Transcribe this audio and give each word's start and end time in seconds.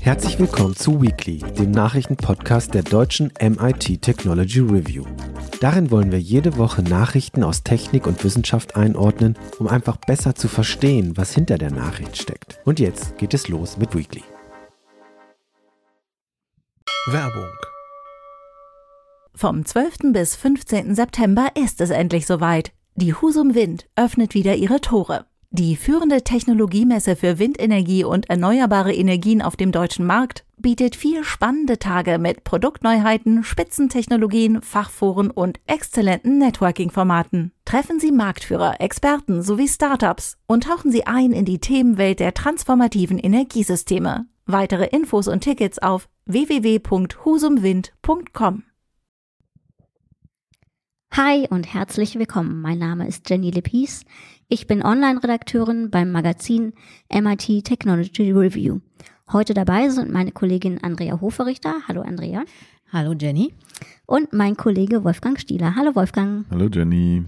Herzlich 0.00 0.38
willkommen 0.38 0.76
zu 0.76 1.00
Weekly, 1.00 1.38
dem 1.38 1.70
Nachrichtenpodcast 1.70 2.74
der 2.74 2.82
deutschen 2.82 3.32
MIT 3.40 4.02
Technology 4.02 4.60
Review. 4.60 5.04
Darin 5.60 5.90
wollen 5.90 6.12
wir 6.12 6.20
jede 6.20 6.56
Woche 6.58 6.82
Nachrichten 6.82 7.42
aus 7.42 7.62
Technik 7.62 8.06
und 8.06 8.22
Wissenschaft 8.22 8.76
einordnen, 8.76 9.38
um 9.58 9.66
einfach 9.66 9.96
besser 9.96 10.34
zu 10.34 10.48
verstehen, 10.48 11.16
was 11.16 11.34
hinter 11.34 11.58
der 11.58 11.70
Nachricht 11.70 12.16
steckt. 12.16 12.60
Und 12.64 12.80
jetzt 12.80 13.16
geht 13.18 13.34
es 13.34 13.48
los 13.48 13.78
mit 13.78 13.94
Weekly. 13.94 14.22
Werbung 17.06 17.50
Vom 19.34 19.64
12. 19.64 20.12
bis 20.12 20.36
15. 20.36 20.94
September 20.94 21.48
ist 21.54 21.80
es 21.80 21.90
endlich 21.90 22.26
soweit. 22.26 22.72
Die 22.94 23.14
Husum 23.14 23.54
Wind 23.54 23.86
öffnet 23.96 24.34
wieder 24.34 24.54
ihre 24.54 24.80
Tore. 24.80 25.26
Die 25.56 25.76
führende 25.76 26.24
Technologiemesse 26.24 27.14
für 27.14 27.38
Windenergie 27.38 28.02
und 28.02 28.28
erneuerbare 28.28 28.92
Energien 28.92 29.40
auf 29.40 29.54
dem 29.54 29.70
deutschen 29.70 30.04
Markt 30.04 30.44
bietet 30.56 30.96
vier 30.96 31.22
spannende 31.22 31.78
Tage 31.78 32.18
mit 32.18 32.42
Produktneuheiten, 32.42 33.44
Spitzentechnologien, 33.44 34.62
Fachforen 34.62 35.30
und 35.30 35.60
exzellenten 35.68 36.38
Networking-Formaten. 36.38 37.52
Treffen 37.64 38.00
Sie 38.00 38.10
Marktführer, 38.10 38.80
Experten 38.80 39.42
sowie 39.42 39.68
Startups 39.68 40.38
und 40.48 40.64
tauchen 40.64 40.90
Sie 40.90 41.06
ein 41.06 41.30
in 41.30 41.44
die 41.44 41.60
Themenwelt 41.60 42.18
der 42.18 42.34
transformativen 42.34 43.20
Energiesysteme. 43.20 44.26
Weitere 44.46 44.86
Infos 44.86 45.28
und 45.28 45.42
Tickets 45.42 45.78
auf 45.78 46.08
www.husumwind.com. 46.26 48.64
Hi 51.16 51.46
und 51.48 51.72
herzlich 51.72 52.18
willkommen. 52.18 52.60
Mein 52.60 52.78
Name 52.78 53.06
ist 53.06 53.30
Jenny 53.30 53.52
Lepis. 53.52 54.04
Ich 54.48 54.66
bin 54.66 54.84
Online-Redakteurin 54.84 55.90
beim 55.90 56.12
Magazin 56.12 56.74
MIT 57.10 57.64
Technology 57.64 58.30
Review. 58.30 58.80
Heute 59.32 59.54
dabei 59.54 59.88
sind 59.88 60.12
meine 60.12 60.32
Kollegin 60.32 60.82
Andrea 60.82 61.18
Hoferichter. 61.20 61.76
Hallo 61.88 62.02
Andrea. 62.02 62.44
Hallo 62.92 63.14
Jenny. 63.18 63.54
Und 64.04 64.34
mein 64.34 64.56
Kollege 64.56 65.02
Wolfgang 65.02 65.40
Stieler. 65.40 65.76
Hallo 65.76 65.94
Wolfgang. 65.94 66.44
Hallo 66.50 66.68
Jenny. 66.70 67.24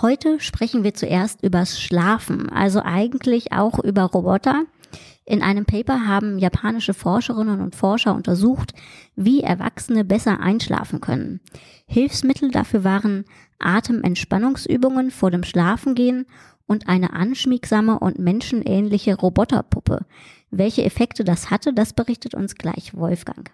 Heute 0.00 0.40
sprechen 0.40 0.84
wir 0.84 0.94
zuerst 0.94 1.42
übers 1.42 1.78
Schlafen, 1.78 2.48
also 2.48 2.80
eigentlich 2.82 3.52
auch 3.52 3.78
über 3.78 4.04
Roboter. 4.04 4.64
In 5.24 5.42
einem 5.42 5.64
Paper 5.64 6.06
haben 6.06 6.38
japanische 6.38 6.94
Forscherinnen 6.94 7.60
und 7.60 7.76
Forscher 7.76 8.14
untersucht, 8.14 8.72
wie 9.14 9.40
Erwachsene 9.40 10.04
besser 10.04 10.40
einschlafen 10.40 11.00
können. 11.00 11.40
Hilfsmittel 11.86 12.50
dafür 12.50 12.84
waren 12.84 13.24
Atementspannungsübungen 13.58 15.10
vor 15.10 15.30
dem 15.30 15.44
Schlafengehen 15.44 16.26
und 16.66 16.88
eine 16.88 17.12
anschmiegsame 17.12 17.98
und 17.98 18.18
menschenähnliche 18.18 19.14
Roboterpuppe. 19.14 20.06
Welche 20.50 20.84
Effekte 20.84 21.24
das 21.24 21.50
hatte, 21.50 21.72
das 21.72 21.92
berichtet 21.92 22.34
uns 22.34 22.56
gleich 22.56 22.94
Wolfgang. 22.94 23.50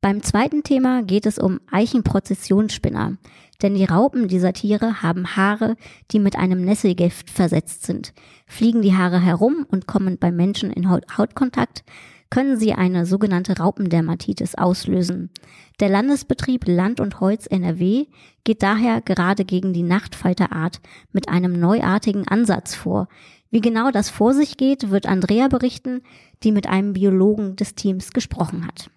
Beim 0.00 0.22
zweiten 0.22 0.64
Thema 0.64 1.02
geht 1.02 1.26
es 1.26 1.38
um 1.38 1.60
Eichenprozessionsspinner, 1.70 3.18
denn 3.62 3.74
die 3.74 3.84
Raupen 3.84 4.28
dieser 4.28 4.52
Tiere 4.52 5.02
haben 5.02 5.36
Haare, 5.36 5.76
die 6.10 6.18
mit 6.18 6.36
einem 6.36 6.64
Nesselgift 6.64 7.30
versetzt 7.30 7.84
sind. 7.84 8.12
Fliegen 8.46 8.82
die 8.82 8.94
Haare 8.94 9.20
herum 9.20 9.66
und 9.70 9.86
kommen 9.86 10.18
beim 10.18 10.36
Menschen 10.36 10.70
in 10.72 10.90
Hautkontakt, 10.90 11.84
können 12.32 12.56
sie 12.56 12.72
eine 12.72 13.04
sogenannte 13.04 13.58
Raupendermatitis 13.58 14.54
auslösen. 14.54 15.28
Der 15.80 15.90
Landesbetrieb 15.90 16.66
Land 16.66 16.98
und 16.98 17.20
Holz 17.20 17.46
NRW 17.46 18.06
geht 18.44 18.62
daher 18.62 19.02
gerade 19.02 19.44
gegen 19.44 19.74
die 19.74 19.82
Nachtfalterart 19.82 20.80
mit 21.12 21.28
einem 21.28 21.60
neuartigen 21.60 22.26
Ansatz 22.26 22.74
vor. 22.74 23.08
Wie 23.50 23.60
genau 23.60 23.90
das 23.90 24.08
vor 24.08 24.32
sich 24.32 24.56
geht, 24.56 24.90
wird 24.90 25.06
Andrea 25.06 25.48
berichten, 25.48 26.00
die 26.42 26.52
mit 26.52 26.66
einem 26.66 26.94
Biologen 26.94 27.54
des 27.56 27.74
Teams 27.74 28.12
gesprochen 28.12 28.66
hat. 28.66 28.90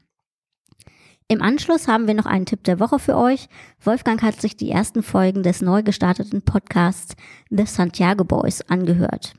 Im 1.28 1.42
Anschluss 1.42 1.88
haben 1.88 2.06
wir 2.06 2.14
noch 2.14 2.28
einen 2.28 2.46
Tipp 2.46 2.64
der 2.66 2.80
Woche 2.80 3.00
für 3.00 3.18
euch. 3.18 3.50
Wolfgang 3.84 4.22
hat 4.22 4.40
sich 4.40 4.58
die 4.58 4.70
ersten 4.70 5.02
Folgen 5.02 5.42
des 5.42 5.60
neu 5.60 5.82
gestarteten 5.82 6.44
Podcasts 6.44 7.16
The 7.50 7.66
Santiago 7.66 8.24
Boys 8.24 8.62
angehört. 8.62 9.34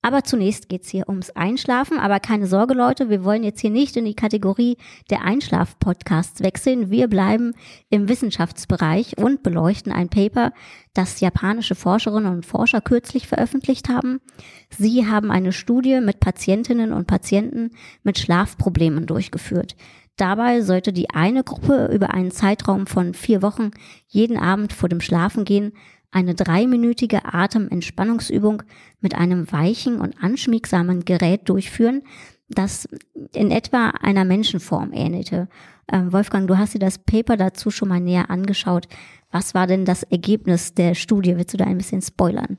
Aber 0.00 0.22
zunächst 0.22 0.68
geht's 0.68 0.90
hier 0.90 1.08
ums 1.08 1.30
Einschlafen. 1.30 1.98
Aber 1.98 2.20
keine 2.20 2.46
Sorge, 2.46 2.74
Leute, 2.74 3.10
wir 3.10 3.24
wollen 3.24 3.42
jetzt 3.42 3.62
hier 3.62 3.70
nicht 3.70 3.96
in 3.96 4.04
die 4.04 4.14
Kategorie 4.14 4.76
der 5.10 5.22
Einschlaf-Podcasts 5.22 6.40
wechseln. 6.42 6.90
Wir 6.90 7.08
bleiben 7.08 7.54
im 7.90 8.06
Wissenschaftsbereich 8.08 9.18
und 9.18 9.42
beleuchten 9.42 9.90
ein 9.90 10.10
Paper, 10.10 10.52
das 10.92 11.18
japanische 11.18 11.74
Forscherinnen 11.74 12.32
und 12.32 12.46
Forscher 12.46 12.80
kürzlich 12.80 13.26
veröffentlicht 13.26 13.88
haben. 13.88 14.20
Sie 14.68 15.08
haben 15.08 15.32
eine 15.32 15.52
Studie 15.52 16.00
mit 16.00 16.20
Patientinnen 16.20 16.92
und 16.92 17.08
Patienten 17.08 17.70
mit 18.04 18.18
Schlafproblemen 18.18 19.06
durchgeführt. 19.06 19.74
Dabei 20.16 20.60
sollte 20.60 20.92
die 20.92 21.10
eine 21.10 21.42
Gruppe 21.42 21.90
über 21.92 22.14
einen 22.14 22.30
Zeitraum 22.30 22.86
von 22.86 23.14
vier 23.14 23.42
Wochen 23.42 23.70
jeden 24.06 24.36
Abend 24.36 24.72
vor 24.72 24.88
dem 24.88 25.00
Schlafengehen 25.00 25.72
eine 26.12 26.34
dreiminütige 26.34 27.24
Atementspannungsübung 27.24 28.62
mit 29.00 29.16
einem 29.16 29.50
weichen 29.50 30.00
und 30.00 30.22
anschmiegsamen 30.22 31.04
Gerät 31.04 31.48
durchführen, 31.48 32.02
das 32.48 32.88
in 33.32 33.50
etwa 33.50 33.90
einer 34.00 34.24
Menschenform 34.24 34.92
ähnelte. 34.92 35.48
Ähm, 35.90 36.12
Wolfgang, 36.12 36.46
du 36.46 36.56
hast 36.56 36.74
dir 36.74 36.78
das 36.78 36.98
Paper 36.98 37.36
dazu 37.36 37.70
schon 37.70 37.88
mal 37.88 38.00
näher 38.00 38.30
angeschaut. 38.30 38.86
Was 39.32 39.54
war 39.54 39.66
denn 39.66 39.84
das 39.84 40.04
Ergebnis 40.04 40.74
der 40.74 40.94
Studie? 40.94 41.36
Willst 41.36 41.52
du 41.52 41.58
da 41.58 41.64
ein 41.64 41.78
bisschen 41.78 42.02
spoilern? 42.02 42.58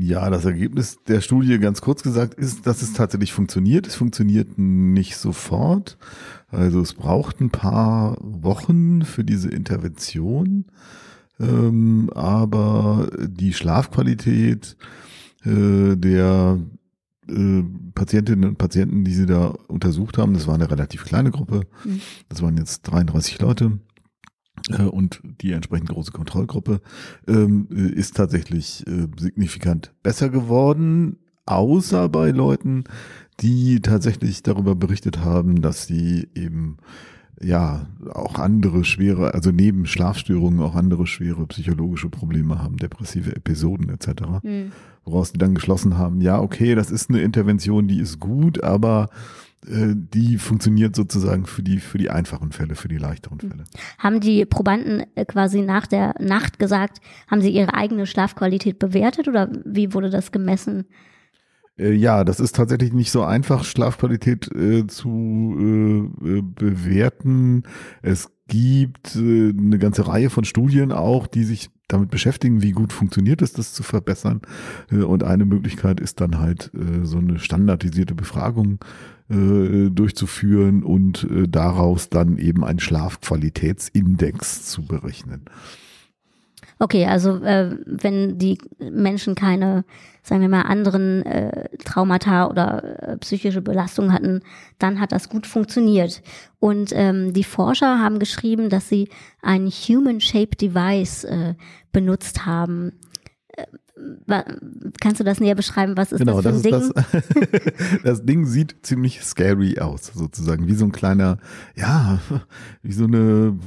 Ja, 0.00 0.30
das 0.30 0.44
Ergebnis 0.44 0.98
der 1.06 1.20
Studie, 1.20 1.58
ganz 1.58 1.80
kurz 1.80 2.02
gesagt, 2.02 2.34
ist, 2.34 2.66
dass 2.66 2.82
es 2.82 2.92
tatsächlich 2.92 3.32
funktioniert. 3.32 3.86
Es 3.86 3.94
funktioniert 3.94 4.58
nicht 4.58 5.16
sofort. 5.16 5.98
Also 6.48 6.80
es 6.80 6.94
braucht 6.94 7.40
ein 7.40 7.50
paar 7.50 8.16
Wochen 8.20 9.02
für 9.02 9.24
diese 9.24 9.50
Intervention. 9.50 10.66
Ähm, 11.40 12.10
aber 12.14 13.08
die 13.18 13.52
Schlafqualität 13.52 14.76
äh, 15.44 15.96
der 15.96 16.58
äh, 17.28 17.62
Patientinnen 17.94 18.48
und 18.48 18.58
Patienten, 18.58 19.04
die 19.04 19.14
sie 19.14 19.26
da 19.26 19.48
untersucht 19.68 20.18
haben, 20.18 20.34
das 20.34 20.46
war 20.46 20.54
eine 20.54 20.70
relativ 20.70 21.04
kleine 21.04 21.30
Gruppe, 21.30 21.62
mhm. 21.84 22.00
das 22.28 22.42
waren 22.42 22.56
jetzt 22.56 22.82
33 22.82 23.40
Leute 23.40 23.78
und 24.90 25.20
die 25.40 25.52
entsprechend 25.52 25.88
große 25.90 26.12
Kontrollgruppe, 26.12 26.80
ähm, 27.26 27.68
ist 27.70 28.16
tatsächlich 28.16 28.86
äh, 28.86 29.06
signifikant 29.18 29.92
besser 30.02 30.28
geworden, 30.28 31.16
außer 31.46 32.08
bei 32.08 32.30
Leuten, 32.30 32.84
die 33.40 33.80
tatsächlich 33.80 34.42
darüber 34.42 34.74
berichtet 34.74 35.20
haben, 35.20 35.62
dass 35.62 35.86
sie 35.86 36.28
eben 36.34 36.78
ja 37.40 37.86
auch 38.12 38.38
andere 38.38 38.84
schwere, 38.84 39.32
also 39.34 39.50
neben 39.50 39.86
Schlafstörungen 39.86 40.60
auch 40.60 40.74
andere 40.74 41.06
schwere 41.06 41.46
psychologische 41.46 42.08
Probleme 42.08 42.60
haben, 42.60 42.76
depressive 42.76 43.34
Episoden 43.34 43.90
etc. 43.90 44.22
Mhm. 44.42 44.72
Woraus 45.04 45.32
die 45.32 45.38
dann 45.38 45.54
geschlossen 45.54 45.96
haben, 45.96 46.20
ja, 46.20 46.40
okay, 46.40 46.74
das 46.74 46.90
ist 46.90 47.10
eine 47.10 47.22
Intervention, 47.22 47.86
die 47.86 48.00
ist 48.00 48.18
gut, 48.18 48.62
aber 48.62 49.08
äh, 49.12 49.47
die 49.64 50.38
funktioniert 50.38 50.94
sozusagen 50.94 51.46
für 51.46 51.62
die, 51.62 51.80
für 51.80 51.98
die 51.98 52.10
einfachen 52.10 52.52
Fälle, 52.52 52.74
für 52.74 52.88
die 52.88 52.96
leichteren 52.96 53.40
Fälle. 53.40 53.64
Haben 53.98 54.20
die 54.20 54.44
Probanden 54.44 55.04
äh, 55.14 55.24
quasi 55.24 55.62
nach 55.62 55.86
der 55.86 56.14
Nacht 56.20 56.58
gesagt, 56.58 57.00
haben 57.28 57.40
sie 57.40 57.50
ihre 57.50 57.74
eigene 57.74 58.06
Schlafqualität 58.06 58.78
bewertet 58.78 59.28
oder 59.28 59.50
wie 59.64 59.92
wurde 59.94 60.10
das 60.10 60.32
gemessen? 60.32 60.86
Äh, 61.78 61.92
ja, 61.92 62.24
das 62.24 62.40
ist 62.40 62.56
tatsächlich 62.56 62.92
nicht 62.92 63.10
so 63.10 63.22
einfach, 63.24 63.64
Schlafqualität 63.64 64.50
äh, 64.54 64.86
zu 64.86 65.56
äh, 65.58 66.38
äh, 66.38 66.42
bewerten. 66.42 67.62
Es 68.02 68.30
gibt 68.48 69.16
äh, 69.16 69.50
eine 69.50 69.78
ganze 69.78 70.06
Reihe 70.08 70.30
von 70.30 70.44
Studien 70.44 70.92
auch, 70.92 71.26
die 71.26 71.44
sich 71.44 71.70
damit 71.86 72.10
beschäftigen, 72.10 72.62
wie 72.62 72.72
gut 72.72 72.92
funktioniert 72.92 73.42
es, 73.42 73.52
das 73.52 73.72
zu 73.72 73.82
verbessern. 73.82 74.42
Äh, 74.90 75.02
und 75.02 75.22
eine 75.22 75.44
Möglichkeit 75.44 76.00
ist 76.00 76.20
dann 76.20 76.38
halt 76.38 76.70
äh, 76.74 77.04
so 77.04 77.18
eine 77.18 77.38
standardisierte 77.38 78.14
Befragung 78.14 78.78
äh, 79.30 79.90
durchzuführen 79.90 80.82
und 80.82 81.24
äh, 81.24 81.48
daraus 81.48 82.08
dann 82.08 82.38
eben 82.38 82.64
einen 82.64 82.80
Schlafqualitätsindex 82.80 84.64
zu 84.66 84.82
berechnen. 84.82 85.44
Okay, 86.80 87.06
also 87.06 87.42
äh, 87.42 87.76
wenn 87.86 88.38
die 88.38 88.58
Menschen 88.78 89.34
keine, 89.34 89.84
sagen 90.22 90.42
wir 90.42 90.48
mal, 90.48 90.62
anderen 90.62 91.26
äh, 91.26 91.76
Traumata 91.84 92.48
oder 92.48 93.02
äh, 93.02 93.16
psychische 93.18 93.62
Belastungen 93.62 94.12
hatten, 94.12 94.42
dann 94.78 95.00
hat 95.00 95.10
das 95.10 95.28
gut 95.28 95.46
funktioniert. 95.46 96.22
Und 96.60 96.92
ähm, 96.94 97.32
die 97.32 97.42
Forscher 97.42 97.98
haben 97.98 98.20
geschrieben, 98.20 98.70
dass 98.70 98.88
sie 98.88 99.08
ein 99.42 99.66
Human-Shaped 99.66 100.60
Device 100.60 101.24
äh, 101.24 101.54
benutzt 101.90 102.46
haben. 102.46 102.92
Kannst 105.00 105.20
du 105.20 105.24
das 105.24 105.40
näher 105.40 105.54
beschreiben? 105.54 105.96
Was 105.96 106.12
ist 106.12 106.18
genau, 106.18 106.40
das 106.40 106.62
für 106.62 106.70
das 106.70 106.90
ein 106.92 107.02
ist 107.02 107.12
Ding? 107.12 107.52
das. 107.62 108.02
das 108.04 108.24
Ding 108.24 108.46
sieht 108.46 108.76
ziemlich 108.82 109.22
scary 109.22 109.78
aus, 109.78 110.12
sozusagen. 110.14 110.66
Wie 110.66 110.74
so 110.74 110.84
ein 110.84 110.92
kleiner, 110.92 111.38
ja, 111.74 112.20
wie 112.82 112.92
so 112.92 113.04
eine 113.04 113.58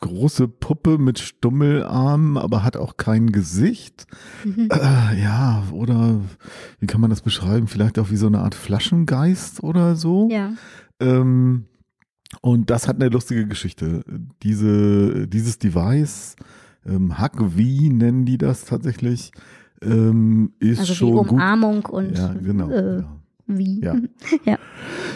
große 0.00 0.48
Puppe 0.48 0.98
mit 0.98 1.18
Stummelarmen, 1.18 2.36
aber 2.36 2.64
hat 2.64 2.76
auch 2.76 2.96
kein 2.96 3.32
Gesicht. 3.32 4.06
Mhm. 4.44 4.68
Äh, 4.70 5.22
ja, 5.22 5.62
oder 5.72 6.20
wie 6.80 6.86
kann 6.86 7.00
man 7.00 7.10
das 7.10 7.20
beschreiben? 7.20 7.68
Vielleicht 7.68 7.98
auch 7.98 8.10
wie 8.10 8.16
so 8.16 8.26
eine 8.26 8.40
Art 8.40 8.54
Flaschengeist 8.54 9.62
oder 9.62 9.96
so. 9.96 10.28
Ja. 10.30 10.52
Ähm, 11.00 11.66
und 12.42 12.70
das 12.70 12.88
hat 12.88 12.96
eine 12.96 13.08
lustige 13.08 13.46
Geschichte. 13.46 14.04
Diese, 14.42 15.26
dieses 15.28 15.58
Device, 15.58 16.36
ähm, 16.86 17.18
Hack 17.18 17.36
wie 17.56 17.90
nennen 17.90 18.24
die 18.24 18.38
das 18.38 18.64
tatsächlich, 18.64 19.32
ähm, 19.82 20.52
ist 20.58 20.80
Also 20.80 20.94
schon 20.94 21.12
wie 21.12 21.16
gut. 21.18 21.30
Umarmung 21.32 21.84
und 21.86 22.16
Ja, 22.16 22.34
genau. 22.34 22.70
äh, 22.70 22.98
ja. 22.98 23.04
wie. 23.46 23.80
Ja. 23.80 23.96
ja. 24.44 24.58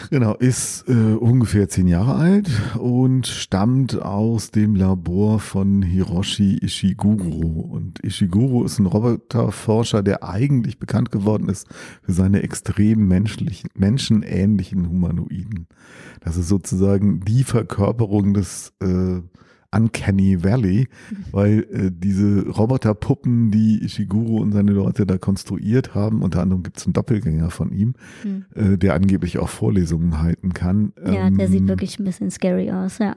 Genau, 0.09 0.35
ist 0.35 0.87
äh, 0.87 0.93
ungefähr 1.15 1.69
zehn 1.69 1.87
Jahre 1.87 2.15
alt 2.15 2.49
und 2.77 3.25
stammt 3.25 3.99
aus 4.01 4.51
dem 4.51 4.75
Labor 4.75 5.39
von 5.39 5.81
Hiroshi 5.81 6.59
Ishiguro. 6.61 7.61
Und 7.71 8.03
Ishiguro 8.03 8.63
ist 8.63 8.79
ein 8.79 8.85
Roboterforscher, 8.85 10.03
der 10.03 10.23
eigentlich 10.23 10.77
bekannt 10.77 11.11
geworden 11.11 11.49
ist 11.49 11.67
für 12.01 12.11
seine 12.11 12.43
extrem 12.43 13.07
menschlichen, 13.07 13.69
menschenähnlichen 13.75 14.89
Humanoiden. 14.89 15.67
Das 16.21 16.37
ist 16.37 16.47
sozusagen 16.47 17.21
die 17.21 17.43
Verkörperung 17.43 18.33
des 18.33 18.73
äh, 18.81 19.21
Uncanny 19.73 20.43
Valley, 20.43 20.87
weil 21.31 21.65
äh, 21.71 21.91
diese 21.91 22.47
Roboterpuppen, 22.49 23.51
die 23.51 23.83
Ishiguro 23.83 24.37
und 24.37 24.51
seine 24.51 24.71
Leute 24.71 25.05
da 25.05 25.17
konstruiert 25.17 25.95
haben, 25.95 26.21
unter 26.21 26.41
anderem 26.41 26.63
gibt 26.63 26.77
es 26.77 26.85
einen 26.85 26.93
Doppelgänger 26.93 27.49
von 27.49 27.71
ihm, 27.71 27.93
Hm. 28.21 28.45
äh, 28.55 28.77
der 28.77 28.93
angeblich 28.93 29.39
auch 29.39 29.49
Vorlesungen 29.49 30.21
halten 30.21 30.53
kann. 30.53 30.93
Ja, 31.05 31.29
der 31.29 31.47
sieht 31.49 31.61
Ähm, 31.61 31.67
wirklich 31.67 31.99
ein 31.99 32.03
bisschen 32.05 32.29
scary 32.31 32.71
aus, 32.71 32.97
ja. 32.99 33.15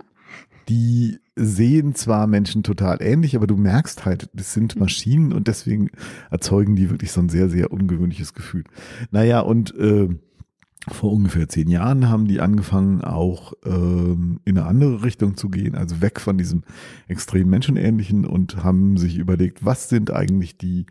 Die 0.69 1.19
sehen 1.37 1.95
zwar 1.95 2.27
Menschen 2.27 2.63
total 2.65 2.99
ähnlich, 3.01 3.37
aber 3.37 3.47
du 3.47 3.57
merkst 3.57 4.05
halt, 4.05 4.29
das 4.33 4.57
Mhm. 4.57 4.61
sind 4.61 4.81
Maschinen 4.81 5.33
und 5.33 5.47
deswegen 5.49 5.91
erzeugen 6.31 6.75
die 6.75 6.91
wirklich 6.91 7.13
so 7.13 7.21
ein 7.21 7.29
sehr, 7.29 7.49
sehr 7.49 7.71
ungewöhnliches 7.73 8.35
Gefühl. 8.35 8.65
Naja, 9.13 9.41
und 9.41 9.75
äh, 9.79 10.09
vor 10.91 11.13
ungefähr 11.13 11.49
zehn 11.49 11.69
Jahren 11.69 12.09
haben 12.09 12.27
die 12.27 12.41
angefangen, 12.41 13.03
auch 13.03 13.55
ähm, 13.65 14.41
in 14.45 14.57
eine 14.57 14.67
andere 14.67 15.03
Richtung 15.03 15.37
zu 15.37 15.49
gehen, 15.49 15.75
also 15.75 16.01
weg 16.01 16.21
von 16.21 16.39
diesem 16.39 16.63
extrem 17.09 17.51
menschenähnlichen 17.51 18.25
und 18.25 18.63
haben 18.63 18.97
sich 18.97 19.19
überlegt, 19.19 19.65
was 19.65 19.89
sind 19.89 20.13
eigentlich 20.13 20.57
die 20.57 20.87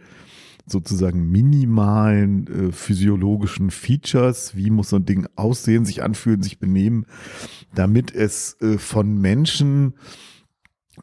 sozusagen 0.67 1.29
minimalen 1.29 2.47
äh, 2.47 2.71
physiologischen 2.71 3.71
Features, 3.71 4.55
wie 4.55 4.69
muss 4.69 4.89
so 4.89 4.95
ein 4.97 5.05
Ding 5.05 5.27
aussehen, 5.35 5.85
sich 5.85 6.03
anfühlen, 6.03 6.41
sich 6.41 6.59
benehmen, 6.59 7.05
damit 7.73 8.13
es 8.13 8.59
äh, 8.61 8.77
von 8.77 9.19
Menschen 9.19 9.93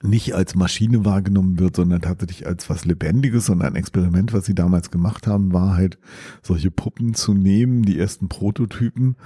nicht 0.01 0.35
als 0.35 0.55
Maschine 0.55 1.05
wahrgenommen 1.05 1.59
wird, 1.59 1.77
sondern 1.77 2.01
tatsächlich 2.01 2.47
als 2.47 2.71
was 2.71 2.85
Lebendiges. 2.85 3.51
Und 3.51 3.63
ein 3.63 3.77
Experiment, 3.77 4.33
was 4.33 4.47
sie 4.47 4.55
damals 4.55 4.91
gemacht 4.91 5.27
haben, 5.27 5.53
war 5.53 5.77
halt, 5.77 5.99
solche 6.43 6.71
Puppen 6.71 7.15
zu 7.15 7.35
nehmen, 7.35 7.83
die 7.83 7.99
ersten 7.99 8.29
Prototypen, 8.29 9.17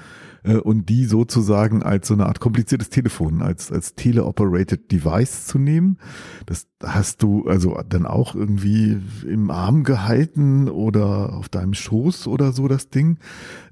äh, 0.46 0.56
und 0.56 0.88
die 0.88 1.04
sozusagen 1.04 1.82
als 1.82 2.08
so 2.08 2.14
eine 2.14 2.26
Art 2.26 2.40
kompliziertes 2.40 2.88
Telefon, 2.90 3.42
als, 3.42 3.70
als 3.72 3.94
teleoperated 3.94 4.90
Device 4.90 5.46
zu 5.46 5.58
nehmen. 5.58 5.98
Das 6.46 6.68
hast 6.82 7.22
du 7.22 7.46
also 7.46 7.80
dann 7.88 8.06
auch 8.06 8.34
irgendwie 8.34 8.98
im 9.26 9.50
Arm 9.50 9.84
gehalten 9.84 10.68
oder 10.68 11.34
auf 11.34 11.48
deinem 11.48 11.74
Schoß 11.74 12.26
oder 12.26 12.52
so 12.52 12.68
das 12.68 12.88
Ding. 12.90 13.18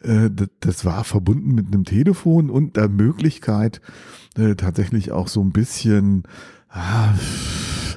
Äh, 0.02 0.31
das, 0.31 0.49
das 0.61 0.85
war 0.85 1.05
verbunden 1.05 1.55
mit 1.55 1.69
einem 1.69 1.85
Telefon 1.85 2.50
und 2.50 2.76
der 2.76 2.88
Möglichkeit, 2.88 3.81
äh, 4.37 4.55
tatsächlich 4.56 5.12
auch 5.12 5.29
so 5.29 5.40
ein 5.40 5.52
bisschen 5.52 6.25
ah, 6.75 7.15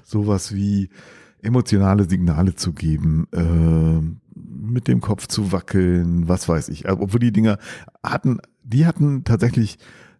sowas 0.03 0.53
wie 0.53 0.89
emotionale 1.41 2.07
Signale 2.09 2.55
zu 2.55 2.73
geben, 2.73 3.27
äh, 3.31 4.01
mit 4.35 4.87
dem 4.87 5.01
Kopf 5.01 5.27
zu 5.27 5.51
wackeln, 5.51 6.27
was 6.27 6.47
weiß 6.47 6.69
ich. 6.69 6.89
Obwohl 6.89 7.19
die 7.19 7.31
Dinger 7.31 7.57
hatten, 8.03 8.39
die 8.63 8.85
hatten 8.85 9.23
tatsächlich 9.23 9.77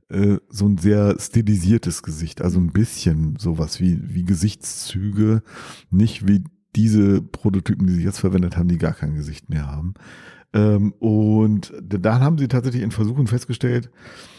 äh, 0.10 0.38
so 0.50 0.68
ein 0.68 0.78
sehr 0.78 1.16
stilisiertes 1.20 2.04
Gesicht, 2.04 2.42
also 2.42 2.60
ein 2.60 2.72
bisschen 2.72 3.36
sowas 3.38 3.80
wie, 3.80 4.00
wie 4.04 4.24
Gesichtszüge, 4.24 5.44
nicht 5.90 6.28
wie 6.28 6.44
diese 6.76 7.22
Prototypen, 7.22 7.88
die 7.88 7.94
sie 7.94 8.04
jetzt 8.04 8.20
verwendet 8.20 8.58
haben, 8.58 8.70
die 8.70 8.78
gar 8.78 8.94
kein 8.94 9.16
Gesicht 9.16 9.50
mehr 9.50 9.68
haben. 9.68 9.96
Ähm, 10.54 10.94
und 11.00 11.74
dann 11.84 12.22
haben 12.22 12.38
sie 12.38 12.48
tatsächlich 12.48 12.84
in 12.84 12.92
Versuchen 12.92 13.28
festgestellt, 13.28 13.88
äh, 13.88 14.37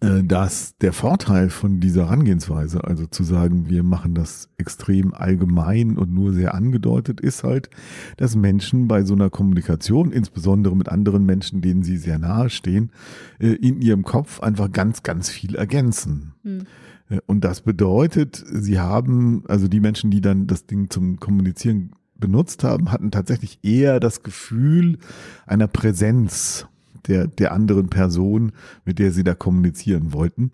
dass 0.00 0.76
der 0.78 0.92
Vorteil 0.92 1.50
von 1.50 1.80
dieser 1.80 2.04
Herangehensweise, 2.06 2.84
also 2.84 3.06
zu 3.06 3.24
sagen, 3.24 3.68
wir 3.68 3.82
machen 3.82 4.14
das 4.14 4.48
extrem 4.58 5.14
allgemein 5.14 5.96
und 5.96 6.12
nur 6.12 6.32
sehr 6.32 6.54
angedeutet, 6.54 7.20
ist 7.20 7.44
halt, 7.44 7.70
dass 8.16 8.36
Menschen 8.36 8.88
bei 8.88 9.02
so 9.04 9.14
einer 9.14 9.30
Kommunikation, 9.30 10.12
insbesondere 10.12 10.76
mit 10.76 10.88
anderen 10.88 11.24
Menschen, 11.24 11.60
denen 11.60 11.82
sie 11.82 11.96
sehr 11.96 12.18
nahe 12.18 12.50
stehen, 12.50 12.90
äh, 13.38 13.52
in 13.52 13.80
ihrem 13.80 14.02
Kopf 14.02 14.40
einfach 14.40 14.70
ganz, 14.70 15.02
ganz 15.02 15.30
viel 15.30 15.54
ergänzen. 15.54 16.34
Hm. 16.42 16.66
Äh, 17.08 17.20
Und 17.26 17.44
das 17.44 17.62
bedeutet, 17.62 18.44
sie 18.50 18.78
haben, 18.78 19.44
also 19.48 19.68
die 19.68 19.80
Menschen, 19.80 20.10
die 20.10 20.20
dann 20.20 20.46
das 20.46 20.66
Ding 20.66 20.90
zum 20.90 21.18
Kommunizieren 21.18 21.92
benutzt 22.16 22.64
haben, 22.64 22.92
hatten 22.92 23.10
tatsächlich 23.10 23.58
eher 23.62 24.00
das 24.00 24.22
Gefühl 24.22 24.98
einer 25.46 25.66
Präsenz 25.66 26.66
der, 27.06 27.26
der 27.26 27.52
anderen 27.52 27.88
Person, 27.88 28.52
mit 28.84 28.98
der 28.98 29.12
sie 29.12 29.24
da 29.24 29.34
kommunizieren 29.34 30.12
wollten. 30.12 30.52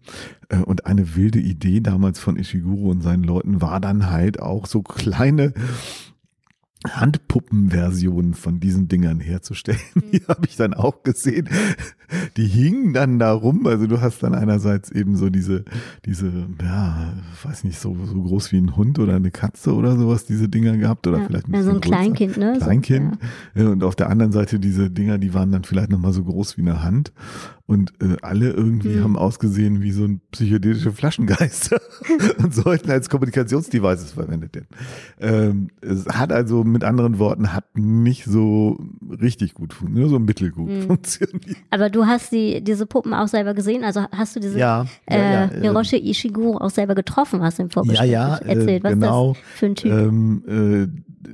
Äh, 0.49 0.59
Und 0.59 0.87
eine 0.87 1.17
wilde 1.17 1.39
Idee 1.41 1.81
damals 1.81 2.19
von 2.19 2.37
Ishiguro 2.37 2.91
und 2.91 3.03
seinen 3.03 3.25
Leuten 3.25 3.61
war 3.61 3.81
dann 3.81 4.11
halt 4.11 4.41
auch 4.41 4.67
so 4.67 4.83
kleine 4.83 5.53
Handpuppenversionen 6.89 8.33
von 8.35 8.59
diesen 8.59 8.89
Dingern 8.89 9.21
herzustellen. 9.21 9.79
Die 10.13 10.23
habe 10.27 10.47
ich 10.47 10.57
dann 10.57 10.73
auch 10.73 11.03
gesehen. 11.03 11.49
Die 12.37 12.47
hingen 12.47 12.93
dann 12.95 13.19
da 13.19 13.33
rum. 13.33 13.67
Also 13.67 13.87
du 13.87 14.01
hast 14.01 14.23
dann 14.23 14.35
einerseits 14.35 14.91
eben 14.91 15.17
so 15.17 15.29
diese, 15.31 15.65
diese, 16.07 16.33
ja, 16.63 17.13
weiß 17.43 17.65
nicht, 17.65 17.79
so, 17.79 17.97
so 18.05 18.23
groß 18.23 18.51
wie 18.53 18.59
ein 18.59 18.77
Hund 18.77 18.99
oder 18.99 19.15
eine 19.15 19.31
Katze 19.31 19.75
oder 19.75 19.97
sowas, 19.97 20.25
diese 20.25 20.49
Dinger 20.49 20.77
gehabt 20.77 21.07
oder 21.07 21.19
ja. 21.19 21.27
vielleicht 21.27 21.49
ein 21.49 21.55
ja, 21.55 21.63
so 21.63 21.71
ein 21.71 21.81
größer. 21.81 21.97
Kleinkind, 21.97 22.37
ne? 22.39 22.59
Kleinkind. 22.61 23.19
So, 23.55 23.61
Äh, 23.61 23.67
Und 23.67 23.85
auf 23.85 23.95
der 23.95 24.09
anderen 24.09 24.33
Seite 24.33 24.59
diese 24.59 24.91
Dinger, 24.91 25.19
die 25.19 25.35
waren 25.35 25.53
dann 25.53 25.65
vielleicht 25.65 25.91
nochmal 25.91 26.13
so 26.13 26.25
groß 26.25 26.57
wie 26.57 26.63
eine 26.63 26.83
Hand. 26.83 27.13
Und 27.71 27.93
äh, 28.03 28.17
alle 28.23 28.51
irgendwie 28.51 28.95
Hm. 28.95 29.05
haben 29.05 29.17
ausgesehen 29.17 29.81
wie 29.81 29.93
so 29.93 30.05
ein 30.05 30.21
psychedelische 30.33 30.91
Flaschengeister 30.91 31.81
und 32.39 32.53
sollten 32.53 32.91
als 32.91 33.09
Kommunikationsdevices 33.09 34.13
verwendet 34.13 34.57
werden. 34.57 34.67
Ähm, 35.21 35.69
es 35.81 36.07
hat 36.07 36.33
also 36.33 36.65
mit 36.65 36.83
anderen 36.83 37.19
Worten, 37.21 37.53
hat 37.53 37.65
nicht 37.79 38.25
so 38.25 38.79
richtig 39.21 39.55
gut 39.55 39.73
funktioniert, 39.73 40.01
nur 40.01 40.09
so 40.11 40.19
mittelgut 40.19 40.69
Hm. 40.69 40.83
funktioniert. 40.83 41.57
Aber 41.71 41.91
du 41.91 42.07
hast 42.07 42.33
die, 42.33 42.61
diese 42.63 42.87
Puppen 42.87 43.15
auch 43.15 43.29
selber 43.29 43.55
gesehen? 43.55 43.85
Also 43.85 44.05
hast 44.11 44.35
du 44.35 44.41
diese 44.41 44.59
Ja, 44.59 44.87
ja, 45.09 45.17
äh, 45.17 45.33
ja, 45.33 45.45
äh, 45.45 45.61
Hiroshi 45.61 45.97
Ishiguro 46.11 46.59
auch 46.59 46.71
selber 46.71 46.97
getroffen, 46.97 47.41
hast 47.43 47.59
du 47.61 47.63
im 47.63 47.71
Vorgespräch 47.71 48.11
Ja, 48.11 48.37
ja, 48.37 48.37
äh, 48.39 48.57
erzählt. 48.59 48.83
Was 48.83 48.93
genau. 48.95 49.29
das 49.35 49.39
für 49.59 49.67
ein 49.67 49.75
Typ? 49.77 49.93
Ähm, 49.93 50.43
äh, 50.49 51.31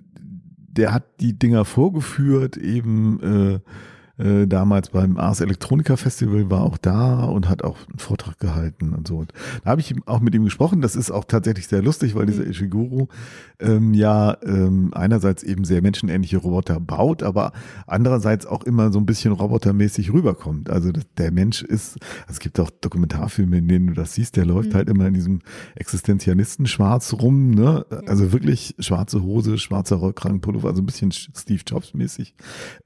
der 0.77 0.93
hat 0.93 1.05
die 1.21 1.33
Dinger 1.39 1.65
vorgeführt, 1.65 2.59
eben 2.59 3.55
äh, 3.55 3.59
äh, 4.19 4.47
damals 4.47 4.91
beim 4.91 5.19
Ars 5.19 5.41
Electronica 5.41 5.97
Festival 5.97 6.51
war 6.51 6.63
auch 6.63 6.79
da 6.79 7.25
und 7.25 7.49
hat 7.49 7.63
auch 7.65 7.77
einen 7.89 7.99
Vortrag 7.99 8.39
gehalten 8.39 8.93
und 8.93 9.07
so. 9.09 9.19
Und 9.19 9.33
da 9.65 9.71
habe 9.71 9.81
ich 9.81 9.95
auch 10.07 10.21
mit 10.21 10.35
ihm 10.35 10.45
gesprochen. 10.45 10.81
Das 10.81 10.97
ist 10.97 11.11
auch 11.11 11.25
tatsächlich 11.25 11.67
sehr 11.67 11.83
lustig, 11.83 12.15
weil 12.15 12.27
dieser 12.27 12.47
Ishiguro 12.47 13.09
ähm, 13.61 13.95
ja 13.95 14.37
ähm, 14.43 14.93
einerseits 14.95 15.43
eben 15.43 15.65
sehr 15.65 15.83
menschenähnliche 15.83 16.39
Roboter 16.39 16.81
baut, 16.81 17.23
aber 17.23 17.53
andererseits 17.87 18.47
auch 18.47 18.65
immer 18.65 18.93
so 18.93 18.99
ein 18.99 19.07
bisschen 19.07 19.33
robotermäßig 19.33 20.13
rüberkommt. 20.13 20.71
Also 20.71 20.93
das, 20.93 21.05
der 21.17 21.31
Mensch 21.33 21.63
ist, 21.63 21.99
es 22.29 22.39
gibt 22.39 22.59
auch 22.61 22.71
Dokumentarfilme, 22.71 23.59
in 23.59 23.69
denen 23.69 23.87
du 23.89 23.95
das 23.95 24.15
siehst, 24.15 24.37
der 24.37 24.45
läuft 24.45 24.71
Mhm. 24.71 24.75
halt 24.75 24.89
immer 24.91 25.07
in 25.07 25.15
diesem 25.15 25.41
Existenzialisten-Schwarz 26.07 27.15
rum, 27.15 27.51
ne? 27.51 27.85
Also 28.07 28.33
wirklich 28.33 28.75
schwarze 28.79 29.23
Hose, 29.23 29.59
schwarzer 29.59 29.97
Rollkragenpullover, 29.97 30.69
also 30.69 30.83
ein 30.83 30.87
bisschen 30.87 31.13
Steve 31.13 31.63
Jobs-mäßig. 31.67 32.35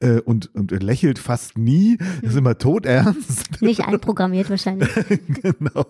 Äh, 0.01 0.21
und, 0.21 0.55
und 0.55 0.73
er 0.73 0.81
lächelt 1.21 1.27
fast 1.27 1.59
nie, 1.59 1.99
ist 2.23 2.37
immer 2.37 2.57
todernst. 2.59 3.61
Nicht 3.63 3.81
einprogrammiert 3.85 4.51
wahrscheinlich. 4.51 4.89
genau. 5.43 5.87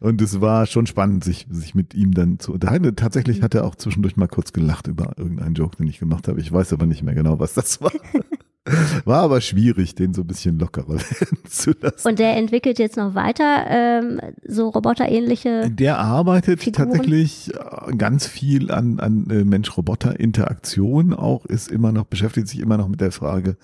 Und 0.00 0.20
es 0.20 0.40
war 0.40 0.66
schon 0.66 0.86
spannend, 0.86 1.24
sich, 1.24 1.46
sich 1.50 1.74
mit 1.74 1.94
ihm 1.94 2.12
dann 2.12 2.38
zu 2.38 2.52
unterhalten. 2.52 2.94
Tatsächlich 2.96 3.42
hat 3.42 3.54
er 3.54 3.64
auch 3.64 3.74
zwischendurch 3.74 4.16
mal 4.16 4.28
kurz 4.28 4.52
gelacht 4.52 4.86
über 4.86 5.12
irgendeinen 5.16 5.54
Joke, 5.54 5.76
den 5.76 5.88
ich 5.88 5.98
gemacht 5.98 6.28
habe. 6.28 6.40
Ich 6.40 6.52
weiß 6.52 6.72
aber 6.72 6.86
nicht 6.86 7.02
mehr 7.02 7.14
genau, 7.14 7.38
was 7.38 7.54
das 7.54 7.80
war. 7.80 7.92
War 9.04 9.22
aber 9.22 9.40
schwierig, 9.40 9.94
den 9.94 10.14
so 10.14 10.22
ein 10.22 10.26
bisschen 10.26 10.58
lockerer 10.58 10.88
werden 10.98 11.38
zu 11.48 11.72
lassen. 11.80 12.08
Und 12.08 12.18
der 12.18 12.36
entwickelt 12.36 12.78
jetzt 12.78 12.96
noch 12.96 13.14
weiter 13.14 13.64
ähm, 13.68 14.20
so 14.46 14.68
roboterähnliche. 14.68 15.70
Der 15.70 15.98
arbeitet 15.98 16.62
Figuren. 16.62 16.90
tatsächlich 16.90 17.52
äh, 17.54 17.96
ganz 17.96 18.26
viel 18.26 18.70
an, 18.70 18.98
an 18.98 19.28
äh, 19.30 19.44
Mensch-Roboter-Interaktion 19.44 21.14
auch, 21.14 21.46
ist 21.46 21.70
immer 21.70 21.92
noch, 21.92 22.04
beschäftigt 22.04 22.48
sich 22.48 22.60
immer 22.60 22.76
noch 22.76 22.88
mit 22.88 23.00
der 23.00 23.12
Frage, 23.12 23.56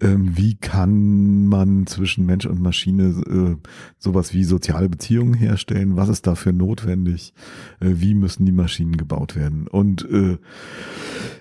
ähm, 0.00 0.36
wie 0.36 0.54
kann 0.54 1.46
man 1.46 1.86
zwischen 1.86 2.24
Mensch 2.24 2.46
und 2.46 2.62
Maschine 2.62 3.58
äh, 3.62 3.68
sowas 3.98 4.32
wie 4.32 4.44
soziale 4.44 4.88
Beziehungen 4.88 5.34
herstellen, 5.34 5.96
was 5.96 6.08
ist 6.08 6.26
dafür 6.26 6.52
notwendig, 6.52 7.34
äh, 7.80 7.88
wie 7.94 8.14
müssen 8.14 8.46
die 8.46 8.52
Maschinen 8.52 8.96
gebaut 8.96 9.36
werden. 9.36 9.66
Und 9.66 10.08
äh, 10.10 10.38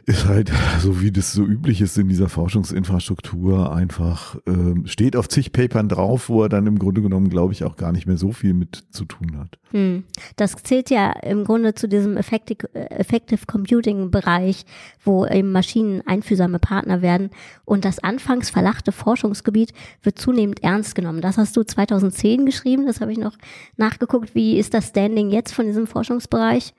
ist 0.08 0.26
halt, 0.26 0.54
so 0.80 1.02
wie 1.02 1.12
das 1.12 1.34
so 1.34 1.44
üblich 1.44 1.82
ist 1.82 1.98
in 1.98 2.08
dieser 2.08 2.30
Forschungsinfrastruktur, 2.30 3.74
einfach 3.74 4.38
ähm, 4.48 4.88
steht 4.88 5.18
auf 5.18 5.28
zig 5.28 5.52
Papern 5.52 5.90
drauf, 5.90 6.30
wo 6.30 6.44
er 6.44 6.50
dann 6.50 6.66
im 6.66 6.80
Grunde 6.80 7.02
genommen, 7.02 7.30
glaube 7.30 7.52
ich, 7.52 7.66
auch 7.66 7.76
gar 7.76 7.92
nicht 7.92 8.08
mehr 8.08 8.16
so 8.16 8.32
viel 8.32 8.54
mit 8.54 8.86
zu 8.92 9.04
tun 9.04 9.38
hat. 9.38 9.60
Hm. 9.72 10.06
Das 10.38 10.54
zählt 10.64 10.90
ja 10.90 11.12
im 11.12 11.44
Grunde 11.44 11.76
zu 11.76 11.90
diesem 11.90 12.16
Effective, 12.16 12.74
Effective 12.74 13.48
Computing 13.48 14.10
Bereich, 14.10 14.66
wo 15.04 15.26
eben 15.26 15.52
Maschinen 15.52 16.02
einfühlsame 16.08 16.60
Partner 16.60 17.02
werden. 17.02 17.30
Und 17.66 17.84
das 17.84 18.00
anfangs 18.00 18.50
verlachte 18.50 18.94
Forschungsgebiet 18.94 19.74
wird 20.04 20.18
zunehmend 20.18 20.64
ernst 20.64 20.96
genommen. 20.96 21.20
Das 21.20 21.38
hast 21.38 21.58
du 21.58 21.64
2010 21.64 22.46
geschrieben, 22.46 22.86
das 22.86 23.02
habe 23.02 23.12
ich 23.12 23.18
noch 23.18 23.38
nachgeguckt. 23.76 24.36
Wie 24.36 24.58
ist 24.58 24.74
das 24.74 24.88
Standing 24.88 25.32
jetzt 25.32 25.54
von 25.54 25.66
diesem 25.66 25.86
Forschungsbereich? 25.86 26.74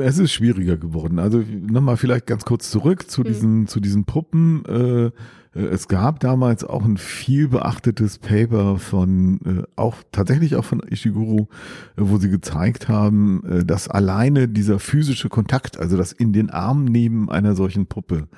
Es 0.00 0.18
ist 0.18 0.32
schwieriger 0.32 0.76
geworden. 0.76 1.18
Also 1.18 1.42
nochmal 1.68 1.96
vielleicht 1.96 2.26
ganz 2.26 2.44
kurz 2.44 2.70
zurück 2.70 3.10
zu 3.10 3.22
diesen, 3.22 3.66
zu 3.66 3.80
diesen 3.80 4.04
Puppen. 4.04 4.64
Äh, 4.64 5.04
äh, 5.06 5.10
es 5.54 5.88
gab 5.88 6.20
damals 6.20 6.64
auch 6.64 6.84
ein 6.84 6.96
viel 6.96 7.48
beachtetes 7.48 8.18
Paper 8.18 8.78
von, 8.78 9.40
äh, 9.44 9.62
auch 9.76 9.96
tatsächlich 10.12 10.56
auch 10.56 10.64
von 10.64 10.80
Ishiguro, 10.80 11.48
wo 11.96 12.18
sie 12.18 12.30
gezeigt 12.30 12.88
haben, 12.88 13.42
dass 13.66 13.88
alleine 13.88 14.48
dieser 14.48 14.78
physische 14.78 15.28
Kontakt, 15.28 15.78
also 15.78 15.96
das 15.96 16.12
in 16.12 16.32
den 16.32 16.50
Arm 16.50 16.84
nehmen 16.84 17.28
einer 17.28 17.54
solchen 17.54 17.86
Puppe, 17.86 18.28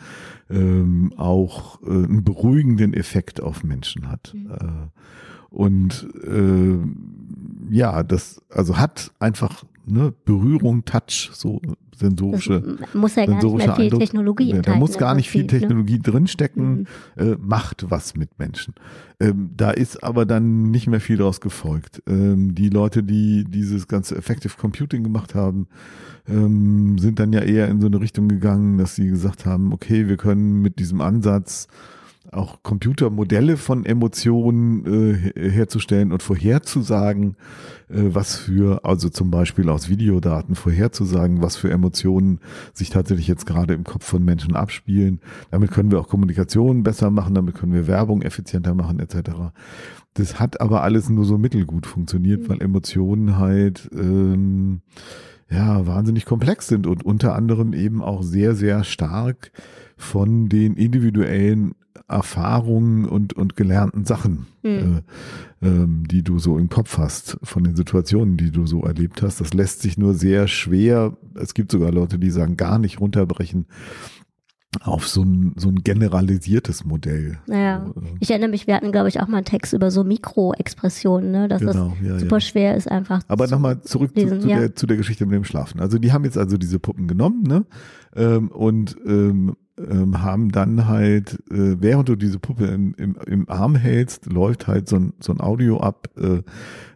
ähm, 0.50 1.12
auch 1.16 1.82
äh, 1.82 1.90
einen 1.90 2.24
beruhigenden 2.24 2.94
Effekt 2.94 3.40
auf 3.40 3.64
Menschen 3.64 4.10
hat. 4.10 4.34
Äh, 4.34 4.66
und 5.50 6.06
äh, 6.24 6.78
ja, 7.70 8.02
das 8.02 8.42
also 8.50 8.76
hat 8.76 9.12
einfach 9.18 9.64
ne, 9.86 10.12
Berührung, 10.24 10.84
Touch, 10.84 11.30
so 11.32 11.60
sensorische. 11.96 12.60
Das 12.60 12.94
muss 12.94 13.14
ja 13.14 13.24
gar 13.24 13.34
nicht 13.34 13.40
sensorische 13.42 13.66
mehr 13.66 13.76
viel 13.76 13.84
Eindruck. 13.84 14.00
Technologie 14.00 14.50
Ja, 14.50 14.62
Da 14.62 14.76
muss 14.76 14.98
gar 14.98 15.14
nicht 15.14 15.30
viel 15.30 15.42
ne? 15.42 15.46
Technologie 15.46 15.98
drinstecken, 15.98 16.86
äh, 17.16 17.36
macht 17.40 17.90
was 17.90 18.14
mit 18.16 18.38
Menschen. 18.38 18.74
Ähm, 19.18 19.50
da 19.56 19.70
ist 19.70 20.04
aber 20.04 20.26
dann 20.26 20.70
nicht 20.70 20.88
mehr 20.88 21.00
viel 21.00 21.16
daraus 21.16 21.40
gefolgt. 21.40 22.02
Ähm, 22.06 22.54
die 22.54 22.68
Leute, 22.68 23.02
die 23.02 23.44
dieses 23.44 23.88
ganze 23.88 24.16
Effective 24.16 24.54
Computing 24.58 25.02
gemacht 25.02 25.34
haben, 25.34 25.68
ähm, 26.28 26.98
sind 26.98 27.18
dann 27.18 27.32
ja 27.32 27.40
eher 27.40 27.68
in 27.68 27.80
so 27.80 27.86
eine 27.86 28.00
Richtung 28.00 28.28
gegangen, 28.28 28.78
dass 28.78 28.94
sie 28.94 29.08
gesagt 29.08 29.46
haben, 29.46 29.72
okay, 29.72 30.08
wir 30.08 30.16
können 30.16 30.60
mit 30.60 30.78
diesem 30.78 31.00
Ansatz 31.00 31.68
auch 32.32 32.62
Computermodelle 32.62 33.56
von 33.56 33.84
Emotionen 33.84 34.84
äh, 34.86 35.14
her- 35.14 35.50
herzustellen 35.50 36.12
und 36.12 36.22
vorherzusagen, 36.22 37.36
äh, 37.88 38.02
was 38.14 38.36
für, 38.36 38.84
also 38.84 39.08
zum 39.08 39.30
Beispiel 39.30 39.68
aus 39.68 39.88
Videodaten 39.88 40.54
vorherzusagen, 40.54 41.42
was 41.42 41.56
für 41.56 41.70
Emotionen 41.70 42.40
sich 42.72 42.90
tatsächlich 42.90 43.28
jetzt 43.28 43.46
gerade 43.46 43.74
im 43.74 43.84
Kopf 43.84 44.04
von 44.04 44.24
Menschen 44.24 44.56
abspielen. 44.56 45.20
Damit 45.50 45.70
können 45.70 45.90
wir 45.90 46.00
auch 46.00 46.08
Kommunikation 46.08 46.82
besser 46.82 47.10
machen, 47.10 47.34
damit 47.34 47.54
können 47.54 47.72
wir 47.72 47.86
Werbung 47.86 48.22
effizienter 48.22 48.74
machen, 48.74 49.00
etc. 49.00 49.52
Das 50.14 50.40
hat 50.40 50.60
aber 50.60 50.82
alles 50.82 51.08
nur 51.08 51.24
so 51.24 51.38
mittelgut 51.38 51.86
funktioniert, 51.86 52.48
weil 52.48 52.62
Emotionen 52.62 53.38
halt 53.38 53.90
ähm, 53.92 54.80
ja 55.50 55.86
wahnsinnig 55.86 56.24
komplex 56.24 56.68
sind 56.68 56.86
und 56.86 57.04
unter 57.04 57.34
anderem 57.34 57.72
eben 57.72 58.02
auch 58.02 58.22
sehr, 58.22 58.54
sehr 58.54 58.82
stark 58.84 59.52
von 59.96 60.48
den 60.48 60.74
individuellen 60.74 61.74
Erfahrungen 62.08 63.04
und, 63.04 63.32
und 63.32 63.56
gelernten 63.56 64.04
Sachen, 64.04 64.46
Hm. 64.62 65.02
äh, 65.62 65.66
ähm, 65.66 66.04
die 66.08 66.22
du 66.22 66.38
so 66.38 66.58
im 66.58 66.68
Kopf 66.68 66.98
hast, 66.98 67.38
von 67.42 67.64
den 67.64 67.76
Situationen, 67.76 68.36
die 68.36 68.50
du 68.50 68.66
so 68.66 68.82
erlebt 68.82 69.22
hast. 69.22 69.40
Das 69.40 69.54
lässt 69.54 69.82
sich 69.82 69.96
nur 69.98 70.14
sehr 70.14 70.48
schwer, 70.48 71.16
es 71.34 71.54
gibt 71.54 71.72
sogar 71.72 71.92
Leute, 71.92 72.18
die 72.18 72.30
sagen, 72.30 72.56
gar 72.56 72.78
nicht 72.78 73.00
runterbrechen 73.00 73.66
auf 74.82 75.08
so 75.08 75.22
ein, 75.22 75.54
so 75.56 75.68
ein 75.68 75.76
generalisiertes 75.76 76.84
Modell. 76.84 77.38
Naja, 77.46 77.86
äh, 77.96 78.00
ich 78.20 78.30
erinnere 78.30 78.50
mich, 78.50 78.66
wir 78.66 78.74
hatten, 78.74 78.92
glaube 78.92 79.08
ich, 79.08 79.20
auch 79.20 79.28
mal 79.28 79.38
einen 79.38 79.46
Text 79.46 79.72
über 79.72 79.90
so 79.90 80.04
Mikroexpressionen, 80.04 81.30
ne? 81.30 81.48
dass 81.48 81.60
Genau, 81.60 81.96
ja, 82.02 82.12
das 82.12 82.22
super 82.22 82.36
ja. 82.36 82.40
schwer 82.40 82.76
ist, 82.76 82.90
einfach. 82.90 83.22
Aber 83.28 83.46
zu 83.46 83.54
nochmal 83.54 83.80
zurück 83.82 84.10
zu, 84.14 84.22
lesen, 84.22 84.40
zu, 84.42 84.48
ja. 84.48 84.58
der, 84.58 84.74
zu 84.74 84.86
der 84.86 84.96
Geschichte 84.96 85.24
mit 85.26 85.34
dem 85.34 85.44
Schlafen. 85.44 85.80
Also 85.80 85.98
die 85.98 86.12
haben 86.12 86.24
jetzt 86.24 86.38
also 86.38 86.56
diese 86.56 86.78
Puppen 86.78 87.08
genommen, 87.08 87.42
ne? 87.42 87.64
Ähm, 88.14 88.48
und 88.48 88.96
ähm, 89.06 89.56
ähm, 89.78 90.22
haben 90.22 90.50
dann 90.52 90.88
halt, 90.88 91.38
äh, 91.50 91.80
während 91.80 92.08
du 92.08 92.16
diese 92.16 92.38
Puppe 92.38 92.66
im, 92.66 92.94
im, 92.94 93.16
im 93.26 93.48
Arm 93.48 93.74
hältst, 93.76 94.26
läuft 94.26 94.66
halt 94.66 94.88
so 94.88 94.96
ein, 94.96 95.12
so 95.20 95.32
ein 95.32 95.40
Audio 95.40 95.80
ab, 95.80 96.08
äh, 96.16 96.42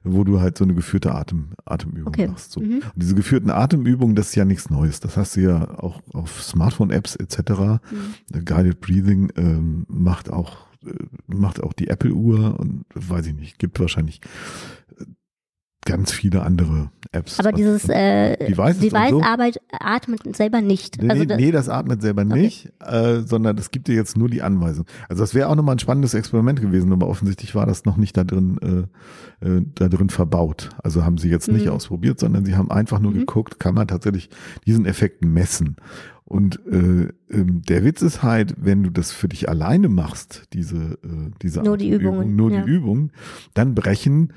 wo 0.02 0.24
du 0.24 0.40
halt 0.40 0.56
so 0.56 0.64
eine 0.64 0.74
geführte 0.74 1.14
Atem, 1.14 1.50
Atemübung 1.64 2.08
Okay. 2.08 2.28
machst. 2.28 2.52
So. 2.52 2.60
Mhm. 2.60 2.76
Und 2.76 2.92
diese 2.96 3.14
geführten 3.14 3.50
Atemübungen, 3.50 4.16
das 4.16 4.28
ist 4.28 4.34
ja 4.36 4.44
nichts 4.44 4.70
Neues. 4.70 5.00
Das 5.00 5.16
hast 5.16 5.36
du 5.36 5.40
ja 5.40 5.78
auch 5.78 6.00
auf 6.12 6.42
Smartphone-Apps 6.42 7.16
etc. 7.16 7.38
Mhm. 7.50 7.78
Äh, 8.32 8.40
Guided 8.42 8.80
Breathing 8.80 9.30
ähm, 9.36 9.84
macht 9.88 10.30
auch 10.30 10.70
äh, 10.84 10.94
macht 11.26 11.62
auch 11.62 11.72
die 11.74 11.88
Apple-Uhr 11.88 12.58
und 12.58 12.84
weiß 12.94 13.26
ich 13.26 13.34
nicht, 13.34 13.58
gibt 13.58 13.78
wahrscheinlich 13.80 14.20
äh, 14.98 15.04
ganz 15.86 16.12
viele 16.12 16.42
andere 16.42 16.90
Apps. 17.12 17.38
Aber 17.40 17.52
dieses 17.52 17.88
äh, 17.88 18.36
Devices 18.36 18.80
Device 18.80 19.10
so? 19.10 19.22
arbeit, 19.22 19.60
atmet 19.72 20.36
selber 20.36 20.60
nicht. 20.60 21.02
Nee, 21.02 21.08
also 21.08 21.24
das, 21.24 21.38
nee, 21.38 21.50
das 21.50 21.68
atmet 21.68 22.02
selber 22.02 22.22
Okay. 22.22 22.40
nicht, 22.40 22.72
äh, 22.80 23.20
sondern 23.20 23.56
das 23.56 23.70
gibt 23.70 23.88
dir 23.88 23.94
jetzt 23.94 24.16
nur 24.16 24.28
die 24.28 24.42
Anweisung. 24.42 24.84
Also 25.08 25.22
das 25.22 25.34
wäre 25.34 25.48
auch 25.48 25.56
nochmal 25.56 25.76
ein 25.76 25.78
spannendes 25.78 26.14
Experiment 26.14 26.60
gewesen, 26.60 26.92
aber 26.92 27.08
offensichtlich 27.08 27.54
war 27.54 27.66
das 27.66 27.84
noch 27.86 27.96
nicht 27.96 28.16
da 28.16 28.24
drin, 28.24 28.88
äh, 29.42 29.46
äh, 29.46 29.62
da 29.74 29.88
drin 29.88 30.10
verbaut. 30.10 30.68
Also 30.82 31.04
haben 31.04 31.18
sie 31.18 31.30
jetzt 31.30 31.48
nicht 31.50 31.66
Mhm. 31.66 31.72
ausprobiert, 31.72 32.20
sondern 32.20 32.44
sie 32.44 32.56
haben 32.56 32.70
einfach 32.70 33.00
nur 33.00 33.12
Mhm. 33.12 33.20
geguckt, 33.20 33.58
kann 33.58 33.74
man 33.74 33.88
tatsächlich 33.88 34.28
diesen 34.66 34.84
Effekt 34.86 35.24
messen. 35.24 35.76
Und 36.24 36.60
äh, 36.70 37.08
ähm, 37.30 37.62
der 37.62 37.84
Witz 37.84 38.02
ist 38.02 38.22
halt, 38.22 38.54
wenn 38.58 38.84
du 38.84 38.90
das 38.90 39.10
für 39.10 39.26
dich 39.28 39.48
alleine 39.48 39.88
machst, 39.88 40.44
diese, 40.52 40.76
äh, 41.02 41.30
diese 41.42 41.60
Nur 41.62 41.76
die 41.76 41.92
Atemübung, 41.92 42.14
Übungen, 42.18 42.36
nur 42.36 42.52
ja. 42.52 42.62
die 42.62 42.70
Übung, 42.70 43.10
dann 43.54 43.74
brechen 43.74 44.32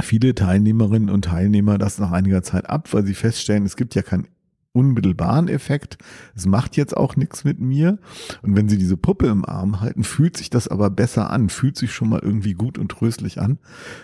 viele 0.00 0.34
Teilnehmerinnen 0.34 1.10
und 1.10 1.26
Teilnehmer 1.26 1.78
das 1.78 1.98
nach 1.98 2.12
einiger 2.12 2.42
Zeit 2.42 2.68
ab, 2.68 2.92
weil 2.92 3.04
sie 3.04 3.14
feststellen, 3.14 3.64
es 3.64 3.76
gibt 3.76 3.94
ja 3.94 4.02
keinen 4.02 4.28
unmittelbaren 4.74 5.48
Effekt. 5.48 5.98
Es 6.34 6.46
macht 6.46 6.76
jetzt 6.76 6.96
auch 6.96 7.16
nichts 7.16 7.44
mit 7.44 7.60
mir. 7.60 7.98
Und 8.42 8.56
wenn 8.56 8.68
sie 8.68 8.76
diese 8.76 8.96
Puppe 8.96 9.28
im 9.28 9.44
Arm 9.44 9.80
halten, 9.80 10.02
fühlt 10.02 10.36
sich 10.36 10.50
das 10.50 10.68
aber 10.68 10.90
besser 10.90 11.30
an, 11.30 11.48
fühlt 11.48 11.76
sich 11.76 11.94
schon 11.94 12.08
mal 12.08 12.20
irgendwie 12.20 12.54
gut 12.54 12.76
und 12.76 12.90
tröstlich 12.90 13.40
an, 13.40 13.58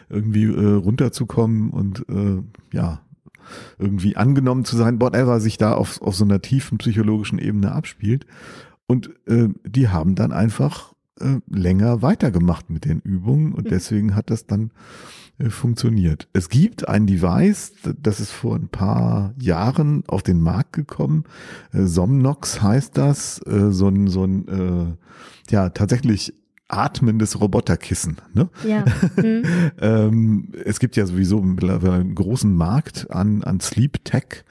irgendwie 0.09 0.45
äh, 0.45 0.75
runterzukommen 0.75 1.71
und 1.71 2.09
äh, 2.09 2.43
ja, 2.73 3.03
irgendwie 3.79 4.17
angenommen 4.17 4.65
zu 4.65 4.77
sein, 4.77 5.01
whatever 5.01 5.41
sich 5.41 5.59
da 5.59 5.73
auf, 5.73 6.01
auf 6.03 6.15
so 6.15 6.25
einer 6.25 6.41
tiefen 6.41 6.79
psychologischen 6.79 7.41
Ebene 7.41 7.73
abspielt. 7.73 8.27
Und 8.87 9.11
äh, 9.27 9.49
die 9.67 9.89
haben 9.89 10.15
dann 10.15 10.33
einfach 10.33 10.95
äh, 11.21 11.41
länger 11.49 12.03
weitergemacht 12.03 12.71
mit 12.71 12.85
den 12.85 13.01
Übungen 13.01 13.53
und 13.53 13.67
Mhm. 13.67 13.71
deswegen 13.71 14.15
hat 14.15 14.31
das 14.31 14.47
dann 14.47 14.71
äh, 15.39 15.51
funktioniert. 15.51 16.29
Es 16.33 16.49
gibt 16.49 16.89
ein 16.89 17.07
Device, 17.07 17.73
das 18.01 18.21
ist 18.21 18.31
vor 18.31 18.57
ein 18.57 18.69
paar 18.69 19.35
Jahren 19.41 20.05
auf 20.07 20.23
den 20.23 20.41
Markt 20.41 20.73
gekommen. 20.73 21.25
Äh, 21.73 21.85
Somnox 21.85 22.63
heißt 22.63 22.97
das, 22.97 23.37
so 23.37 23.89
ein, 23.89 24.09
so 24.09 24.25
ein 24.25 24.97
ja 25.51 25.69
tatsächlich 25.71 26.33
atmendes 26.71 27.41
Roboterkissen. 27.41 28.17
Ne? 28.33 28.49
ja. 28.67 28.85
Hm. 29.17 29.43
Ähm, 29.81 30.49
es 30.65 30.79
gibt 30.79 30.97
ja 30.97 31.05
sowieso 31.07 31.41
einen 31.41 32.15
großen 32.15 32.55
Markt 32.55 33.11
an, 33.11 33.43
an 33.43 33.61
Sleep 33.61 34.05
Tech, 34.05 34.45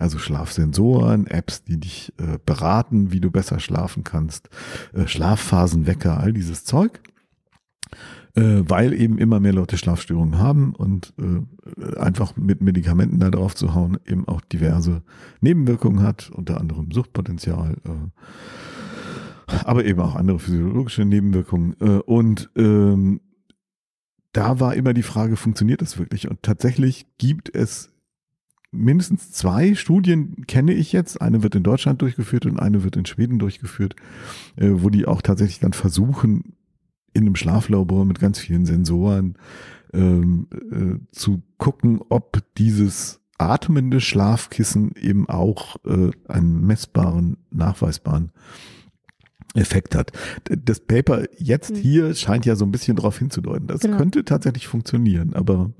also 0.00 0.18
Schlafsensoren, 0.18 1.26
Apps, 1.26 1.64
die 1.64 1.78
dich 1.78 2.12
äh, 2.18 2.38
beraten, 2.44 3.12
wie 3.12 3.20
du 3.20 3.30
besser 3.30 3.60
schlafen 3.60 4.04
kannst, 4.04 4.48
äh, 4.94 5.06
Schlafphasenwecker, 5.06 6.18
all 6.18 6.32
dieses 6.32 6.64
Zeug. 6.64 7.00
Äh, 8.36 8.62
weil 8.68 8.92
eben 8.92 9.18
immer 9.18 9.40
mehr 9.40 9.52
Leute 9.52 9.76
Schlafstörungen 9.76 10.38
haben 10.38 10.72
und 10.76 11.12
äh, 11.18 11.96
einfach 11.96 12.36
mit 12.36 12.60
Medikamenten 12.60 13.18
da 13.18 13.28
drauf 13.28 13.56
zu 13.56 13.74
hauen, 13.74 13.98
eben 14.06 14.28
auch 14.28 14.40
diverse 14.40 15.02
Nebenwirkungen 15.40 16.04
hat, 16.04 16.30
unter 16.30 16.60
anderem 16.60 16.92
Suchtpotenzial, 16.92 17.76
äh, 17.84 19.52
aber 19.64 19.84
eben 19.84 20.00
auch 20.00 20.14
andere 20.14 20.38
physiologische 20.38 21.04
Nebenwirkungen. 21.04 21.74
Äh, 21.80 22.02
und 22.06 22.50
ähm, 22.56 23.20
da 24.32 24.60
war 24.60 24.74
immer 24.74 24.94
die 24.94 25.02
Frage, 25.02 25.36
funktioniert 25.36 25.82
das 25.82 25.98
wirklich? 25.98 26.30
Und 26.30 26.42
tatsächlich 26.42 27.06
gibt 27.18 27.52
es 27.52 27.89
mindestens 28.72 29.32
zwei 29.32 29.74
Studien 29.74 30.46
kenne 30.46 30.72
ich 30.72 30.92
jetzt. 30.92 31.20
Eine 31.20 31.42
wird 31.42 31.54
in 31.54 31.62
Deutschland 31.62 32.02
durchgeführt 32.02 32.46
und 32.46 32.58
eine 32.58 32.84
wird 32.84 32.96
in 32.96 33.06
Schweden 33.06 33.38
durchgeführt, 33.38 33.96
äh, 34.56 34.70
wo 34.72 34.90
die 34.90 35.06
auch 35.06 35.22
tatsächlich 35.22 35.60
dann 35.60 35.72
versuchen, 35.72 36.54
in 37.12 37.22
einem 37.22 37.36
Schlaflabor 37.36 38.04
mit 38.04 38.20
ganz 38.20 38.38
vielen 38.38 38.66
Sensoren 38.66 39.36
ähm, 39.92 40.46
äh, 40.70 41.14
zu 41.14 41.42
gucken, 41.58 42.00
ob 42.08 42.42
dieses 42.56 43.20
atmende 43.38 44.00
Schlafkissen 44.00 44.92
eben 44.96 45.28
auch 45.28 45.76
äh, 45.84 46.10
einen 46.28 46.66
messbaren, 46.66 47.38
nachweisbaren 47.50 48.32
Effekt 49.54 49.96
hat. 49.96 50.12
Das 50.44 50.80
Paper 50.80 51.24
jetzt 51.36 51.70
mhm. 51.72 51.76
hier 51.76 52.14
scheint 52.14 52.46
ja 52.46 52.54
so 52.54 52.64
ein 52.64 52.70
bisschen 52.70 52.96
darauf 52.96 53.18
hinzudeuten. 53.18 53.66
Das 53.66 53.80
genau. 53.80 53.96
könnte 53.96 54.24
tatsächlich 54.24 54.68
funktionieren, 54.68 55.34
aber 55.34 55.70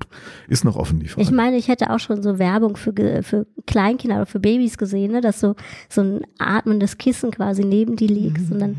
ist 0.49 0.65
noch 0.65 0.75
offen 0.75 0.99
die 0.99 1.07
Frage. 1.07 1.21
Ich 1.21 1.31
meine, 1.31 1.57
ich 1.57 1.69
hätte 1.69 1.89
auch 1.89 1.99
schon 1.99 2.21
so 2.21 2.37
Werbung 2.37 2.75
für, 2.75 2.93
für 3.23 3.47
Kleinkinder 3.67 4.17
oder 4.17 4.25
für 4.25 4.39
Babys 4.39 4.77
gesehen, 4.77 5.13
ne, 5.13 5.21
dass 5.21 5.39
so, 5.39 5.55
so 5.87 6.01
ein 6.01 6.21
atmendes 6.37 6.97
Kissen 6.97 7.31
quasi 7.31 7.63
neben 7.63 7.95
die 7.95 8.07
liegt 8.07 8.41
mhm. 8.41 8.51
und 8.51 8.59
dann 8.59 8.75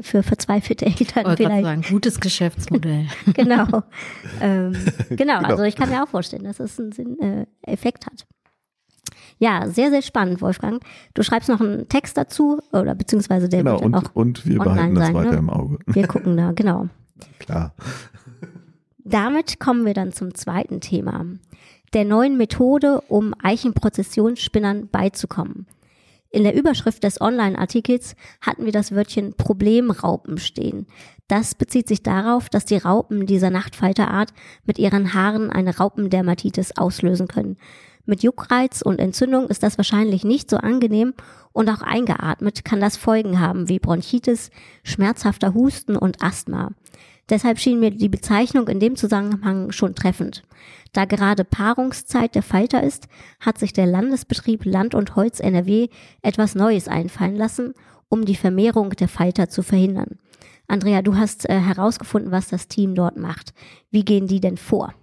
für 0.00 0.22
verzweifelte 0.22 0.86
Eltern 0.86 1.26
Oder 1.26 1.36
vielleicht. 1.36 1.64
Sagen, 1.64 1.82
gutes 1.88 2.18
Geschäftsmodell. 2.18 3.06
genau. 3.34 3.82
Ähm, 4.40 4.72
genau. 5.10 5.16
genau. 5.16 5.38
also 5.40 5.64
ich 5.64 5.76
kann 5.76 5.90
mir 5.90 6.02
auch 6.02 6.08
vorstellen, 6.08 6.44
dass 6.44 6.60
es 6.60 6.80
einen 6.80 6.92
Sinn, 6.92 7.18
äh, 7.20 7.46
Effekt 7.62 8.06
hat. 8.06 8.26
Ja, 9.42 9.68
sehr, 9.68 9.90
sehr 9.90 10.02
spannend, 10.02 10.40
Wolfgang. 10.40 10.80
Du 11.14 11.24
schreibst 11.24 11.48
noch 11.48 11.60
einen 11.60 11.88
Text 11.88 12.16
dazu, 12.16 12.60
oder 12.70 12.94
beziehungsweise 12.94 13.48
der 13.48 13.64
genau, 13.64 13.72
wird 13.72 13.82
und, 13.82 13.94
auch 13.96 14.14
und 14.14 14.46
wir 14.46 14.60
behalten 14.60 14.94
das 14.94 15.06
sein, 15.06 15.14
weiter 15.16 15.32
ne? 15.32 15.38
im 15.38 15.50
Auge. 15.50 15.78
Wir 15.86 16.06
gucken 16.06 16.36
da, 16.36 16.52
genau. 16.52 16.88
Klar. 17.40 17.74
Damit 18.98 19.58
kommen 19.58 19.84
wir 19.84 19.94
dann 19.94 20.12
zum 20.12 20.32
zweiten 20.36 20.80
Thema. 20.80 21.26
Der 21.92 22.04
neuen 22.04 22.36
Methode, 22.36 23.00
um 23.08 23.34
Eichenprozessionsspinnern 23.42 24.86
beizukommen. 24.90 25.66
In 26.30 26.44
der 26.44 26.54
Überschrift 26.54 27.02
des 27.02 27.20
Online-Artikels 27.20 28.14
hatten 28.40 28.64
wir 28.64 28.72
das 28.72 28.94
Wörtchen 28.94 29.34
Problemraupen 29.34 30.38
stehen. 30.38 30.86
Das 31.26 31.56
bezieht 31.56 31.88
sich 31.88 32.04
darauf, 32.04 32.48
dass 32.48 32.64
die 32.64 32.76
Raupen 32.76 33.26
dieser 33.26 33.50
Nachtfalterart 33.50 34.32
mit 34.66 34.78
ihren 34.78 35.14
Haaren 35.14 35.50
eine 35.50 35.76
Raupendermatitis 35.76 36.76
auslösen 36.76 37.26
können. 37.26 37.56
Mit 38.04 38.22
Juckreiz 38.22 38.82
und 38.82 38.98
Entzündung 38.98 39.46
ist 39.46 39.62
das 39.62 39.78
wahrscheinlich 39.78 40.24
nicht 40.24 40.50
so 40.50 40.56
angenehm 40.56 41.14
und 41.52 41.70
auch 41.70 41.82
eingeatmet 41.82 42.64
kann 42.64 42.80
das 42.80 42.96
Folgen 42.96 43.38
haben 43.38 43.68
wie 43.68 43.78
Bronchitis, 43.78 44.50
schmerzhafter 44.82 45.54
Husten 45.54 45.96
und 45.96 46.22
Asthma. 46.22 46.72
Deshalb 47.28 47.60
schien 47.60 47.78
mir 47.78 47.90
die 47.90 48.08
Bezeichnung 48.08 48.66
in 48.68 48.80
dem 48.80 48.96
Zusammenhang 48.96 49.70
schon 49.70 49.94
treffend. 49.94 50.42
Da 50.92 51.04
gerade 51.04 51.44
Paarungszeit 51.44 52.34
der 52.34 52.42
Falter 52.42 52.82
ist, 52.82 53.08
hat 53.40 53.58
sich 53.58 53.72
der 53.72 53.86
Landesbetrieb 53.86 54.64
Land 54.64 54.94
und 54.94 55.14
Holz 55.14 55.38
NRW 55.40 55.88
etwas 56.22 56.54
Neues 56.54 56.88
einfallen 56.88 57.36
lassen, 57.36 57.74
um 58.08 58.24
die 58.24 58.36
Vermehrung 58.36 58.90
der 58.90 59.08
Falter 59.08 59.48
zu 59.48 59.62
verhindern. 59.62 60.18
Andrea, 60.66 61.02
du 61.02 61.16
hast 61.16 61.48
äh, 61.48 61.58
herausgefunden, 61.58 62.32
was 62.32 62.48
das 62.48 62.68
Team 62.68 62.94
dort 62.94 63.16
macht. 63.16 63.54
Wie 63.90 64.04
gehen 64.04 64.26
die 64.26 64.40
denn 64.40 64.56
vor? 64.56 64.94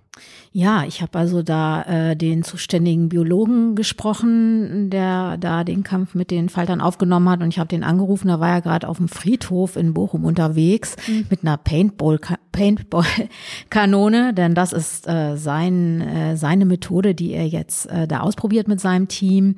Ja, 0.52 0.84
ich 0.84 1.04
habe 1.04 1.20
also 1.20 1.44
da 1.44 1.84
äh, 1.84 2.16
den 2.16 2.44
zuständigen 2.44 3.10
Biologen 3.10 3.76
gesprochen, 3.76 4.90
der 4.90 5.38
da 5.38 5.64
den 5.64 5.84
Kampf 5.84 6.16
mit 6.16 6.32
den 6.32 6.50
Faltern 6.50 6.82
aufgenommen 6.82 7.30
hat 7.30 7.44
und 7.44 7.50
ich 7.50 7.60
habe 7.60 7.68
den 7.68 7.84
angerufen, 7.84 8.30
da 8.30 8.40
war 8.40 8.50
er 8.50 8.62
gerade 8.62 8.88
auf 8.88 8.98
dem 8.98 9.10
Friedhof 9.10 9.76
in 9.76 9.94
Bochum 9.94 10.26
unterwegs 10.26 10.96
mhm. 11.08 11.28
mit 11.30 11.44
einer 11.44 11.58
Paintball 11.58 12.20
Paintball-Kanone, 12.52 14.34
denn 14.34 14.56
das 14.56 14.74
ist 14.74 15.08
äh, 15.08 15.38
sein, 15.38 16.02
äh, 16.02 16.36
seine 16.36 16.66
Methode, 16.66 17.16
die 17.16 17.32
er 17.32 17.48
jetzt 17.48 17.86
äh, 17.86 18.08
da 18.08 18.20
ausprobiert 18.20 18.68
mit 18.68 18.82
seinem 18.82 19.08
Team. 19.08 19.56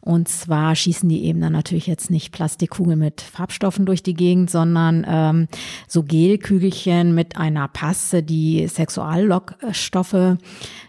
Und 0.00 0.28
zwar 0.28 0.76
schießen 0.76 1.08
die 1.08 1.24
eben 1.24 1.40
dann 1.40 1.52
natürlich 1.52 1.86
jetzt 1.86 2.10
nicht 2.10 2.32
Plastikkugeln 2.32 2.98
mit 2.98 3.22
Farbstoffen 3.22 3.86
durch 3.86 4.02
die 4.02 4.14
Gegend, 4.14 4.50
sondern 4.50 5.04
ähm, 5.08 5.48
so 5.88 6.02
Gelkügelchen 6.02 7.14
mit 7.14 7.36
einer 7.36 7.66
Paste, 7.66 8.22
die 8.22 8.68
Sexuallockstoffe 8.68 10.33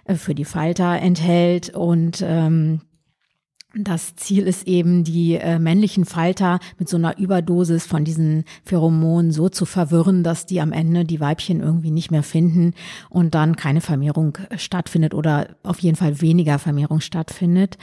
äh, 0.05 0.15
für 0.15 0.35
die 0.35 0.45
Falter 0.45 0.99
enthält 0.99 1.69
und 1.69 2.23
ähm, 2.25 2.81
das 3.77 4.15
Ziel 4.15 4.47
ist 4.47 4.67
eben, 4.67 5.03
die 5.03 5.35
äh, 5.35 5.59
männlichen 5.59 6.05
Falter 6.05 6.59
mit 6.79 6.87
so 6.87 6.95
einer 6.95 7.17
Überdosis 7.17 7.85
von 7.85 8.05
diesen 8.05 8.45
Pheromonen 8.63 9.31
so 9.31 9.49
zu 9.49 9.65
verwirren, 9.65 10.23
dass 10.23 10.45
die 10.45 10.61
am 10.61 10.71
Ende 10.71 11.03
die 11.03 11.19
Weibchen 11.19 11.59
irgendwie 11.59 11.91
nicht 11.91 12.09
mehr 12.09 12.23
finden 12.23 12.73
und 13.09 13.35
dann 13.35 13.57
keine 13.57 13.81
Vermehrung 13.81 14.37
äh, 14.49 14.57
stattfindet 14.57 15.13
oder 15.13 15.57
auf 15.63 15.79
jeden 15.79 15.97
Fall 15.97 16.21
weniger 16.21 16.57
Vermehrung 16.57 17.01
stattfindet. 17.01 17.77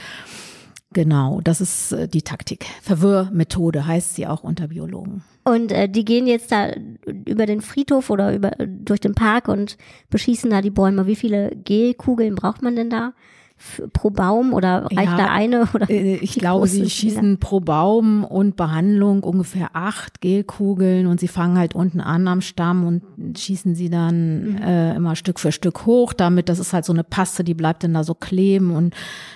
Genau, 0.93 1.41
das 1.43 1.59
ist 1.59 1.91
äh, 1.91 2.07
die 2.07 2.21
Taktik. 2.21 2.65
Verwirrmethode 2.81 3.85
heißt 3.85 4.15
sie 4.15 4.27
auch 4.27 4.43
unter 4.43 4.67
Biologen. 4.67 5.23
Und 5.43 5.71
äh, 5.71 5.89
die 5.89 6.05
gehen 6.05 6.27
jetzt 6.27 6.51
da 6.51 6.71
über 7.25 7.45
den 7.45 7.61
Friedhof 7.61 8.09
oder 8.09 8.33
über 8.33 8.51
durch 8.67 9.01
den 9.01 9.15
Park 9.15 9.47
und 9.47 9.77
beschießen 10.09 10.49
da 10.49 10.61
die 10.61 10.69
Bäume. 10.69 11.07
Wie 11.07 11.15
viele 11.15 11.55
Gelkugeln 11.55 12.35
braucht 12.35 12.61
man 12.61 12.75
denn 12.75 12.89
da? 12.89 13.13
Pro 13.91 14.09
Baum 14.09 14.53
oder 14.53 14.85
reicht 14.85 15.11
ja, 15.11 15.17
da 15.17 15.25
eine? 15.31 15.67
Oder 15.73 15.89
äh, 15.89 16.15
ich 16.21 16.35
glaube, 16.35 16.67
sie 16.67 16.89
schießen 16.89 17.39
pro 17.39 17.59
Baum 17.59 18.23
und 18.23 18.55
Behandlung 18.55 19.23
ungefähr 19.23 19.71
acht 19.73 20.21
Gelkugeln 20.21 21.07
und 21.07 21.19
sie 21.19 21.27
fangen 21.27 21.57
halt 21.57 21.75
unten 21.75 22.01
an 22.01 22.27
am 22.27 22.41
Stamm 22.41 22.85
und 22.85 23.37
schießen 23.37 23.75
sie 23.75 23.89
dann 23.89 24.51
mhm. 24.51 24.57
äh, 24.57 24.95
immer 24.95 25.15
Stück 25.15 25.39
für 25.39 25.51
Stück 25.51 25.85
hoch, 25.85 26.13
damit 26.13 26.49
das 26.49 26.59
ist 26.59 26.73
halt 26.73 26.85
so 26.85 26.93
eine 26.93 27.03
Paste, 27.03 27.43
die 27.43 27.53
bleibt 27.53 27.83
dann 27.83 27.93
da 27.93 28.03
so 28.03 28.13
kleben 28.13 28.71
und 28.71 28.95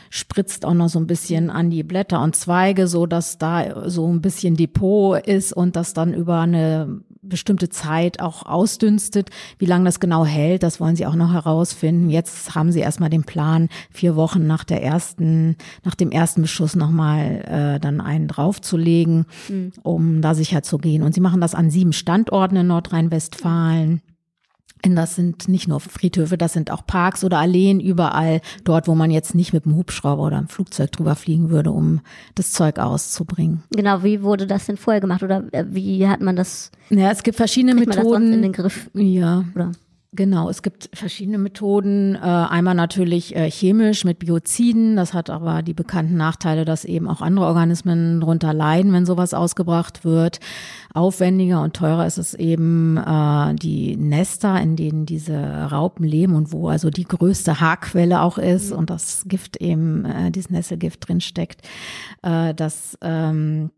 spritzt 0.09 0.65
auch 0.65 0.73
noch 0.73 0.89
so 0.89 0.99
ein 0.99 1.07
bisschen 1.07 1.49
an 1.49 1.69
die 1.69 1.83
Blätter 1.83 2.21
und 2.21 2.35
Zweige, 2.35 2.87
so 2.87 3.05
dass 3.05 3.37
da 3.37 3.89
so 3.89 4.07
ein 4.07 4.21
bisschen 4.21 4.55
Depot 4.55 5.19
ist 5.25 5.53
und 5.53 5.75
das 5.75 5.93
dann 5.93 6.13
über 6.13 6.39
eine 6.39 7.01
bestimmte 7.29 7.69
Zeit 7.69 8.19
auch 8.19 8.45
ausdünstet. 8.45 9.29
Wie 9.57 9.65
lange 9.65 9.85
das 9.85 9.99
genau 9.99 10.25
hält, 10.25 10.63
das 10.63 10.79
wollen 10.79 10.95
sie 10.95 11.05
auch 11.05 11.15
noch 11.15 11.33
herausfinden. 11.33 12.09
Jetzt 12.09 12.55
haben 12.55 12.71
sie 12.71 12.79
erstmal 12.79 13.09
den 13.09 13.23
Plan, 13.23 13.69
vier 13.91 14.15
Wochen 14.15 14.47
nach 14.47 14.63
der 14.63 14.83
ersten, 14.83 15.55
nach 15.83 15.95
dem 15.95 16.11
ersten 16.11 16.41
Beschuss 16.41 16.75
nochmal 16.75 17.75
äh, 17.75 17.79
dann 17.79 18.01
einen 18.01 18.27
draufzulegen, 18.27 19.25
mhm. 19.49 19.71
um 19.83 20.21
da 20.21 20.35
sicher 20.35 20.63
zu 20.63 20.77
gehen. 20.77 21.03
Und 21.03 21.13
sie 21.13 21.21
machen 21.21 21.41
das 21.41 21.55
an 21.55 21.69
sieben 21.69 21.93
Standorten 21.93 22.57
in 22.57 22.67
Nordrhein-Westfalen. 22.67 24.01
Das 24.81 25.15
sind 25.15 25.47
nicht 25.47 25.67
nur 25.67 25.79
Friedhöfe, 25.79 26.37
das 26.37 26.53
sind 26.53 26.71
auch 26.71 26.85
Parks 26.85 27.23
oder 27.23 27.39
Alleen 27.39 27.79
überall 27.79 28.41
dort, 28.63 28.87
wo 28.87 28.95
man 28.95 29.11
jetzt 29.11 29.35
nicht 29.35 29.53
mit 29.53 29.65
dem 29.65 29.75
Hubschrauber 29.75 30.23
oder 30.23 30.37
einem 30.37 30.47
Flugzeug 30.47 30.91
drüber 30.91 31.15
fliegen 31.15 31.49
würde, 31.49 31.71
um 31.71 32.01
das 32.35 32.51
Zeug 32.51 32.79
auszubringen. 32.79 33.63
Genau, 33.71 34.03
wie 34.03 34.21
wurde 34.23 34.47
das 34.47 34.65
denn 34.65 34.77
vorher 34.77 35.01
gemacht 35.01 35.23
oder 35.23 35.43
äh, 35.51 35.65
wie 35.69 36.07
hat 36.07 36.21
man 36.21 36.35
das? 36.35 36.71
Ja, 36.89 37.11
es 37.11 37.23
gibt 37.23 37.37
verschiedene 37.37 37.75
Methoden. 37.75 38.33
in 38.33 38.41
den 38.41 38.53
Griff? 38.53 38.89
Ja. 38.93 39.43
Oder? 39.55 39.71
Genau, 40.13 40.49
es 40.49 40.61
gibt 40.61 40.89
verschiedene 40.93 41.37
Methoden. 41.37 42.15
Äh, 42.15 42.19
einmal 42.19 42.75
natürlich 42.75 43.35
äh, 43.35 43.51
chemisch 43.51 44.05
mit 44.05 44.19
Bioziden. 44.19 44.95
Das 44.95 45.13
hat 45.13 45.29
aber 45.29 45.61
die 45.61 45.73
bekannten 45.73 46.15
Nachteile, 46.15 46.63
dass 46.63 46.85
eben 46.85 47.09
auch 47.09 47.21
andere 47.21 47.45
Organismen 47.45 48.21
darunter 48.21 48.53
leiden, 48.53 48.93
wenn 48.93 49.05
sowas 49.05 49.33
ausgebracht 49.33 50.05
wird. 50.05 50.39
Aufwendiger 50.93 51.61
und 51.61 51.75
teurer 51.75 52.07
ist 52.07 52.17
es 52.17 52.33
eben 52.33 52.95
äh, 52.95 53.53
die 53.55 53.97
Nester, 53.97 54.59
in 54.61 54.77
denen 54.77 55.05
diese 55.05 55.37
Raupen 55.37 56.05
leben 56.05 56.35
und 56.35 56.53
wo 56.53 56.69
also 56.69 56.89
die 56.89 57.05
größte 57.05 57.59
Haarquelle 57.59 58.21
auch 58.21 58.37
ist 58.37 58.71
mhm. 58.71 58.77
und 58.77 58.89
das 58.89 59.25
Gift 59.27 59.57
eben, 59.57 60.07
dieses 60.31 60.49
Nesselgift 60.49 61.07
drin 61.07 61.19
steckt. 61.19 61.67
Äh, 62.23 62.53
das 62.53 62.97
ähm, 63.01 63.71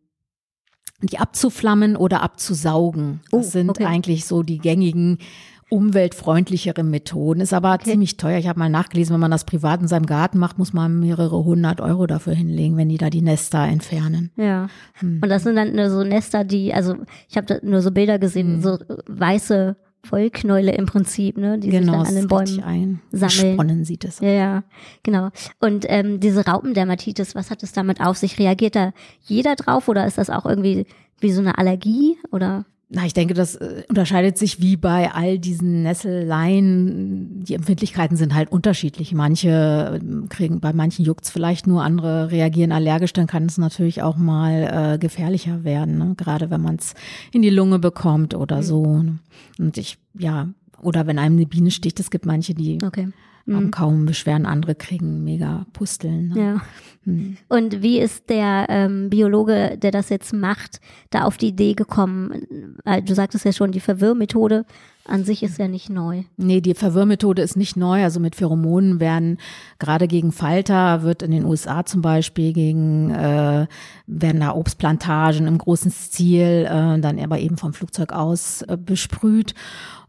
die 1.01 1.17
abzuflammen 1.17 1.95
oder 1.95 2.21
abzusaugen. 2.21 3.21
Das 3.31 3.47
oh, 3.47 3.49
sind 3.49 3.69
okay. 3.69 3.85
eigentlich 3.85 4.25
so 4.25 4.43
die 4.43 4.57
gängigen 4.57 5.19
umweltfreundlichere 5.69 6.83
Methoden. 6.83 7.41
Ist 7.41 7.53
aber 7.53 7.73
okay. 7.73 7.91
ziemlich 7.91 8.17
teuer. 8.17 8.37
Ich 8.37 8.47
habe 8.47 8.59
mal 8.59 8.69
nachgelesen, 8.69 9.13
wenn 9.13 9.19
man 9.19 9.31
das 9.31 9.45
privat 9.45 9.81
in 9.81 9.87
seinem 9.87 10.05
Garten 10.05 10.37
macht, 10.39 10.57
muss 10.57 10.73
man 10.73 10.99
mehrere 10.99 11.43
hundert 11.43 11.79
Euro 11.81 12.07
dafür 12.07 12.33
hinlegen, 12.33 12.75
wenn 12.77 12.89
die 12.89 12.97
da 12.97 13.09
die 13.09 13.21
Nester 13.21 13.63
entfernen. 13.63 14.31
Ja. 14.35 14.67
Hm. 14.95 15.19
Und 15.23 15.29
das 15.29 15.43
sind 15.43 15.55
dann 15.55 15.75
nur 15.75 15.89
so 15.89 16.03
Nester, 16.03 16.43
die, 16.43 16.73
also 16.73 16.95
ich 17.29 17.37
habe 17.37 17.59
nur 17.63 17.81
so 17.81 17.91
Bilder 17.91 18.19
gesehen, 18.19 18.55
hm. 18.55 18.61
so 18.61 18.77
weiße 19.07 19.75
Vollknäule 20.03 20.71
im 20.71 20.85
Prinzip, 20.85 21.37
ne, 21.37 21.59
die 21.59 21.69
genau, 21.69 21.91
sich 21.91 21.91
dann 21.91 22.07
an 22.07 22.15
den 22.15 22.27
Bäumen 22.27 22.63
ein. 22.63 23.01
sammeln. 23.11 23.53
Sponnen 23.53 23.83
sieht 23.83 24.05
es. 24.05 24.19
Ja, 24.21 24.29
ja, 24.29 24.63
genau. 25.03 25.29
Und 25.59 25.85
ähm, 25.89 26.19
diese 26.19 26.45
Raupendermatitis, 26.45 27.35
was 27.35 27.51
hat 27.51 27.63
es 27.63 27.73
damit 27.73 27.99
auf 27.99 28.17
sich? 28.17 28.39
Reagiert 28.39 28.75
da 28.75 28.93
jeder 29.21 29.55
drauf 29.55 29.87
oder 29.89 30.05
ist 30.07 30.17
das 30.17 30.29
auch 30.29 30.45
irgendwie 30.45 30.85
wie 31.19 31.31
so 31.31 31.41
eine 31.41 31.57
Allergie 31.57 32.17
oder? 32.31 32.65
Na, 32.91 33.05
ich 33.05 33.13
denke, 33.13 33.35
das 33.35 33.55
äh, 33.55 33.83
unterscheidet 33.87 34.39
sich 34.39 34.61
wie 34.61 34.75
bei 34.75 35.11
all 35.11 35.37
diesen 35.37 35.83
Nesseleien. 35.83 37.43
Die 37.43 37.53
Empfindlichkeiten 37.53 38.17
sind 38.17 38.33
halt 38.33 38.51
unterschiedlich. 38.51 39.13
Manche 39.13 39.99
ähm, 40.01 40.27
kriegen, 40.27 40.59
bei 40.59 40.73
manchen 40.73 41.05
juckt's 41.05 41.29
vielleicht 41.29 41.67
nur, 41.67 41.83
andere 41.83 42.31
reagieren 42.31 42.71
allergisch, 42.71 43.13
dann 43.13 43.27
kann 43.27 43.45
es 43.45 43.59
natürlich 43.59 44.01
auch 44.01 44.17
mal 44.17 44.93
äh, 44.95 44.97
gefährlicher 44.97 45.63
werden, 45.63 45.99
ne? 45.99 46.15
gerade 46.17 46.49
wenn 46.49 46.61
man 46.61 46.77
es 46.77 46.95
in 47.31 47.43
die 47.43 47.51
Lunge 47.51 47.77
bekommt 47.77 48.33
oder 48.33 48.57
mhm. 48.57 48.63
so. 48.63 48.97
Ne? 49.03 49.19
Und 49.59 49.77
ich, 49.77 49.99
ja, 50.17 50.49
oder 50.81 51.05
wenn 51.05 51.19
einem 51.19 51.35
eine 51.35 51.45
Biene 51.45 51.69
sticht, 51.69 51.99
es 51.99 52.09
gibt 52.09 52.25
manche, 52.25 52.55
die 52.55 52.79
okay 52.83 53.09
haben 53.55 53.65
Mhm. 53.65 53.71
kaum 53.71 54.05
Beschwerden, 54.05 54.45
andere 54.45 54.75
kriegen 54.75 55.23
mega 55.23 55.65
Pusteln. 55.73 56.29
Ne? 56.29 56.41
Ja. 56.41 56.61
Hm. 57.05 57.37
Und 57.47 57.81
wie 57.81 57.99
ist 57.99 58.29
der 58.29 58.65
ähm, 58.69 59.09
Biologe, 59.09 59.77
der 59.81 59.91
das 59.91 60.09
jetzt 60.09 60.33
macht, 60.33 60.81
da 61.09 61.23
auf 61.23 61.37
die 61.37 61.47
Idee 61.47 61.73
gekommen? 61.73 62.77
Äh, 62.85 63.01
Du 63.01 63.13
sagtest 63.15 63.45
ja 63.45 63.53
schon, 63.53 63.71
die 63.71 63.79
Verwirrmethode 63.79 64.65
an 65.05 65.23
sich 65.23 65.41
ist 65.41 65.57
ja 65.57 65.67
nicht 65.67 65.89
neu. 65.89 66.23
Nee, 66.37 66.61
die 66.61 66.75
Verwirrmethode 66.75 67.41
ist 67.41 67.55
nicht 67.57 67.75
neu. 67.75 68.03
Also 68.03 68.19
mit 68.19 68.35
Pheromonen 68.35 68.99
werden 68.99 69.37
gerade 69.79 70.07
gegen 70.07 70.31
Falter, 70.31 71.01
wird 71.01 71.23
in 71.23 71.31
den 71.31 71.45
USA 71.45 71.83
zum 71.85 72.01
Beispiel 72.01 72.53
gegen, 72.53 73.09
äh, 73.09 73.65
werden 74.05 74.41
da 74.41 74.53
Obstplantagen 74.53 75.47
im 75.47 75.57
großen 75.57 75.89
Stil, 75.89 76.65
äh, 76.69 76.99
dann 76.99 77.19
aber 77.19 77.39
eben 77.39 77.57
vom 77.57 77.73
Flugzeug 77.73 78.11
aus 78.13 78.61
äh, 78.63 78.77
besprüht. 78.77 79.55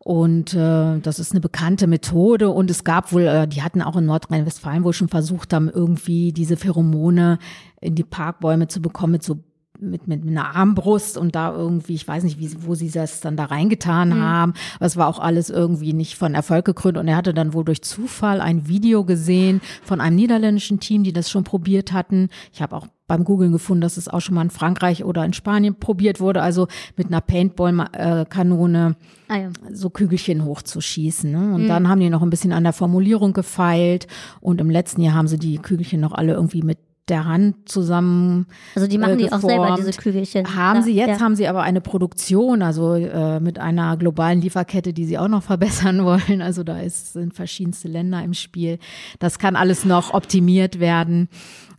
Und 0.02 0.54
äh, 0.54 0.98
das 1.00 1.18
ist 1.18 1.32
eine 1.32 1.40
bekannte 1.40 1.86
Methode. 1.86 2.48
Und 2.50 2.70
es 2.70 2.84
gab 2.84 3.12
wohl, 3.12 3.26
äh, 3.26 3.46
die 3.46 3.62
hatten 3.62 3.82
auch 3.82 3.96
in 3.96 4.06
Nordrhein-Westfalen 4.06 4.82
wohl 4.82 4.94
schon 4.94 5.08
versucht 5.08 5.52
haben, 5.52 5.68
irgendwie 5.68 6.32
diese 6.32 6.56
Pheromone 6.56 7.38
in 7.80 7.94
die 7.94 8.04
Parkbäume 8.04 8.66
zu 8.66 8.80
bekommen 8.80 9.12
mit 9.12 9.22
so 9.22 9.40
mit, 9.82 10.06
mit 10.08 10.26
einer 10.26 10.54
Armbrust 10.54 11.16
und 11.16 11.34
da 11.34 11.54
irgendwie, 11.54 11.94
ich 11.94 12.06
weiß 12.06 12.22
nicht, 12.24 12.38
wie, 12.38 12.50
wo 12.64 12.74
sie 12.74 12.90
das 12.90 13.20
dann 13.20 13.36
da 13.36 13.46
reingetan 13.46 14.20
haben. 14.20 14.54
Aber 14.76 14.86
es 14.86 14.96
war 14.96 15.08
auch 15.08 15.18
alles 15.18 15.50
irgendwie 15.50 15.92
nicht 15.92 16.16
von 16.16 16.34
Erfolg 16.34 16.64
gekrönt. 16.64 16.98
Und 16.98 17.08
er 17.08 17.16
hatte 17.16 17.34
dann 17.34 17.54
wohl 17.54 17.64
durch 17.64 17.82
Zufall 17.82 18.40
ein 18.40 18.68
Video 18.68 19.04
gesehen 19.04 19.60
von 19.82 20.00
einem 20.00 20.16
niederländischen 20.16 20.80
Team, 20.80 21.02
die 21.02 21.12
das 21.12 21.30
schon 21.30 21.44
probiert 21.44 21.92
hatten. 21.92 22.28
Ich 22.52 22.62
habe 22.62 22.76
auch 22.76 22.88
beim 23.10 23.24
Googlen 23.24 23.50
gefunden, 23.50 23.80
dass 23.80 23.96
es 23.96 24.06
auch 24.06 24.20
schon 24.20 24.36
mal 24.36 24.42
in 24.42 24.50
Frankreich 24.50 25.04
oder 25.04 25.24
in 25.24 25.32
Spanien 25.32 25.74
probiert 25.74 26.20
wurde, 26.20 26.42
also 26.42 26.68
mit 26.96 27.08
einer 27.08 27.20
Paintball-Kanone 27.20 28.94
Ah 29.26 29.36
ja. 29.36 29.48
so 29.72 29.90
Kügelchen 29.90 30.44
hochzuschießen. 30.44 31.30
Ne? 31.30 31.54
Und 31.54 31.66
dann 31.66 31.88
haben 31.88 31.98
die 32.00 32.08
noch 32.08 32.22
ein 32.22 32.30
bisschen 32.30 32.52
an 32.52 32.62
der 32.62 32.72
Formulierung 32.72 33.32
gefeilt. 33.32 34.06
Und 34.40 34.60
im 34.60 34.70
letzten 34.70 35.02
Jahr 35.02 35.14
haben 35.14 35.26
sie 35.26 35.38
die 35.38 35.58
Kügelchen 35.58 36.00
noch 36.00 36.12
alle 36.12 36.34
irgendwie 36.34 36.62
mit 36.62 36.78
der 37.08 37.24
Hand 37.24 37.68
zusammen 37.68 38.46
Also 38.76 38.86
die 38.86 38.96
machen 38.96 39.14
äh, 39.14 39.16
die 39.16 39.32
auch 39.32 39.40
selber, 39.40 39.74
diese 39.76 39.90
Kügelchen. 39.92 40.54
haben 40.54 40.78
Ja, 40.78 40.82
sie 40.84 40.94
jetzt 40.94 41.18
ja. 41.18 41.20
haben 41.20 41.34
sie 41.34 41.48
aber 41.48 41.62
eine 41.62 41.80
Produktion, 41.80 42.62
also 42.62 42.94
äh, 42.94 43.40
mit 43.40 43.58
einer 43.58 43.96
globalen 43.96 44.40
Lieferkette, 44.40 44.92
die 44.92 45.04
sie 45.04 45.18
auch 45.18 45.26
noch 45.28 45.42
verbessern 45.50 46.04
wollen. 46.04 46.40
Also 46.40 46.62
da 46.62 46.78
ist, 46.78 47.14
sind 47.14 47.34
verschiedenste 47.34 47.88
Länder 47.88 48.22
im 48.22 48.34
Spiel. 48.34 48.78
Das 49.18 49.38
kann 49.40 49.56
alles 49.56 49.84
noch 49.84 50.14
optimiert 50.14 50.78
werden. 50.78 51.28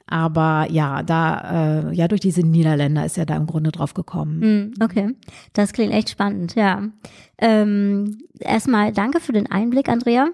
Aber 0.07 0.67
ja, 0.69 1.03
da 1.03 1.89
äh, 1.89 1.93
ja 1.93 2.07
durch 2.07 2.21
diese 2.21 2.41
Niederländer 2.41 3.05
ist 3.05 3.17
er 3.17 3.25
da 3.25 3.35
im 3.37 3.47
Grunde 3.47 3.71
drauf 3.71 3.93
gekommen. 3.93 4.41
Hm, 4.41 4.73
Okay, 4.81 5.15
das 5.53 5.73
klingt 5.73 5.93
echt 5.93 6.09
spannend, 6.09 6.55
ja. 6.55 6.83
Ähm, 7.37 8.17
erstmal 8.39 8.91
danke 8.91 9.19
für 9.19 9.33
den 9.33 9.49
Einblick, 9.49 9.89
Andrea. 9.89 10.27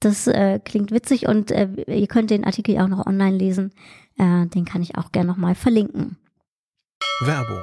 Das 0.00 0.26
äh, 0.26 0.60
klingt 0.62 0.90
witzig 0.90 1.26
und 1.26 1.50
äh, 1.50 1.68
ihr 1.86 2.06
könnt 2.06 2.30
den 2.30 2.44
Artikel 2.44 2.74
ja 2.74 2.84
auch 2.84 2.88
noch 2.88 3.06
online 3.06 3.36
lesen. 3.36 3.72
Äh, 4.18 4.46
den 4.46 4.64
kann 4.64 4.82
ich 4.82 4.98
auch 4.98 5.12
gerne 5.12 5.28
nochmal 5.28 5.54
verlinken. 5.54 6.18
Werbung. 7.20 7.62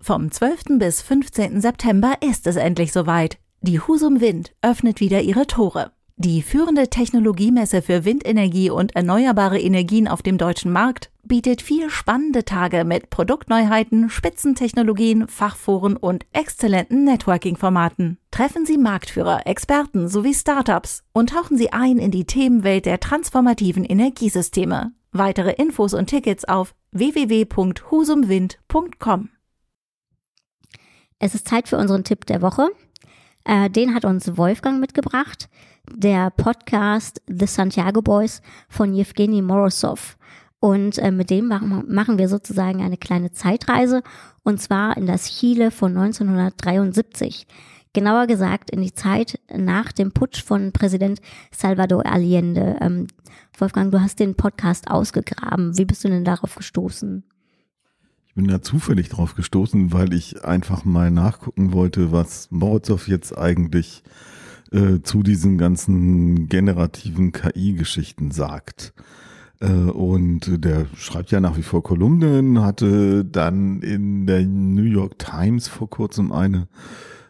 Vom 0.00 0.30
12. 0.30 0.78
bis 0.78 1.02
15. 1.02 1.60
September 1.60 2.14
ist 2.20 2.46
es 2.46 2.56
endlich 2.56 2.92
soweit. 2.92 3.38
Die 3.60 3.80
Husum 3.80 4.20
Wind 4.20 4.52
öffnet 4.62 5.00
wieder 5.00 5.20
ihre 5.20 5.46
Tore. 5.46 5.90
Die 6.18 6.40
führende 6.40 6.88
Technologiemesse 6.88 7.82
für 7.82 8.06
Windenergie 8.06 8.70
und 8.70 8.96
erneuerbare 8.96 9.60
Energien 9.60 10.08
auf 10.08 10.22
dem 10.22 10.38
deutschen 10.38 10.72
Markt 10.72 11.10
bietet 11.22 11.60
vier 11.60 11.90
spannende 11.90 12.46
Tage 12.46 12.86
mit 12.86 13.10
Produktneuheiten, 13.10 14.08
Spitzentechnologien, 14.08 15.28
Fachforen 15.28 15.94
und 15.94 16.24
exzellenten 16.32 17.04
Networking-Formaten. 17.04 18.16
Treffen 18.30 18.64
Sie 18.64 18.78
Marktführer, 18.78 19.46
Experten 19.46 20.08
sowie 20.08 20.32
Startups 20.32 21.04
und 21.12 21.28
tauchen 21.30 21.58
Sie 21.58 21.74
ein 21.74 21.98
in 21.98 22.12
die 22.12 22.24
Themenwelt 22.24 22.86
der 22.86 22.98
transformativen 22.98 23.84
Energiesysteme. 23.84 24.92
Weitere 25.12 25.52
Infos 25.52 25.92
und 25.92 26.06
Tickets 26.06 26.46
auf 26.46 26.74
www.husumwind.com. 26.92 29.28
Es 31.18 31.34
ist 31.34 31.46
Zeit 31.46 31.68
für 31.68 31.76
unseren 31.76 32.04
Tipp 32.04 32.24
der 32.24 32.40
Woche. 32.40 32.70
Äh, 33.44 33.68
den 33.68 33.94
hat 33.94 34.06
uns 34.06 34.38
Wolfgang 34.38 34.80
mitgebracht. 34.80 35.50
Der 35.94 36.30
Podcast 36.30 37.22
The 37.28 37.46
Santiago 37.46 38.02
Boys 38.02 38.42
von 38.68 38.94
Yevgeny 38.94 39.42
Morozov. 39.42 40.16
Und 40.58 40.98
äh, 40.98 41.10
mit 41.10 41.30
dem 41.30 41.48
machen, 41.48 42.18
wir 42.18 42.28
sozusagen 42.28 42.82
eine 42.82 42.96
kleine 42.96 43.30
Zeitreise 43.30 44.02
und 44.42 44.60
zwar 44.60 44.96
in 44.96 45.06
das 45.06 45.30
Chile 45.30 45.70
von 45.70 45.96
1973. 45.96 47.46
Genauer 47.92 48.26
gesagt 48.26 48.70
in 48.70 48.82
die 48.82 48.92
Zeit 48.92 49.40
nach 49.54 49.92
dem 49.92 50.12
Putsch 50.12 50.42
von 50.42 50.72
Präsident 50.72 51.20
Salvador 51.50 52.04
Allende. 52.04 52.76
Ähm, 52.80 53.06
Wolfgang, 53.58 53.90
du 53.90 54.00
hast 54.00 54.20
den 54.20 54.34
Podcast 54.34 54.90
ausgegraben. 54.90 55.78
Wie 55.78 55.84
bist 55.84 56.04
du 56.04 56.08
denn 56.08 56.24
darauf 56.24 56.56
gestoßen? 56.56 57.24
Ich 58.26 58.34
bin 58.34 58.48
da 58.48 58.60
zufällig 58.60 59.08
drauf 59.08 59.34
gestoßen, 59.34 59.94
weil 59.94 60.12
ich 60.12 60.44
einfach 60.44 60.84
mal 60.84 61.10
nachgucken 61.10 61.72
wollte, 61.72 62.12
was 62.12 62.50
Morozov 62.50 63.08
jetzt 63.08 63.36
eigentlich 63.36 64.02
zu 65.02 65.22
diesen 65.22 65.58
ganzen 65.58 66.48
generativen 66.48 67.32
KI-Geschichten 67.32 68.30
sagt. 68.30 68.94
Äh, 69.60 69.66
und 69.66 70.64
der 70.64 70.86
schreibt 70.96 71.30
ja 71.30 71.40
nach 71.40 71.56
wie 71.56 71.62
vor 71.62 71.82
Kolumnen, 71.82 72.62
hatte 72.62 73.24
dann 73.24 73.80
in 73.82 74.26
der 74.26 74.42
New 74.44 74.82
York 74.82 75.18
Times 75.18 75.68
vor 75.68 75.88
kurzem 75.88 76.32
eine, 76.32 76.68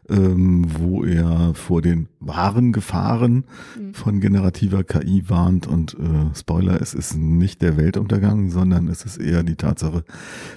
ähm, 0.08 0.66
wo 0.78 1.04
er 1.04 1.54
vor 1.54 1.82
den 1.82 2.08
wahren 2.20 2.72
Gefahren 2.72 3.44
von 3.92 4.20
generativer 4.20 4.84
KI 4.84 5.24
warnt. 5.28 5.66
Und 5.66 5.94
äh, 5.94 6.34
Spoiler, 6.34 6.80
es 6.80 6.94
ist 6.94 7.16
nicht 7.16 7.62
der 7.62 7.76
Weltuntergang, 7.76 8.50
sondern 8.50 8.88
es 8.88 9.04
ist 9.04 9.18
eher 9.18 9.42
die 9.42 9.56
Tatsache, 9.56 10.04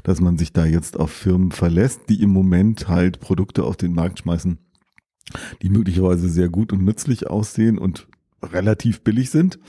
dass 0.04 0.22
man 0.22 0.38
sich 0.38 0.54
da 0.54 0.66
jetzt 0.66 1.00
auf 1.00 1.12
Firmen 1.12 1.52
verlässt, 1.52 2.10
die 2.10 2.22
im 2.22 2.30
Moment 2.30 2.88
halt 2.88 3.20
Produkte 3.20 3.64
auf 3.64 3.78
den 3.78 3.94
Markt 3.94 4.20
schmeißen, 4.20 4.60
die 5.62 5.70
möglicherweise 5.70 6.30
sehr 6.30 6.50
gut 6.50 6.74
und 6.74 6.84
nützlich 6.84 7.28
aussehen 7.28 7.78
und 7.78 8.08
relativ 8.42 9.02
billig 9.02 9.30
sind. 9.30 9.60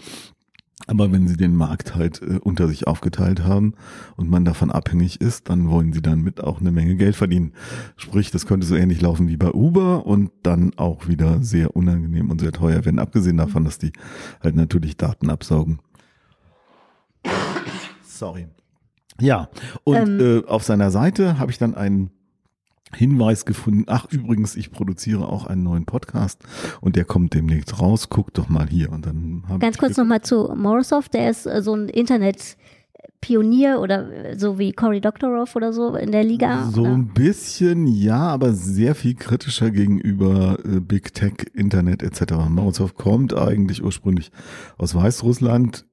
Aber 0.86 1.12
wenn 1.12 1.28
sie 1.28 1.36
den 1.36 1.54
Markt 1.54 1.94
halt 1.94 2.22
äh, 2.22 2.38
unter 2.42 2.66
sich 2.66 2.86
aufgeteilt 2.86 3.44
haben 3.44 3.74
und 4.16 4.30
man 4.30 4.44
davon 4.44 4.70
abhängig 4.70 5.20
ist, 5.20 5.48
dann 5.50 5.68
wollen 5.68 5.92
sie 5.92 6.00
damit 6.00 6.42
auch 6.42 6.60
eine 6.60 6.72
Menge 6.72 6.96
Geld 6.96 7.16
verdienen. 7.16 7.52
Sprich, 7.96 8.30
das 8.30 8.46
könnte 8.46 8.66
so 8.66 8.74
ähnlich 8.74 9.00
laufen 9.00 9.28
wie 9.28 9.36
bei 9.36 9.52
Uber 9.52 10.06
und 10.06 10.30
dann 10.42 10.72
auch 10.78 11.06
wieder 11.06 11.42
sehr 11.42 11.76
unangenehm 11.76 12.30
und 12.30 12.40
sehr 12.40 12.52
teuer 12.52 12.84
werden, 12.84 12.98
abgesehen 12.98 13.36
davon, 13.36 13.64
dass 13.64 13.78
die 13.78 13.92
halt 14.42 14.56
natürlich 14.56 14.96
Daten 14.96 15.28
absaugen. 15.30 15.80
Sorry. 18.02 18.48
Ja, 19.20 19.48
und 19.84 19.96
Ähm. 19.96 20.20
äh, 20.20 20.46
auf 20.46 20.62
seiner 20.64 20.90
Seite 20.90 21.38
habe 21.38 21.50
ich 21.50 21.58
dann 21.58 21.74
einen 21.74 22.10
Hinweis 22.94 23.44
gefunden. 23.44 23.84
Ach, 23.86 24.06
übrigens, 24.10 24.56
ich 24.56 24.70
produziere 24.70 25.28
auch 25.28 25.46
einen 25.46 25.62
neuen 25.62 25.84
Podcast 25.84 26.42
und 26.80 26.96
der 26.96 27.04
kommt 27.04 27.34
demnächst 27.34 27.80
raus. 27.80 28.08
Guck 28.08 28.34
doch 28.34 28.48
mal 28.48 28.68
hier. 28.68 28.90
Und 28.90 29.06
dann 29.06 29.44
habe 29.48 29.60
Ganz 29.60 29.78
kurz 29.78 29.96
nochmal 29.96 30.22
zu 30.22 30.52
Morozov, 30.54 31.08
der 31.08 31.30
ist 31.30 31.46
äh, 31.46 31.62
so 31.62 31.74
ein 31.74 31.88
Internet-Pionier 31.88 33.80
oder 33.80 34.30
äh, 34.30 34.38
so 34.38 34.58
wie 34.58 34.72
Cory 34.72 35.00
Doctorow 35.00 35.54
oder 35.54 35.72
so 35.72 35.94
in 35.94 36.10
der 36.10 36.24
Liga. 36.24 36.68
So 36.72 36.82
oder? 36.82 36.90
ein 36.90 37.06
bisschen, 37.14 37.86
ja, 37.86 38.18
aber 38.18 38.52
sehr 38.54 38.94
viel 38.94 39.14
kritischer 39.14 39.70
gegenüber 39.70 40.58
äh, 40.64 40.80
Big 40.80 41.14
Tech, 41.14 41.34
Internet 41.54 42.02
etc. 42.02 42.34
Morozov 42.48 42.96
kommt 42.96 43.36
eigentlich 43.36 43.84
ursprünglich 43.84 44.32
aus 44.78 44.94
Weißrussland 44.94 45.86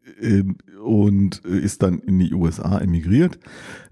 und 0.83 1.41
äh, 1.45 1.57
ist 1.59 1.83
dann 1.83 1.99
in 1.99 2.19
die 2.19 2.33
USA 2.33 2.79
emigriert 2.79 3.39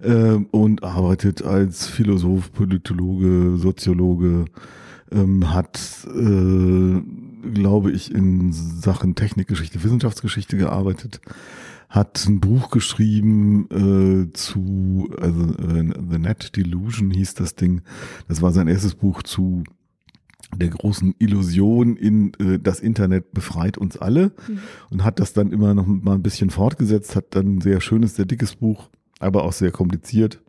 äh, 0.01 0.37
und 0.51 0.83
arbeitet 0.83 1.43
als 1.43 1.87
Philosoph, 1.87 2.51
Politologe, 2.53 3.57
Soziologe, 3.57 4.45
ähm, 5.11 5.53
hat, 5.53 5.79
äh, 6.07 7.01
glaube 7.53 7.91
ich, 7.91 8.13
in 8.13 8.51
Sachen 8.53 9.15
Technikgeschichte, 9.15 9.83
Wissenschaftsgeschichte 9.83 10.57
gearbeitet 10.57 11.21
hat 11.87 12.25
ein 12.25 12.39
Buch 12.41 12.71
geschrieben 12.71 13.69
äh, 13.69 14.33
zu, 14.33 15.09
also 15.21 15.47
The 15.47 16.17
Net 16.17 16.57
Delusion 16.57 17.11
hieß 17.11 17.35
das 17.35 17.55
Ding. 17.55 17.83
Das 18.27 18.41
war 18.41 18.51
sein 18.51 18.67
erstes 18.67 18.95
Buch 18.95 19.23
zu 19.23 19.63
der 20.55 20.69
großen 20.69 21.15
Illusion 21.19 21.97
in 21.97 22.33
äh, 22.39 22.59
das 22.59 22.79
Internet 22.79 23.33
befreit 23.33 23.77
uns 23.77 23.97
alle 23.97 24.31
und 24.89 25.03
hat 25.03 25.19
das 25.19 25.33
dann 25.33 25.51
immer 25.51 25.73
noch 25.73 25.85
mal 25.85 26.15
ein 26.15 26.23
bisschen 26.23 26.49
fortgesetzt, 26.49 27.15
hat 27.15 27.35
dann 27.35 27.57
ein 27.57 27.61
sehr 27.61 27.81
schönes, 27.81 28.15
sehr 28.15 28.25
dickes 28.25 28.55
Buch, 28.55 28.89
aber 29.19 29.43
auch 29.43 29.53
sehr 29.53 29.71
kompliziert 29.71 30.41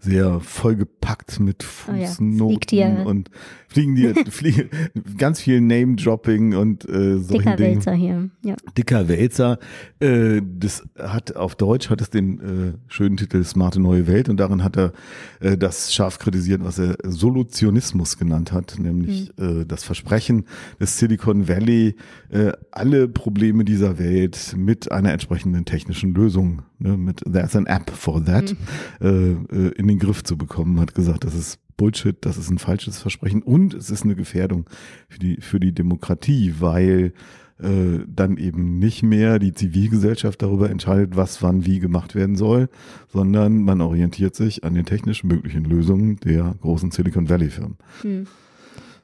sehr 0.00 0.40
vollgepackt 0.40 1.40
mit 1.40 1.64
Oh 1.88 1.92
ja, 1.94 2.06
Fußnoten 2.06 2.48
fliegt 2.48 2.70
hier. 2.70 3.02
und 3.06 3.30
fliegen 3.68 3.94
dir 3.94 4.14
fliegen, 4.30 4.70
ganz 5.18 5.40
viel 5.40 5.60
Name-Dropping 5.60 6.54
und 6.54 6.88
äh, 6.88 7.18
solchen 7.18 7.26
Dicker 7.28 7.56
Dingen. 7.56 7.74
Wälzer 7.76 7.92
hier. 7.94 8.30
Ja. 8.42 8.56
Dicker 8.76 9.08
Wälzer. 9.08 9.58
Äh, 10.00 10.40
das 10.58 10.84
hat 10.98 11.36
auf 11.36 11.54
Deutsch 11.56 11.90
hat 11.90 12.00
es 12.00 12.10
den 12.10 12.40
äh, 12.40 12.72
schönen 12.88 13.16
Titel 13.16 13.42
Smarte 13.44 13.80
neue 13.80 14.06
Welt 14.06 14.28
und 14.28 14.38
darin 14.38 14.62
hat 14.62 14.76
er 14.76 14.92
äh, 15.40 15.56
das 15.56 15.92
scharf 15.92 16.18
kritisiert, 16.18 16.64
was 16.64 16.78
er 16.78 16.96
Solutionismus 17.04 18.18
genannt 18.18 18.52
hat, 18.52 18.78
nämlich 18.78 19.32
äh, 19.38 19.64
das 19.66 19.84
Versprechen 19.84 20.44
des 20.80 20.98
Silicon 20.98 21.48
Valley, 21.48 21.96
äh, 22.30 22.52
alle 22.70 23.08
Probleme 23.08 23.64
dieser 23.64 23.98
Welt 23.98 24.54
mit 24.56 24.90
einer 24.92 25.12
entsprechenden 25.12 25.64
technischen 25.64 26.14
Lösung, 26.14 26.62
ne, 26.78 26.96
mit 26.96 27.22
There's 27.30 27.56
an 27.56 27.66
app 27.66 27.90
for 27.90 28.24
that, 28.24 28.54
äh, 29.00 29.34
äh, 29.50 29.68
in 29.76 29.88
den 29.88 29.98
Griff 29.98 30.24
zu 30.24 30.36
bekommen. 30.36 30.80
Hat 30.80 30.94
gesagt, 30.94 31.24
das 31.24 31.34
ist 31.34 31.58
Bullshit, 31.76 32.16
das 32.20 32.38
ist 32.38 32.50
ein 32.50 32.58
falsches 32.58 32.98
Versprechen 32.98 33.42
und 33.42 33.74
es 33.74 33.90
ist 33.90 34.04
eine 34.04 34.16
Gefährdung 34.16 34.68
für 35.08 35.18
die, 35.18 35.40
für 35.40 35.60
die 35.60 35.72
Demokratie, 35.72 36.54
weil 36.58 37.12
äh, 37.58 38.00
dann 38.06 38.36
eben 38.36 38.78
nicht 38.78 39.02
mehr 39.02 39.38
die 39.38 39.54
Zivilgesellschaft 39.54 40.42
darüber 40.42 40.70
entscheidet, 40.70 41.16
was 41.16 41.42
wann 41.42 41.64
wie 41.64 41.78
gemacht 41.78 42.14
werden 42.14 42.36
soll, 42.36 42.68
sondern 43.08 43.62
man 43.62 43.80
orientiert 43.80 44.34
sich 44.34 44.64
an 44.64 44.74
den 44.74 44.84
technisch 44.84 45.24
möglichen 45.24 45.64
Lösungen 45.64 46.16
der 46.16 46.54
großen 46.60 46.90
Silicon 46.90 47.28
Valley 47.28 47.48
Firmen. 47.48 47.76
Hm. 48.02 48.26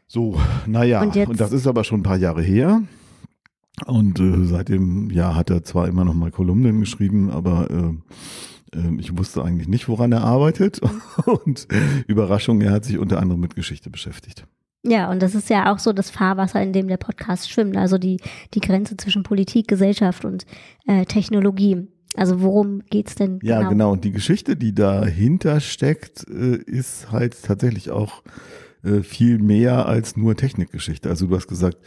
So, 0.07 0.39
naja, 0.67 1.01
Und 1.03 1.17
und, 1.17 1.41
das 1.41 1.53
ist 1.53 1.67
aber 1.67 1.85
schon 1.85 2.01
ein 2.01 2.03
paar 2.05 2.19
Jahre 2.19 2.43
her. 2.43 2.83
Und 3.87 4.21
äh, 4.21 4.45
seitdem, 4.45 5.11
ja, 5.11 5.35
hat 5.35 5.49
er 5.49 5.65
zwar 5.65 5.89
immer 5.89 6.05
noch 6.05 6.13
mal 6.13 6.31
Kolumnen 6.31 6.81
geschrieben, 6.81 7.31
aber 7.31 7.71
äh, 7.71 7.95
ich 8.99 9.17
wusste 9.17 9.43
eigentlich 9.43 9.69
nicht, 9.69 9.89
woran 9.89 10.13
er 10.13 10.23
arbeitet. 10.23 10.81
Und 11.45 11.69
Überraschung, 12.07 12.61
er 12.61 12.73
hat 12.73 12.85
sich 12.85 12.99
unter 12.99 13.21
anderem 13.21 13.41
mit 13.41 13.55
Geschichte 13.55 13.91
beschäftigt. 13.91 14.47
Ja, 14.85 15.11
und 15.13 15.23
das 15.23 15.37
ist 15.37 15.49
ja 15.49 15.73
auch 15.73 15.79
so 15.79 15.93
das 15.93 16.11
Fahrwasser, 16.11 16.61
in 16.61 16.73
dem 16.73 16.89
der 16.89 16.97
Podcast 16.97 17.49
schwimmt. 17.49 17.77
Also 17.77 17.99
die, 17.99 18.21
die 18.53 18.61
Grenze 18.61 18.97
zwischen 18.97 19.23
Politik, 19.23 19.69
Gesellschaft 19.69 20.25
und 20.25 20.45
äh, 20.87 21.05
Technologie. 21.05 21.87
Also 22.17 22.43
worum 22.43 22.83
geht's 22.91 23.15
denn 23.15 23.39
Ja, 23.43 23.59
genau? 23.59 23.71
genau. 23.71 23.93
Und 23.93 24.05
die 24.05 24.11
Geschichte, 24.11 24.57
die 24.57 24.75
dahinter 24.75 25.61
steckt, 25.61 26.27
äh, 26.29 26.57
ist 26.57 27.13
halt 27.13 27.41
tatsächlich 27.43 27.91
auch 27.93 28.23
äh, 28.85 29.01
viel 29.03 29.39
mehr 29.39 29.87
als 29.87 30.17
nur 30.17 30.37
Technikgeschichte. 30.37 31.09
Also 31.09 31.27
du 31.27 31.37
hast 31.37 31.47
gesagt, 31.49 31.79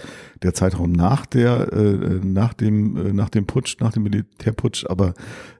der 0.43 0.53
Zeitraum 0.53 0.91
nach 0.91 1.25
der, 1.25 1.71
äh, 1.73 2.19
nach 2.23 2.53
dem, 2.53 2.97
äh, 2.97 3.13
nach 3.13 3.29
dem 3.29 3.45
Putsch, 3.45 3.77
nach 3.79 3.91
dem 3.93 4.03
Militärputsch, 4.03 4.86
aber 4.88 5.13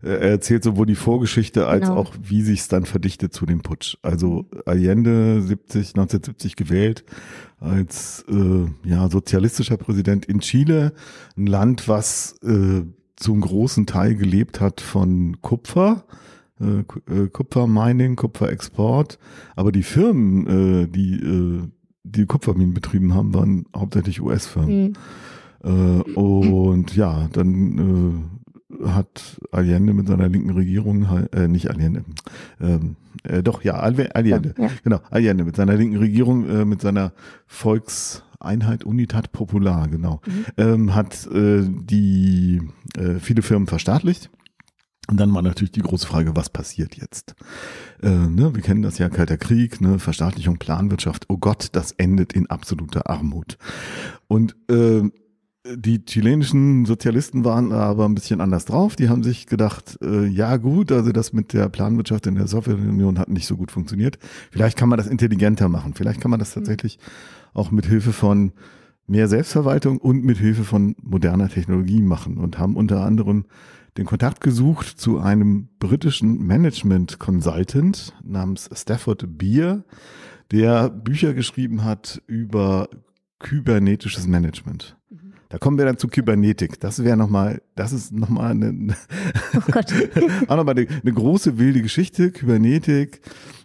äh, 0.04 0.10
er 0.10 0.20
erzählt 0.32 0.64
sowohl 0.64 0.86
die 0.86 0.96
Vorgeschichte 0.96 1.68
als 1.68 1.88
Genau. 1.88 1.96
auch, 2.00 2.14
wie 2.22 2.42
sich 2.42 2.60
es 2.62 2.68
dann 2.68 2.86
verdichtet 2.86 3.34
zu 3.34 3.46
dem 3.46 3.62
Putsch. 3.62 3.98
Also 4.02 4.46
Allende 4.66 5.42
70, 5.42 5.90
1970 5.90 6.56
gewählt 6.56 7.04
als 7.60 8.24
äh, 8.30 8.90
ja, 8.90 9.10
sozialistischer 9.10 9.78
Präsident 9.78 10.26
in 10.26 10.40
Chile, 10.40 10.94
ein 11.38 11.48
Land, 11.48 11.88
was 11.88 12.36
zum 13.16 13.42
großen 13.42 13.86
Teil 13.86 14.16
gelebt 14.16 14.60
hat 14.62 14.82
von 14.82 15.42
Kupfer, 15.42 16.04
Ku- 16.06 16.16
Kupfermining, 17.34 18.16
Kupferexport, 18.16 19.20
aber 19.56 19.72
die 19.72 19.84
Firmen, 19.84 20.84
äh, 20.84 20.88
die 20.88 21.16
äh, 21.16 21.62
die 22.06 22.26
Kupferminen 22.26 22.74
betrieben 22.74 23.14
haben, 23.14 23.34
waren 23.34 23.66
hauptsächlich 23.76 24.22
US-Firmen. 24.22 24.96
Hm. 25.64 26.02
Äh, 26.08 26.12
und 26.14 26.96
ja, 26.96 27.28
dann 27.32 28.28
äh, 28.80 28.88
hat 28.88 29.40
Allende 29.52 29.94
mit 29.94 30.08
seiner 30.08 30.30
linken 30.30 30.52
Regierung, 30.52 31.08
äh, 31.32 31.48
nicht 31.48 31.70
Allende, 31.70 32.04
ähm, 32.62 32.96
äh, 33.24 33.42
doch, 33.42 33.64
ja, 33.64 33.76
Allende, 33.76 34.54
Ja. 34.58 34.70
genau, 34.84 35.00
Allende 35.10 35.44
mit 35.44 35.56
seiner 35.56 35.76
linken 35.76 35.98
Regierung, 35.98 36.48
äh, 36.48 36.66
mit 36.66 36.82
seiner 36.82 37.14
Volkseinheit 37.48 38.84
Unitat 38.84 39.32
Popular, 39.32 39.88
genau, 39.88 40.22
ähm, 40.58 40.94
hat 40.94 41.28
äh, 41.28 41.64
die 41.68 42.62
äh, 42.98 43.16
viele 43.20 43.42
Firmen 43.42 43.68
verstaatlicht. 43.68 44.30
Und 45.08 45.20
dann 45.20 45.34
war 45.34 45.42
natürlich 45.42 45.72
die 45.72 45.82
große 45.82 46.08
Frage, 46.08 46.36
was 46.36 46.50
passiert 46.50 46.96
jetzt? 46.96 47.36
Äh, 48.02 48.10
ne, 48.10 48.56
wir 48.56 48.62
kennen 48.62 48.82
das 48.82 48.98
ja, 48.98 49.10
Kalter 49.10 49.38
Krieg, 49.38 49.80
ne, 49.82 50.00
Verstaatlichung, 50.00 50.58
Planwirtschaft. 50.58 51.26
Oh 51.30 51.38
Gott, 51.38 51.70
das 51.74 51.92
endet 51.92 52.34
in 52.34 52.48
absoluter 52.50 53.10
Armut. 53.10 53.58
Und 54.28 54.56
äh, 54.70 55.04
die 55.74 56.06
chilenischen 56.06 56.86
Sozialisten 56.86 57.44
waren 57.44 57.72
aber 57.72 58.06
ein 58.06 58.16
bisschen 58.16 58.42
anders 58.42 58.66
drauf. 58.66 58.96
Die 58.96 59.10
haben 59.10 59.24
sich 59.24 59.48
gedacht, 59.48 59.98
äh, 60.02 60.26
ja 60.26 60.58
gut, 60.58 60.92
also 60.92 61.12
das 61.12 61.34
mit 61.34 61.54
der 61.54 61.70
Planwirtschaft 61.70 62.28
in 62.28 62.36
der 62.36 62.48
Sowjetunion 62.48 63.18
hat 63.18 63.30
nicht 63.30 63.48
so 63.48 63.58
gut 63.58 63.72
funktioniert. 63.72 64.20
Vielleicht 64.52 64.78
kann 64.78 64.90
man 64.90 64.98
das 64.98 65.08
intelligenter 65.08 65.70
machen. 65.70 65.94
Vielleicht 65.96 66.22
kann 66.22 66.32
man 66.32 66.40
das 66.40 66.54
tatsächlich 66.54 67.00
auch 67.54 67.72
mit 67.72 67.86
Hilfe 67.86 68.14
von 68.14 68.54
mehr 69.08 69.28
Selbstverwaltung 69.28 69.98
und 69.98 70.24
mit 70.24 70.38
Hilfe 70.38 70.64
von 70.64 70.96
moderner 71.02 71.50
Technologie 71.50 72.02
machen 72.02 72.38
und 72.38 72.58
haben 72.58 72.76
unter 72.76 73.04
anderem 73.04 73.46
den 73.98 74.06
Kontakt 74.06 74.42
gesucht 74.42 74.88
zu 74.88 75.20
einem 75.20 75.70
britischen 75.80 76.46
Management 76.46 77.20
Consultant 77.20 78.14
namens 78.24 78.70
Stafford 78.74 79.38
Beer, 79.38 79.84
der 80.52 80.90
Bücher 80.90 81.34
geschrieben 81.34 81.84
hat 81.84 82.22
über 82.28 82.90
kybernetisches 83.40 84.28
Management. 84.28 84.98
Da 85.50 85.60
kommen 85.60 85.78
wir 85.78 85.86
dann 85.86 85.98
zu 85.98 86.08
Kybernetik. 86.08 86.80
Das 86.80 87.04
wäre 87.04 87.16
nochmal, 87.16 87.62
das 87.76 87.94
ist 87.94 88.12
nochmal 88.12 88.52
eine, 88.52 88.96
Oh 89.56 89.72
Gott. 89.72 89.94
auch 90.48 90.58
nochmal 90.58 90.78
eine, 90.78 90.88
eine 90.90 91.14
große 91.14 91.58
wilde 91.58 91.82
Geschichte. 91.82 92.32
Kybernetik, 92.32 93.22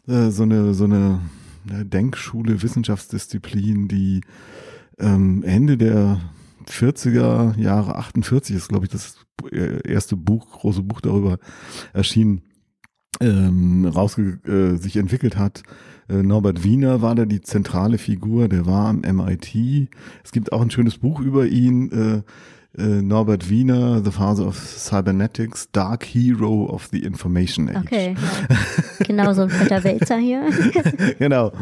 äh, 0.07 0.31
so 0.31 0.45
eine, 0.45 0.75
so 0.75 0.85
eine 0.85 1.21
ja, 1.69 1.83
Denkschule, 1.85 2.63
Wissenschaftsdisziplin, 2.63 3.89
die 3.89 4.21
ähm, 4.99 5.43
Ende 5.43 5.77
der 5.77 6.21
40er 6.71 7.59
Jahre, 7.59 7.97
48 7.97 8.57
ist, 8.57 8.69
glaube 8.69 8.87
ich, 8.87 8.91
das 8.91 9.17
erste 9.85 10.17
Buch, 10.17 10.51
große 10.51 10.83
Buch 10.83 11.01
darüber 11.01 11.39
erschienen, 11.93 12.43
ähm, 13.21 13.87
rausge 13.87 14.39
äh, 14.47 14.77
sich 14.77 14.97
entwickelt 14.97 15.37
hat. 15.37 15.63
Äh, 16.09 16.23
Norbert 16.23 16.65
Wiener 16.65 17.03
war 17.03 17.15
da 17.15 17.25
die 17.25 17.41
zentrale 17.41 17.99
Figur, 17.99 18.49
der 18.49 18.67
war 18.67 18.89
am 18.89 19.01
MIT. 19.01 19.89
Es 20.25 20.33
gibt 20.33 20.53
auch 20.53 20.61
ein 20.61 20.71
schönes 20.71 20.99
Buch 20.99 21.21
über 21.21 21.47
ihn. 21.47 21.91
Äh, 21.93 22.23
äh, 22.79 23.03
Norbert 23.03 23.51
Wiener, 23.51 24.03
The 24.05 24.13
Father 24.13 24.47
of 24.47 24.57
Cybernetics, 24.57 25.71
Dark 25.73 26.05
Hero 26.05 26.67
of 26.67 26.89
the 26.93 27.03
Information 27.03 27.69
Age. 27.69 27.85
Okay. 27.85 28.15
Genau 29.01 29.33
so 29.33 29.43
ein 29.43 29.51
fetter 29.51 29.83
Wälzer 29.83 30.19
hier. 30.19 30.45
genau. 31.19 31.53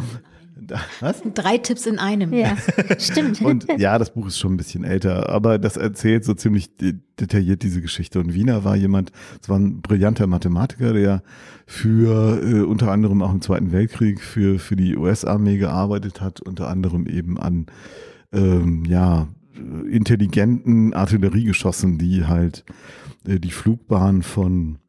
Was? 1.01 1.23
Drei 1.35 1.59
Tipps 1.59 1.87
in 1.87 1.99
einem. 1.99 2.33
Ja, 2.33 2.57
stimmt. 2.99 3.41
Und 3.41 3.67
ja, 3.79 3.99
das 3.99 4.13
Buch 4.13 4.27
ist 4.27 4.39
schon 4.39 4.55
ein 4.55 4.57
bisschen 4.57 4.85
älter, 4.85 5.29
aber 5.29 5.59
das 5.59 5.77
erzählt 5.77 6.25
so 6.25 6.35
ziemlich 6.35 6.77
de 6.77 6.95
detailliert 7.21 7.65
diese 7.65 7.81
Geschichte. 7.81 8.21
Und 8.21 8.33
Wiener 8.33 8.63
war 8.63 8.77
jemand, 8.77 9.11
es 9.43 9.49
war 9.49 9.59
ein 9.59 9.81
brillanter 9.81 10.29
Mathematiker, 10.29 10.93
der 10.93 11.23
für 11.67 12.41
äh, 12.43 12.61
unter 12.61 12.93
anderem 12.93 13.23
auch 13.23 13.33
im 13.33 13.41
Zweiten 13.41 13.73
Weltkrieg 13.73 14.21
für, 14.21 14.61
für 14.61 14.77
die 14.77 14.97
US-Armee 14.97 15.59
gearbeitet 15.59 16.21
hat, 16.21 16.41
unter 16.41 16.69
anderem 16.69 17.07
eben 17.07 17.37
an 17.37 17.67
ähm, 18.33 18.85
ja, 18.85 19.27
intelligenten 19.91 20.95
Artilleriegeschossen, 20.95 21.99
die 21.99 22.27
halt 22.27 22.65
äh, 23.27 23.41
die 23.41 23.51
Flugbahn 23.51 24.23
von 24.23 24.77
äh, 24.77 24.88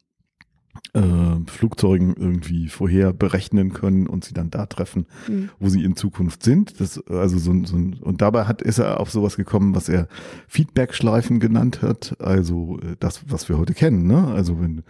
Flugzeugen 1.47 2.15
irgendwie 2.17 2.67
vorher 2.67 3.13
berechnen 3.13 3.73
können 3.73 4.08
und 4.08 4.23
sie 4.25 4.34
dann 4.34 4.49
da 4.49 4.65
treffen, 4.65 5.06
Mhm. 5.28 5.49
wo 5.60 5.69
sie 5.69 5.84
in 5.84 5.95
Zukunft 5.95 6.43
sind. 6.43 6.80
Das, 6.82 6.99
also 7.08 7.38
so, 7.38 7.52
ein- 7.52 7.65
so 7.65 7.75
ein, 7.78 7.93
und 8.02 8.21
dabei 8.21 8.45
hat, 8.45 8.62
ist 8.62 8.80
er 8.80 8.99
auf 8.99 9.12
sowas 9.12 9.38
gekommen, 9.38 9.75
was 9.75 9.88
er 9.89 10.08
Feedback-Schleifen 10.47 11.39
genannt 11.39 11.82
hat. 11.82 12.15
Also 12.19 12.80
äh, 12.82 12.95
das, 12.99 13.21
was 13.30 13.49
wir 13.49 13.58
heute 13.58 13.73
kennen. 13.73 14.08
Ne? 14.08 14.28
Also 14.28 14.60
wenn 14.60 14.84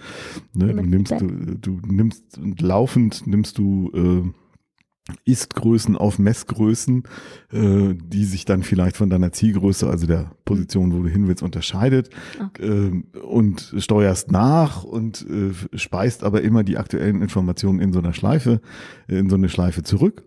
ne, 0.53 0.73
du 0.73 0.81
nimmst, 0.83 1.12
du, 1.19 1.27
du 1.27 1.79
nimmst 1.85 2.38
und 2.38 2.62
laufend 2.62 3.27
nimmst 3.27 3.57
du 3.57 3.91
äh, 3.93 4.31
Ist-Größen 5.25 5.95
auf 5.97 6.19
Messgrößen, 6.19 7.03
äh, 7.51 7.95
die 7.95 8.25
sich 8.25 8.45
dann 8.45 8.63
vielleicht 8.63 8.97
von 8.97 9.09
deiner 9.09 9.31
Zielgröße, 9.31 9.89
also 9.89 10.07
der 10.07 10.31
Position, 10.45 10.93
wo 10.93 11.01
du 11.01 11.09
hin 11.09 11.27
willst, 11.27 11.43
unterscheidet 11.43 12.09
Okay. 12.39 12.65
ähm, 12.65 13.05
und 13.23 13.73
steuerst 13.77 14.31
nach 14.31 14.83
und 14.83 15.25
äh, 15.29 15.77
speist 15.77 16.23
aber 16.23 16.41
immer 16.41 16.63
die 16.63 16.77
aktuellen 16.77 17.21
Informationen 17.21 17.79
in 17.79 17.93
so 17.93 17.99
einer 17.99 18.13
Schleife, 18.13 18.61
äh, 19.07 19.17
in 19.17 19.29
so 19.29 19.35
eine 19.35 19.49
Schleife 19.49 19.83
zurück, 19.83 20.23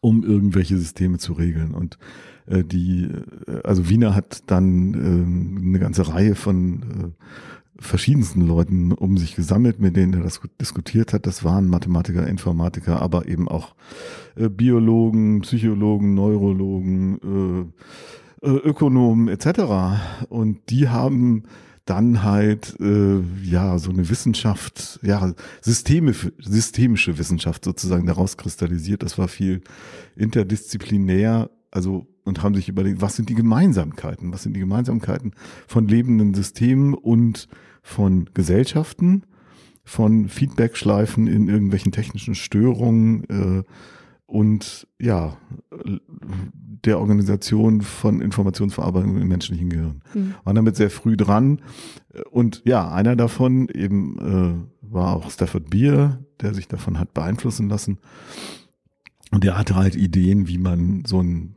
um 0.00 0.22
irgendwelche 0.24 0.76
Systeme 0.78 1.18
zu 1.18 1.32
regeln. 1.32 1.74
Und 1.74 1.98
äh, 2.46 2.64
die, 2.64 3.04
äh, 3.46 3.60
also 3.64 3.88
Wiener 3.88 4.14
hat 4.14 4.50
dann 4.50 4.94
ähm, 4.94 5.64
eine 5.68 5.78
ganze 5.78 6.08
Reihe 6.08 6.34
von 6.34 6.82
äh, 6.82 7.24
verschiedensten 7.78 8.40
Leuten 8.40 8.92
um 8.92 9.18
sich 9.18 9.36
gesammelt, 9.36 9.80
mit 9.80 9.96
denen 9.96 10.14
er 10.14 10.22
das 10.22 10.40
diskutiert 10.60 11.12
hat. 11.12 11.26
Das 11.26 11.44
waren 11.44 11.68
Mathematiker, 11.68 12.26
Informatiker, 12.26 13.02
aber 13.02 13.28
eben 13.28 13.48
auch 13.48 13.74
äh, 14.36 14.48
Biologen, 14.48 15.40
Psychologen, 15.42 16.14
Neurologen, 16.14 17.72
äh, 18.42 18.46
äh, 18.46 18.50
Ökonomen 18.50 19.28
etc. 19.28 20.28
Und 20.28 20.70
die 20.70 20.88
haben 20.88 21.44
dann 21.84 22.24
halt 22.24 22.76
äh, 22.80 23.20
ja 23.44 23.78
so 23.78 23.90
eine 23.90 24.08
Wissenschaft, 24.08 24.98
ja 25.02 25.32
Systeme, 25.60 26.12
systemische 26.38 27.16
Wissenschaft 27.18 27.64
sozusagen 27.64 28.06
daraus 28.06 28.36
kristallisiert. 28.36 29.02
Das 29.02 29.18
war 29.18 29.28
viel 29.28 29.62
interdisziplinär, 30.16 31.50
also 31.70 32.06
und 32.24 32.42
haben 32.42 32.56
sich 32.56 32.68
überlegt, 32.68 33.00
was 33.00 33.14
sind 33.14 33.28
die 33.28 33.34
Gemeinsamkeiten? 33.34 34.32
Was 34.32 34.42
sind 34.42 34.54
die 34.54 34.60
Gemeinsamkeiten 34.60 35.32
von 35.68 35.86
lebenden 35.86 36.34
Systemen 36.34 36.92
und 36.92 37.48
von 37.86 38.28
Gesellschaften, 38.34 39.22
von 39.84 40.28
Feedbackschleifen 40.28 41.28
in 41.28 41.48
irgendwelchen 41.48 41.92
technischen 41.92 42.34
Störungen 42.34 43.24
äh, 43.30 43.62
und 44.26 44.88
ja, 45.00 45.36
der 46.84 46.98
Organisation 46.98 47.82
von 47.82 48.20
Informationsverarbeitung 48.20 49.20
im 49.20 49.28
menschlichen 49.28 49.70
Gehirn. 49.70 50.02
Mhm. 50.14 50.34
Waren 50.42 50.56
damit 50.56 50.74
sehr 50.74 50.90
früh 50.90 51.16
dran. 51.16 51.60
Und 52.32 52.62
ja, 52.64 52.90
einer 52.90 53.14
davon 53.14 53.68
eben 53.68 54.18
äh, 54.18 54.92
war 54.92 55.14
auch 55.14 55.30
Stafford 55.30 55.70
Beer, 55.70 56.18
der 56.40 56.54
sich 56.54 56.66
davon 56.66 56.98
hat 56.98 57.14
beeinflussen 57.14 57.68
lassen. 57.68 57.98
Und 59.30 59.44
der 59.44 59.56
hatte 59.56 59.76
halt 59.76 59.94
Ideen, 59.94 60.48
wie 60.48 60.58
man 60.58 61.04
so 61.06 61.22
ein 61.22 61.54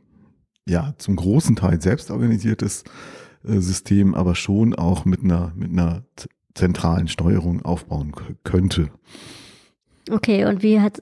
ja 0.64 0.94
zum 0.96 1.16
großen 1.16 1.56
Teil 1.56 1.82
selbst 1.82 2.12
organisiertes 2.12 2.82
äh, 2.82 2.88
System, 3.42 4.14
aber 4.14 4.34
schon 4.34 4.74
auch 4.74 5.04
mit 5.04 5.22
einer 5.22 5.52
mit 5.54 5.70
einer 5.70 6.02
zentralen 6.54 7.08
Steuerung 7.08 7.62
aufbauen 7.62 8.12
könnte. 8.44 8.90
Okay, 10.10 10.44
und 10.44 10.62
wie 10.62 10.80
hat, 10.80 11.00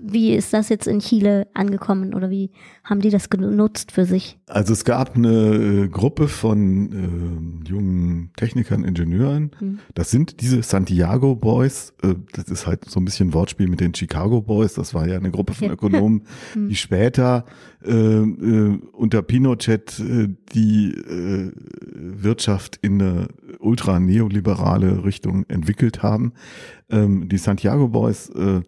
wie 0.00 0.34
ist 0.34 0.52
das 0.52 0.68
jetzt 0.68 0.86
in 0.86 1.00
Chile 1.00 1.48
angekommen 1.54 2.14
oder 2.14 2.30
wie 2.30 2.50
haben 2.84 3.00
die 3.00 3.10
das 3.10 3.30
genutzt 3.30 3.92
für 3.92 4.04
sich? 4.04 4.38
Also 4.46 4.72
es 4.72 4.84
gab 4.84 5.16
eine 5.16 5.84
äh, 5.84 5.88
Gruppe 5.88 6.28
von 6.28 7.64
äh, 7.64 7.68
jungen 7.68 8.30
Technikern, 8.36 8.84
Ingenieuren. 8.84 9.50
Hm. 9.58 9.78
Das 9.94 10.10
sind 10.10 10.40
diese 10.40 10.62
Santiago 10.62 11.34
Boys. 11.34 11.94
Äh, 12.02 12.14
das 12.32 12.44
ist 12.44 12.66
halt 12.66 12.84
so 12.88 13.00
ein 13.00 13.04
bisschen 13.04 13.34
Wortspiel 13.34 13.68
mit 13.68 13.80
den 13.80 13.94
Chicago 13.94 14.40
Boys. 14.40 14.74
Das 14.74 14.94
war 14.94 15.06
ja 15.06 15.16
eine 15.16 15.30
Gruppe 15.30 15.54
von 15.54 15.70
Ökonomen, 15.70 16.22
hm. 16.52 16.68
die 16.68 16.76
später 16.76 17.44
äh, 17.86 17.92
äh, 17.92 18.78
unter 18.92 19.22
Pinochet 19.22 19.98
äh, 20.00 20.28
die 20.52 20.92
äh, 20.92 21.52
Wirtschaft 21.94 22.78
in 22.82 23.00
eine 23.00 23.28
ultra 23.58 24.00
neoliberale 24.00 25.04
Richtung 25.04 25.44
entwickelt 25.48 26.02
haben. 26.02 26.32
Ähm, 26.90 27.28
die 27.28 27.38
Santiago 27.38 27.88
Boys 27.88 28.28
äh, 28.30 28.62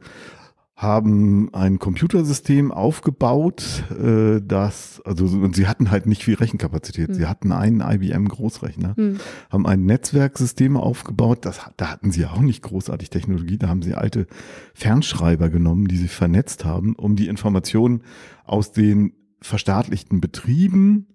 haben 0.79 1.53
ein 1.55 1.81
Computersystem 1.81 2.71
aufgebaut, 2.71 3.83
äh, 4.01 4.41
das, 4.41 5.03
also 5.05 5.25
und 5.25 5.57
sie 5.57 5.67
hatten 5.67 5.91
halt 5.91 6.07
nicht 6.07 6.23
viel 6.23 6.37
Rechenkapazität. 6.37 7.09
Mhm. 7.09 7.15
Sie 7.15 7.27
hatten 7.27 7.51
einen 7.51 7.81
IBM 7.81 8.29
Großrechner, 8.29 8.95
mhm. 8.97 9.17
haben 9.51 9.67
ein 9.67 9.85
Netzwerksystem 9.87 10.77
aufgebaut, 10.77 11.39
das, 11.41 11.61
da 11.77 11.91
hatten 11.91 12.13
sie 12.13 12.27
auch 12.27 12.41
nicht 12.41 12.63
großartig 12.63 13.11
Technologie, 13.11 13.59
da 13.59 13.69
haben 13.69 13.83
sie 13.83 13.97
alte 13.97 14.29
Fernschreiber 14.73 15.49
genommen, 15.51 15.89
die 15.89 15.97
sie 15.97 16.07
vernetzt 16.07 16.65
haben, 16.65 16.95
um 16.95 17.17
die 17.17 17.27
Informationen 17.27 18.05
aus 18.45 18.71
den 18.71 19.15
verstaatlichten 19.43 20.21
Betrieben 20.21 21.09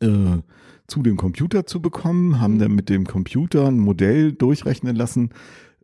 äh, 0.00 0.38
zu 0.86 1.02
dem 1.02 1.18
Computer 1.18 1.66
zu 1.66 1.82
bekommen, 1.82 2.40
haben 2.40 2.54
hm. 2.54 2.58
dann 2.58 2.74
mit 2.74 2.88
dem 2.88 3.06
Computer 3.06 3.68
ein 3.68 3.78
Modell 3.78 4.32
durchrechnen 4.32 4.96
lassen, 4.96 5.28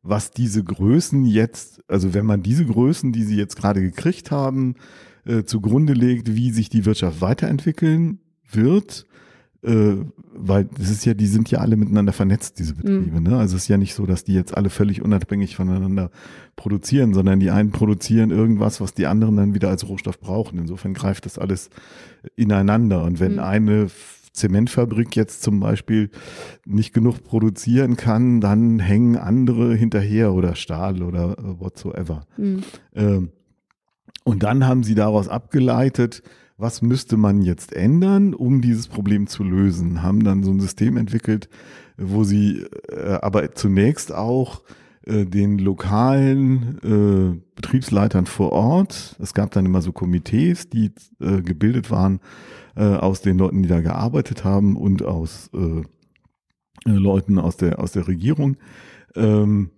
was 0.09 0.31
diese 0.31 0.65
Größen 0.65 1.25
jetzt, 1.25 1.83
also 1.89 2.15
wenn 2.15 2.27
man 2.27 2.43
diese 2.43 2.65
Größen, 2.65 3.13
die 3.13 3.25
sie 3.25 3.37
jetzt 3.37 3.57
gerade 3.57 3.81
gekriegt 3.81 4.31
haben, 4.31 4.75
äh, 5.27 5.45
zugrunde 5.45 5.93
legt, 5.93 6.35
wie 6.35 6.51
sich 6.51 6.69
die 6.69 6.85
Wirtschaft 6.85 7.21
weiterentwickeln 7.21 8.21
wird, 8.51 9.07
äh, 9.63 9.97
weil 10.33 10.69
es 10.81 10.89
ist 10.89 11.05
ja, 11.05 11.15
die 11.15 11.27
sind 11.27 11.51
ja 11.51 11.59
alle 11.59 11.77
miteinander 11.77 12.13
vernetzt, 12.13 12.59
diese 12.59 12.75
Betriebe. 12.75 13.21
Mhm. 13.21 13.27
Ne? 13.27 13.37
Also 13.37 13.57
es 13.57 13.65
ist 13.65 13.69
ja 13.69 13.77
nicht 13.77 13.95
so, 13.95 14.07
dass 14.07 14.25
die 14.25 14.35
jetzt 14.35 14.57
alle 14.57 14.71
völlig 14.71 15.03
unabhängig 15.03 15.57
voneinander 15.57 16.11
produzieren, 16.55 17.13
sondern 17.13 17.41
die 17.41 17.51
einen 17.51 17.73
produzieren 17.73 18.31
irgendwas, 18.31 18.81
was 18.81 18.95
die 18.95 19.07
anderen 19.07 19.37
dann 19.37 19.55
wieder 19.55 19.69
als 19.69 19.89
Rohstoff 19.89 20.21
brauchen. 20.21 20.59
Insofern 20.59 20.95
greift 20.95 21.27
das 21.27 21.39
alles 21.39 21.71
ineinander. 22.37 23.03
Und 23.03 23.21
wenn 23.21 23.35
mhm. 23.35 23.39
eine 23.41 23.87
Zementfabrik 24.39 25.15
jetzt 25.17 25.43
zum 25.43 25.61
Beispiel 25.61 26.11
nicht 26.65 26.95
genug 26.95 27.25
produzieren 27.25 27.97
kann, 27.97 28.41
dann 28.41 28.79
hängen 28.79 29.17
andere 29.17 29.75
hinterher 29.75 30.33
oder 30.33 30.55
Stahl 30.55 31.03
oder 31.03 31.37
whatsoever. 31.39 32.23
Mhm. 32.37 32.63
Ähm, 32.95 33.31
und 34.25 34.43
dann 34.43 34.67
haben 34.67 34.83
sie 34.83 34.95
daraus 34.95 35.29
abgeleitet, 35.29 36.23
was 36.59 36.83
müsste 36.83 37.17
man 37.17 37.43
jetzt 37.43 37.73
ändern, 37.73 38.35
um 38.35 38.61
dieses 38.61 38.89
Problem 38.89 39.27
zu 39.27 39.45
lösen. 39.45 40.03
Haben 40.03 40.25
dann 40.25 40.43
so 40.43 40.51
ein 40.51 40.61
System 40.61 40.97
entwickelt, 40.97 41.49
wo 41.97 42.25
sie 42.25 42.65
äh, 42.89 43.19
aber 43.23 43.55
zunächst 43.55 44.13
auch 44.13 44.63
äh, 45.09 45.25
den 45.25 45.59
lokalen 45.59 46.79
äh, 46.83 47.41
Betriebsleitern 47.55 48.27
vor 48.27 48.53
Ort, 48.53 49.17
es 49.21 49.33
gab 49.35 49.51
dann 49.53 49.67
immer 49.67 49.81
so 49.81 49.93
Komitees, 49.93 50.69
die 50.69 50.93
äh, 51.21 51.41
gebildet 51.41 51.91
waren, 51.91 52.21
äh, 52.79 52.95
aus 52.95 53.21
den 53.21 53.39
Leuten, 53.39 53.63
die 53.63 53.69
da 53.69 53.81
gearbeitet 53.81 54.45
haben 54.45 54.77
und 54.77 55.03
aus 55.03 55.51
äh, 55.53 55.83
äh, 56.87 56.97
Leuten 56.97 57.39
aus 57.41 57.57
der, 57.57 57.81
aus 57.81 57.91
der 57.91 58.07
Regierung, 58.07 58.57
ähm, 59.17 59.71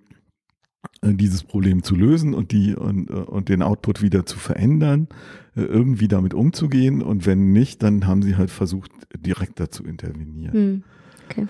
äh, 1.00 1.14
dieses 1.14 1.42
Problem 1.42 1.82
zu 1.82 1.94
lösen 1.94 2.34
und 2.34 2.52
die 2.52 2.74
und, 2.76 3.10
und 3.10 3.48
den 3.48 3.62
Output 3.62 4.02
wieder 4.02 4.26
zu 4.26 4.38
verändern, 4.38 5.08
irgendwie 5.54 6.08
damit 6.08 6.34
umzugehen 6.34 7.02
und 7.02 7.26
wenn 7.26 7.52
nicht, 7.52 7.82
dann 7.82 8.06
haben 8.06 8.22
sie 8.22 8.36
halt 8.36 8.50
versucht, 8.50 8.92
direkt 9.16 9.58
dazu 9.58 9.82
intervenieren. 9.82 10.52
Hm. 10.52 10.84
Okay. 11.28 11.46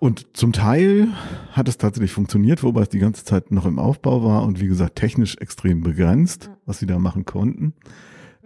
Und 0.00 0.36
zum 0.36 0.52
Teil 0.52 1.08
hat 1.52 1.68
es 1.68 1.78
tatsächlich 1.78 2.12
funktioniert, 2.12 2.62
wobei 2.62 2.82
es 2.82 2.88
die 2.90 2.98
ganze 2.98 3.24
Zeit 3.24 3.50
noch 3.50 3.64
im 3.64 3.78
Aufbau 3.78 4.22
war 4.22 4.44
und 4.44 4.60
wie 4.60 4.66
gesagt 4.66 4.96
technisch 4.96 5.36
extrem 5.38 5.82
begrenzt, 5.82 6.50
was 6.66 6.78
sie 6.78 6.86
da 6.86 6.98
machen 6.98 7.24
konnten. 7.24 7.74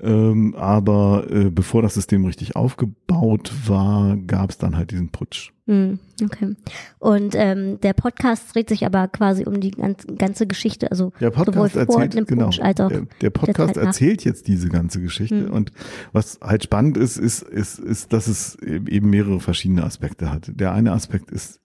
Ähm, 0.03 0.57
aber 0.57 1.27
äh, 1.31 1.51
bevor 1.51 1.81
das 1.81 1.95
System 1.95 2.25
richtig 2.25 2.57
aufgebaut 2.57 3.53
war, 3.67 4.17
gab 4.17 4.51
es 4.51 4.59
dann 4.59 4.77
halt 4.77 4.91
diesen 4.91 5.11
Putsch. 5.11 5.53
Mm, 5.67 5.95
okay. 6.25 6.57
Und 6.99 7.37
ähm, 7.37 7.81
der 7.81 7.93
Podcast 7.93 8.53
dreht 8.53 8.69
sich 8.69 8.85
aber 8.85 9.07
quasi 9.07 9.45
um 9.45 9.61
die 9.61 9.71
ganze, 9.71 10.09
ganze 10.09 10.49
Geschichte, 10.49 10.91
also 10.91 11.13
der 11.21 11.31
Podcast 11.31 11.77
erzählt, 11.77 12.27
genau, 12.27 12.47
Putsch 12.47 12.61
als 12.61 12.81
auch 12.81 12.89
der, 12.89 13.07
der 13.21 13.31
Podcast 13.31 13.77
der 13.77 13.85
erzählt 13.85 14.25
jetzt 14.25 14.49
diese 14.49 14.69
ganze 14.69 15.01
Geschichte. 15.01 15.49
Mm. 15.49 15.53
Und 15.53 15.73
was 16.13 16.41
halt 16.43 16.65
spannend 16.65 16.97
ist, 16.97 17.17
ist, 17.17 17.43
ist, 17.43 17.79
ist, 17.79 18.13
dass 18.13 18.27
es 18.27 18.57
eben 18.59 19.09
mehrere 19.09 19.39
verschiedene 19.39 19.85
Aspekte 19.85 20.33
hat. 20.33 20.51
Der 20.53 20.73
eine 20.73 20.91
Aspekt 20.91 21.31
ist 21.31 21.62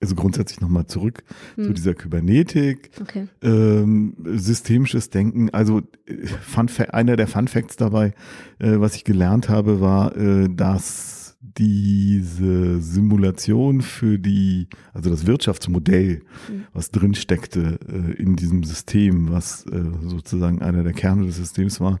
also 0.00 0.14
grundsätzlich 0.14 0.60
nochmal 0.60 0.86
zurück 0.86 1.24
hm. 1.54 1.64
zu 1.64 1.72
dieser 1.72 1.94
Kybernetik, 1.94 2.90
okay. 3.00 3.28
ähm, 3.42 4.14
systemisches 4.36 5.10
Denken. 5.10 5.50
Also 5.50 5.82
äh, 6.06 6.26
Fun 6.26 6.68
einer 6.90 7.16
der 7.16 7.26
Fun 7.26 7.48
Facts 7.48 7.76
dabei, 7.76 8.12
äh, 8.58 8.78
was 8.78 8.94
ich 8.96 9.04
gelernt 9.04 9.48
habe, 9.48 9.80
war, 9.80 10.16
äh, 10.16 10.48
dass 10.50 11.16
diese 11.58 12.80
Simulation 12.80 13.80
für 13.80 14.18
die, 14.18 14.68
also 14.92 15.08
das 15.08 15.26
Wirtschaftsmodell, 15.26 16.22
mhm. 16.50 16.64
was 16.74 16.90
drin 16.90 17.14
steckte 17.14 17.78
äh, 17.88 18.12
in 18.20 18.36
diesem 18.36 18.64
System, 18.64 19.30
was 19.30 19.64
äh, 19.66 19.82
sozusagen 20.02 20.60
einer 20.60 20.82
der 20.82 20.92
Kerne 20.92 21.24
des 21.24 21.36
Systems 21.36 21.80
war, 21.80 22.00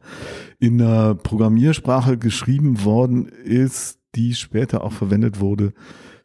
in 0.58 0.80
einer 0.80 1.14
Programmiersprache 1.14 2.18
geschrieben 2.18 2.84
worden 2.84 3.26
ist, 3.26 3.98
die 4.14 4.34
später 4.34 4.84
auch 4.84 4.92
verwendet 4.92 5.40
wurde 5.40 5.72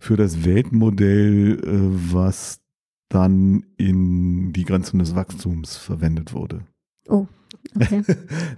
für 0.02 0.18
das 0.18 0.44
Weltmodell, 0.46 1.60
äh, 1.64 2.12
was 2.12 2.60
dann 3.08 3.66
in 3.78 4.52
die 4.52 4.64
Grenzen 4.64 4.98
des 4.98 5.16
Wachstums 5.16 5.78
verwendet 5.78 6.34
wurde. 6.34 6.62
Oh, 7.08 7.28
okay. 7.76 8.02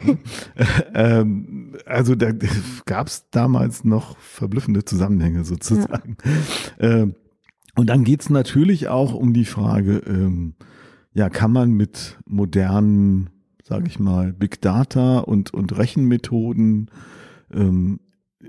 ähm, 0.94 1.76
also 1.86 2.16
da 2.16 2.32
gab 2.86 3.08
es 3.08 3.30
damals 3.30 3.84
noch 3.84 4.18
verblüffende 4.20 4.86
Zusammenhänge 4.86 5.44
sozusagen. 5.44 6.16
Ja. 6.80 7.02
Ähm, 7.02 7.16
und 7.76 7.90
dann 7.90 8.06
geht 8.06 8.22
es 8.22 8.30
natürlich 8.30 8.88
auch 8.88 9.14
um 9.14 9.34
die 9.34 9.46
Frage, 9.46 9.98
ähm, 10.08 10.56
ja, 11.12 11.30
kann 11.30 11.52
man 11.52 11.74
mit 11.74 12.20
modernen, 12.26 13.32
sage 13.64 13.88
ich 13.88 14.00
mal, 14.00 14.32
Big 14.32 14.62
Data 14.62 15.20
und, 15.20 15.54
und 15.54 15.78
Rechenmethoden 15.78 16.90
ähm, 17.52 18.00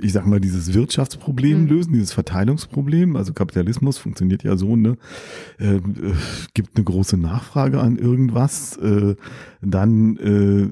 ich 0.01 0.13
sag 0.13 0.27
mal, 0.27 0.41
dieses 0.41 0.75
Wirtschaftsproblem 0.75 1.63
mhm. 1.63 1.69
lösen, 1.69 1.93
dieses 1.93 2.13
Verteilungsproblem. 2.13 3.17
Also 3.17 3.33
Kapitalismus 3.33 3.99
funktioniert 3.99 4.43
ja 4.43 4.57
so, 4.57 4.77
ne? 4.77 4.97
Äh, 5.59 5.77
äh, 5.77 5.81
gibt 6.55 6.77
eine 6.77 6.85
große 6.85 7.17
Nachfrage 7.17 7.81
an 7.81 7.97
irgendwas, 7.97 8.77
äh, 8.79 9.15
dann, 9.61 10.17
äh, 10.17 10.69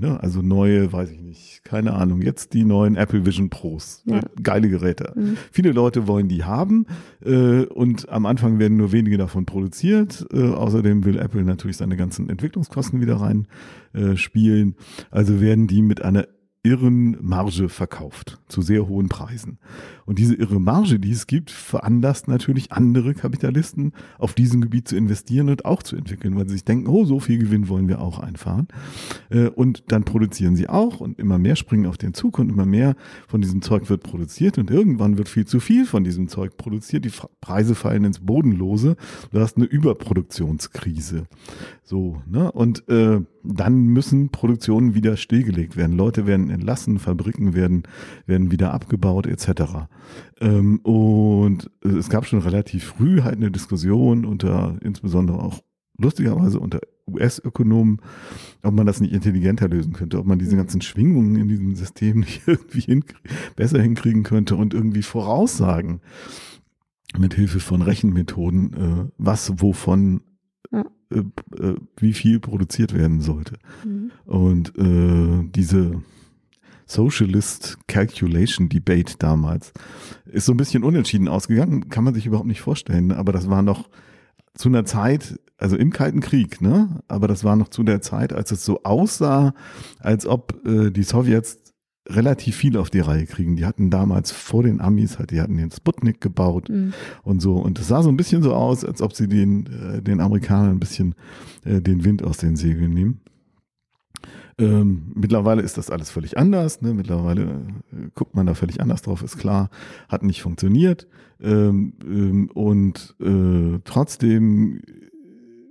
ne, 0.00 0.18
also 0.20 0.42
neue, 0.42 0.92
weiß 0.92 1.10
ich 1.10 1.20
nicht, 1.20 1.64
keine 1.64 1.94
Ahnung, 1.94 2.22
jetzt 2.22 2.52
die 2.52 2.64
neuen 2.64 2.96
Apple 2.96 3.24
Vision 3.24 3.48
Pros. 3.48 4.02
Ja. 4.04 4.18
Äh, 4.18 4.22
geile 4.42 4.68
Geräte. 4.68 5.12
Mhm. 5.14 5.36
Viele 5.50 5.72
Leute 5.72 6.06
wollen 6.06 6.28
die 6.28 6.44
haben 6.44 6.86
äh, 7.24 7.64
und 7.64 8.08
am 8.08 8.26
Anfang 8.26 8.58
werden 8.58 8.76
nur 8.76 8.92
wenige 8.92 9.18
davon 9.18 9.46
produziert. 9.46 10.26
Äh, 10.32 10.42
außerdem 10.42 11.04
will 11.04 11.18
Apple 11.18 11.42
natürlich 11.44 11.76
seine 11.76 11.96
ganzen 11.96 12.28
Entwicklungskosten 12.28 13.00
wieder 13.00 13.16
rein 13.16 13.46
spielen. 14.16 14.74
Also 15.12 15.40
werden 15.40 15.68
die 15.68 15.80
mit 15.80 16.02
einer 16.02 16.26
irren 16.64 17.18
Marge 17.20 17.68
verkauft, 17.68 18.40
zu 18.48 18.62
sehr 18.62 18.88
hohen 18.88 19.08
Preisen. 19.08 19.58
Und 20.06 20.18
diese 20.18 20.34
irre 20.34 20.58
Marge, 20.58 20.98
die 20.98 21.12
es 21.12 21.26
gibt, 21.26 21.50
veranlasst 21.50 22.26
natürlich 22.26 22.72
andere 22.72 23.14
Kapitalisten, 23.14 23.92
auf 24.18 24.32
diesem 24.32 24.62
Gebiet 24.62 24.88
zu 24.88 24.96
investieren 24.96 25.50
und 25.50 25.66
auch 25.66 25.82
zu 25.82 25.94
entwickeln, 25.94 26.36
weil 26.36 26.48
sie 26.48 26.54
sich 26.54 26.64
denken, 26.64 26.88
oh, 26.88 27.04
so 27.04 27.20
viel 27.20 27.38
Gewinn 27.38 27.68
wollen 27.68 27.86
wir 27.86 28.00
auch 28.00 28.18
einfahren. 28.18 28.68
Äh, 29.28 29.48
und 29.48 29.84
dann 29.92 30.04
produzieren 30.04 30.56
sie 30.56 30.68
auch 30.68 31.00
und 31.00 31.18
immer 31.18 31.38
mehr 31.38 31.56
springen 31.56 31.86
auf 31.86 31.98
den 31.98 32.14
Zug 32.14 32.38
und 32.38 32.48
immer 32.48 32.66
mehr 32.66 32.96
von 33.28 33.42
diesem 33.42 33.60
Zeug 33.60 33.90
wird 33.90 34.02
produziert 34.02 34.56
und 34.56 34.70
irgendwann 34.70 35.18
wird 35.18 35.28
viel 35.28 35.44
zu 35.44 35.60
viel 35.60 35.84
von 35.84 36.02
diesem 36.02 36.28
Zeug 36.28 36.56
produziert. 36.56 37.04
Die 37.04 37.12
Preise 37.42 37.74
fallen 37.74 38.04
ins 38.04 38.20
Bodenlose. 38.20 38.96
Du 39.32 39.38
hast 39.38 39.58
eine 39.58 39.66
Überproduktionskrise. 39.66 41.26
So, 41.82 42.22
ne? 42.26 42.50
Und 42.52 42.88
äh, 42.88 43.20
dann 43.44 43.86
müssen 43.88 44.30
Produktionen 44.30 44.94
wieder 44.94 45.16
stillgelegt 45.16 45.76
werden. 45.76 45.96
Leute 45.96 46.26
werden 46.26 46.50
entlassen, 46.50 46.98
Fabriken 46.98 47.54
werden, 47.54 47.84
werden 48.26 48.50
wieder 48.50 48.72
abgebaut, 48.72 49.26
etc. 49.26 49.86
Ähm, 50.40 50.78
und 50.80 51.70
es 51.82 52.08
gab 52.08 52.26
schon 52.26 52.40
relativ 52.40 52.84
früh 52.84 53.22
halt 53.22 53.36
eine 53.36 53.50
Diskussion 53.50 54.24
unter, 54.24 54.78
insbesondere 54.82 55.38
auch 55.40 55.60
lustigerweise 55.98 56.58
unter 56.58 56.80
US-Ökonomen, 57.06 58.00
ob 58.62 58.74
man 58.74 58.86
das 58.86 59.00
nicht 59.00 59.12
intelligenter 59.12 59.68
lösen 59.68 59.92
könnte, 59.92 60.18
ob 60.18 60.26
man 60.26 60.38
diese 60.38 60.56
ganzen 60.56 60.80
Schwingungen 60.80 61.36
in 61.36 61.48
diesem 61.48 61.74
System 61.74 62.20
nicht 62.20 62.42
irgendwie 62.46 62.80
hinkrie 62.80 63.16
besser 63.56 63.80
hinkriegen 63.80 64.22
könnte 64.22 64.56
und 64.56 64.74
irgendwie 64.74 65.02
voraussagen 65.02 66.00
mit 67.18 67.34
Hilfe 67.34 67.60
von 67.60 67.82
Rechenmethoden, 67.82 68.72
äh, 68.72 69.10
was 69.18 69.60
wovon 69.60 70.22
ja. 70.72 70.84
äh, 71.10 71.18
äh, 71.62 71.76
wie 71.96 72.12
viel 72.12 72.40
produziert 72.40 72.94
werden 72.94 73.20
sollte. 73.20 73.56
Mhm. 73.84 74.10
Und 74.24 74.78
äh, 74.78 75.48
diese 75.54 76.02
Socialist 76.86 77.78
Calculation 77.86 78.68
Debate 78.68 79.16
damals 79.18 79.72
ist 80.26 80.46
so 80.46 80.52
ein 80.52 80.56
bisschen 80.56 80.84
unentschieden 80.84 81.28
ausgegangen, 81.28 81.88
kann 81.88 82.04
man 82.04 82.14
sich 82.14 82.26
überhaupt 82.26 82.48
nicht 82.48 82.60
vorstellen, 82.60 83.12
aber 83.12 83.32
das 83.32 83.48
war 83.48 83.62
noch 83.62 83.88
zu 84.54 84.68
einer 84.68 84.84
Zeit, 84.84 85.40
also 85.58 85.76
im 85.76 85.90
Kalten 85.90 86.20
Krieg, 86.20 86.60
ne? 86.60 87.00
Aber 87.08 87.26
das 87.26 87.42
war 87.42 87.56
noch 87.56 87.68
zu 87.68 87.82
der 87.82 88.00
Zeit, 88.00 88.32
als 88.32 88.52
es 88.52 88.64
so 88.64 88.82
aussah, 88.84 89.54
als 89.98 90.26
ob 90.26 90.64
äh, 90.66 90.90
die 90.90 91.02
Sowjets 91.02 91.63
relativ 92.06 92.56
viel 92.56 92.76
auf 92.76 92.90
die 92.90 93.00
Reihe 93.00 93.26
kriegen. 93.26 93.56
Die 93.56 93.64
hatten 93.64 93.90
damals 93.90 94.30
vor 94.30 94.62
den 94.62 94.80
Amis 94.80 95.18
halt, 95.18 95.30
die 95.30 95.40
hatten 95.40 95.56
den 95.56 95.70
Sputnik 95.70 96.20
gebaut 96.20 96.68
mhm. 96.68 96.92
und 97.22 97.40
so. 97.40 97.56
Und 97.56 97.78
es 97.78 97.88
sah 97.88 98.02
so 98.02 98.10
ein 98.10 98.16
bisschen 98.16 98.42
so 98.42 98.54
aus, 98.54 98.84
als 98.84 99.00
ob 99.00 99.14
sie 99.14 99.28
den, 99.28 99.66
äh, 99.66 100.02
den 100.02 100.20
Amerikanern 100.20 100.70
ein 100.70 100.80
bisschen 100.80 101.14
äh, 101.64 101.80
den 101.80 102.04
Wind 102.04 102.22
aus 102.22 102.36
den 102.36 102.56
Segeln 102.56 102.92
nehmen. 102.92 103.20
Ähm, 104.56 105.12
mittlerweile 105.14 105.62
ist 105.62 105.78
das 105.78 105.90
alles 105.90 106.10
völlig 106.10 106.38
anders. 106.38 106.80
Ne? 106.80 106.94
Mittlerweile 106.94 107.42
äh, 107.42 108.08
guckt 108.14 108.36
man 108.36 108.46
da 108.46 108.54
völlig 108.54 108.80
anders 108.80 109.02
drauf, 109.02 109.22
ist 109.22 109.38
klar, 109.38 109.70
hat 110.08 110.22
nicht 110.22 110.42
funktioniert. 110.42 111.08
Ähm, 111.40 111.94
ähm, 112.04 112.50
und 112.54 113.16
äh, 113.20 113.80
trotzdem 113.84 114.80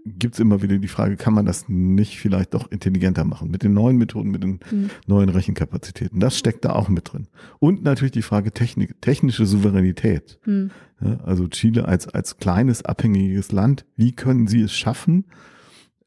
gibt 0.06 0.36
es 0.36 0.40
immer 0.40 0.62
wieder 0.62 0.78
die 0.78 0.88
Frage, 0.88 1.16
kann 1.16 1.34
man 1.34 1.46
das 1.46 1.70
nicht 1.70 2.20
vielleicht 2.20 2.54
doch 2.54 2.72
intelligenter 2.72 3.24
machen 3.24 3.50
mit 3.50 3.64
den 3.64 3.74
neuen 3.74 3.98
Methoden, 3.98 4.32
mit 4.32 4.44
den 4.44 4.60
mhm. 4.70 4.90
neuen 5.08 5.30
Rechenkapazitäten. 5.30 6.20
Das 6.20 6.38
steckt 6.38 6.66
da 6.66 6.72
auch 6.74 6.90
mit 6.90 7.14
drin. 7.14 7.28
Und 7.60 7.84
natürlich 7.84 8.12
die 8.12 8.22
Frage 8.22 8.52
Technik, 8.52 9.02
technische 9.02 9.46
Souveränität. 9.46 10.40
Mhm. 10.46 10.72
Ja, 11.02 11.20
also 11.24 11.48
Chile 11.48 11.88
als, 11.88 12.08
als 12.08 12.38
kleines, 12.38 12.84
abhängiges 12.84 13.52
Land, 13.52 13.86
wie 13.96 14.14
können 14.14 14.48
sie 14.48 14.62
es 14.62 14.74
schaffen, 14.74 15.26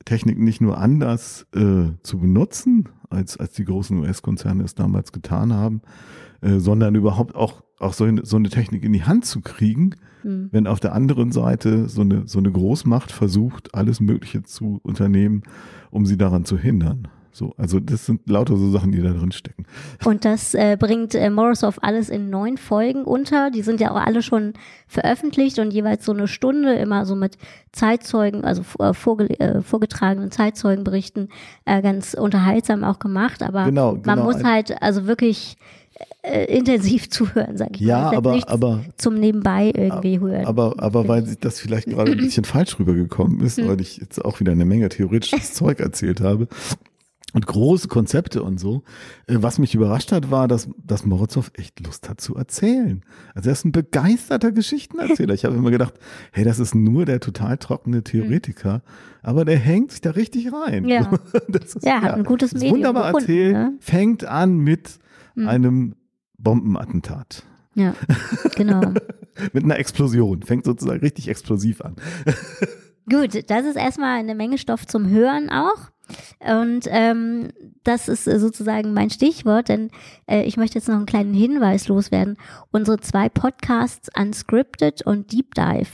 Technik 0.05 0.39
nicht 0.39 0.61
nur 0.61 0.79
anders 0.79 1.47
äh, 1.55 1.91
zu 2.03 2.19
benutzen, 2.19 2.89
als, 3.11 3.37
als 3.37 3.55
die 3.55 3.65
großen 3.65 3.99
US-Konzerne 3.99 4.65
es 4.65 4.75
damals 4.75 5.13
getan 5.13 5.53
haben, 5.53 5.83
äh, 6.41 6.59
sondern 6.59 6.95
überhaupt 6.95 7.35
auch, 7.35 7.63
auch 7.79 7.93
so, 7.93 8.05
eine, 8.05 8.25
so 8.25 8.37
eine 8.37 8.49
Technik 8.49 8.85
in 8.85 8.93
die 8.93 9.05
Hand 9.05 9.25
zu 9.25 9.41
kriegen, 9.41 9.95
mhm. 10.23 10.49
wenn 10.53 10.67
auf 10.67 10.81
der 10.81 10.95
anderen 10.95 11.33
Seite 11.33 11.89
so 11.89 12.03
eine, 12.03 12.27
so 12.27 12.39
eine 12.39 12.51
Großmacht 12.51 13.13
versucht, 13.13 13.75
alles 13.75 14.01
Mögliche 14.01 14.43
zu 14.43 14.81
unternehmen, 14.83 15.43
um 15.91 16.07
sie 16.07 16.17
daran 16.17 16.45
zu 16.45 16.59
hindern. 16.59 17.09
So, 17.37 17.53
also 17.59 17.81
das 17.81 18.07
sind 18.07 18.27
lauter 18.31 18.57
so 18.57 18.71
Sachen, 18.71 18.93
die 18.93 19.03
da 19.03 19.11
drin 19.11 19.31
stecken. 19.31 19.67
Und 20.07 20.25
das 20.25 20.55
äh, 20.55 20.79
bringt 20.81 21.15
äh, 21.15 21.29
Morozov 21.29 21.79
alles 21.83 22.09
in 22.09 22.31
neun 22.31 22.57
Folgen 22.57 23.05
unter. 23.05 23.51
Die 23.51 23.61
sind 23.61 23.79
ja 23.79 23.91
auch 23.91 24.01
alle 24.01 24.23
schon 24.23 24.55
veröffentlicht 24.87 25.59
und 25.59 25.71
jeweils 25.71 26.07
so 26.07 26.13
eine 26.13 26.29
Stunde 26.29 26.73
immer 26.77 27.05
so 27.05 27.15
mit 27.15 27.37
Zeitzeugen, 27.73 28.43
also 28.43 28.63
äh, 28.79 28.95
vorge 28.95 29.39
äh, 29.39 29.61
vorgetragenen 29.61 30.31
Zeitzeugenberichten 30.31 31.29
äh, 31.67 31.83
ganz 31.83 32.15
unterhaltsam 32.15 32.85
auch 32.85 33.01
gemacht. 33.01 33.43
Aber 33.43 33.67
genau, 33.67 33.97
genau. 33.97 34.17
man 34.17 34.25
muss 34.25 34.43
halt 34.43 34.81
also 34.81 35.07
wirklich 35.07 35.59
äh, 36.23 36.45
intensiv 36.47 37.11
zuhören, 37.11 37.59
sag 37.59 37.75
ich 37.75 37.83
ja, 37.83 38.05
mal. 38.05 38.17
aber, 38.17 38.41
aber 38.47 38.85
zum 38.97 39.21
Nebenbei 39.21 39.73
irgendwie 39.75 40.21
hören. 40.21 40.47
Aber, 40.47 40.75
aber 40.79 41.07
weil 41.07 41.37
das 41.39 41.61
vielleicht 41.61 41.89
gerade 41.89 42.13
ein 42.13 42.17
bisschen 42.17 42.45
falsch 42.45 42.79
rübergekommen 42.79 43.41
ist, 43.41 43.59
hm. 43.59 43.69
weil 43.69 43.83
ich 43.83 43.99
jetzt 43.99 44.25
auch 44.25 44.41
wieder 44.41 44.53
eine 44.53 44.65
Menge 44.65 44.89
theoretisches 44.89 45.53
Zeug 45.53 45.81
erzählt 45.81 46.23
habe 46.23 46.49
und 47.37 47.47
große 47.47 47.89
Konzepte 47.89 48.43
und 48.43 48.59
so. 48.59 48.83
Äh, 49.27 49.37
was 49.41 49.59
mich 49.59 49.75
überrascht 49.75 50.11
hat, 50.11 50.31
war, 50.31 50.49
dass, 50.49 50.71
dass 50.83 51.05
Morozov 51.05 51.51
echt 51.55 51.85
Lust 51.85 52.09
hat 52.09 52.19
zu 52.19 52.35
erzählen. 52.35 53.03
Also 53.35 53.51
er 53.51 53.53
ist 53.53 53.67
ein 53.67 53.73
begeisterter 53.73 54.53
Geschichtenerzähler. 54.53 55.35
Ich 55.35 55.45
habe 55.45 55.55
immer 55.55 55.71
gedacht, 55.71 55.93
hey, 56.33 56.45
das 56.45 56.59
ist 56.59 56.75
nur 56.75 57.05
der 57.05 57.21
total 57.21 57.59
trockene 57.59 58.03
Theoretiker, 58.03 58.83
aber 59.23 59.45
der 59.45 59.59
hängt 59.59 59.93
sich 59.93 60.01
da 60.01 60.13
richtig 60.13 60.51
rein. 60.51 60.87
Ja, 60.87 61.11
ist, 61.63 61.85
ja, 61.85 62.01
hat 62.01 62.15
ein 62.15 62.25
gutes 62.25 62.55
Medium 62.55 62.77
Wunderbar 62.77 63.13
gefunden, 63.13 63.31
erzählt, 63.31 63.53
ne? 63.53 63.77
fängt 63.81 64.25
an 64.25 64.57
mit 64.57 64.99
mhm. 65.35 65.47
einem 65.49 65.95
Bombenattentat. 66.39 67.43
Ja, 67.75 67.95
genau. 68.57 68.81
mit 69.53 69.63
einer 69.63 69.79
Explosion, 69.79 70.43
fängt 70.43 70.65
sozusagen 70.65 71.01
richtig 71.01 71.29
explosiv 71.29 71.83
an. 71.83 71.97
Gut, 73.11 73.51
das 73.51 73.67
ist 73.67 73.77
erstmal 73.77 74.19
eine 74.19 74.35
Menge 74.35 74.57
Stoff 74.57 74.87
zum 74.87 75.11
Hören 75.11 75.51
auch. 75.51 75.91
Und 76.39 76.87
ähm, 76.89 77.51
das 77.85 78.09
ist 78.09 78.25
sozusagen 78.25 78.93
mein 78.93 79.11
Stichwort, 79.11 79.69
denn 79.69 79.91
äh, 80.27 80.43
ich 80.43 80.57
möchte 80.57 80.79
jetzt 80.79 80.89
noch 80.89 80.97
einen 80.97 81.07
kleinen 81.07 81.35
Hinweis 81.35 81.89
loswerden. 81.89 82.37
Unsere 82.71 83.01
zwei 83.01 83.29
Podcasts 83.29 84.09
Unscripted 84.19 85.03
und 85.03 85.33
Deep 85.33 85.55
Dive, 85.55 85.89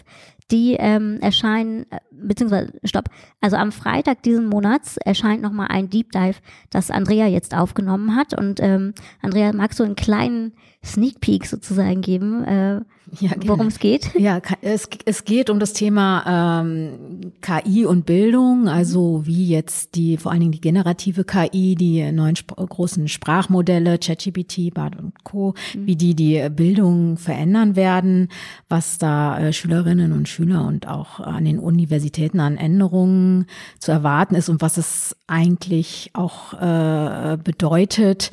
die 0.51 0.75
ähm, 0.79 1.19
erscheinen, 1.21 1.87
äh, 1.91 1.99
beziehungsweise, 2.11 2.73
stopp, 2.85 3.09
also 3.41 3.57
am 3.57 3.73
Freitag 3.73 4.23
diesen 4.23 4.47
Monats 4.47 4.99
erscheint 4.99 5.43
nochmal 5.43 5.69
ein 5.71 5.89
Deep 5.89 6.13
Dive, 6.13 6.37
das 6.71 6.91
Andrea 6.91 7.27
jetzt 7.27 7.55
aufgenommen 7.55 8.15
hat. 8.15 8.35
Und 8.35 8.61
ähm, 8.61 8.95
Andrea, 9.23 9.53
magst 9.53 9.81
du 9.81 9.85
einen 9.85 9.97
kleinen 9.97 10.53
Sneak 10.85 11.21
Peek 11.21 11.47
sozusagen 11.47 12.01
geben, 12.01 12.45
äh, 12.45 12.81
ja, 13.21 13.31
worum 13.47 13.67
es 13.67 13.79
geht? 13.79 14.15
Ja, 14.19 14.41
es, 14.63 14.89
es 15.05 15.25
geht 15.25 15.51
um 15.51 15.61
das 15.61 15.75
Thema 15.75 16.63
ähm, 16.63 17.33
KI 17.41 17.85
und 17.85 18.07
Bildung, 18.07 18.69
also 18.69 19.23
wie 19.27 19.49
jetzt 19.49 19.95
die, 19.95 20.17
vor 20.17 20.33
allen 20.33 20.41
Dingen 20.41 20.53
die 20.53 20.61
generative 20.61 21.25
KI, 21.25 21.75
die 21.75 22.11
neuen 22.11 22.35
sp 22.35 22.57
großen 22.57 23.09
Sprachmodelle, 23.09 23.99
ChatGPT, 23.99 24.73
Bard 24.73 24.99
und 24.99 25.25
Co., 25.25 25.55
mhm. 25.75 25.87
wie 25.87 25.97
die 25.97 26.15
die 26.15 26.49
Bildung 26.51 27.17
verändern 27.17 27.77
werden, 27.77 28.29
was 28.69 28.99
da 28.99 29.39
äh, 29.39 29.53
Schülerinnen 29.53 30.13
und 30.13 30.29
Schüler 30.29 30.67
und 30.67 30.89
auch 30.89 31.21
an 31.21 31.45
den 31.45 31.59
Universitäten 31.59 32.41
an 32.41 32.57
Änderungen 32.57 33.47
zu 33.79 33.93
erwarten 33.93 34.35
ist 34.35 34.49
und 34.49 34.63
was 34.63 34.79
es 34.79 35.17
eigentlich 35.27 36.11
auch 36.15 36.55
äh, 36.55 37.37
bedeutet 37.37 38.31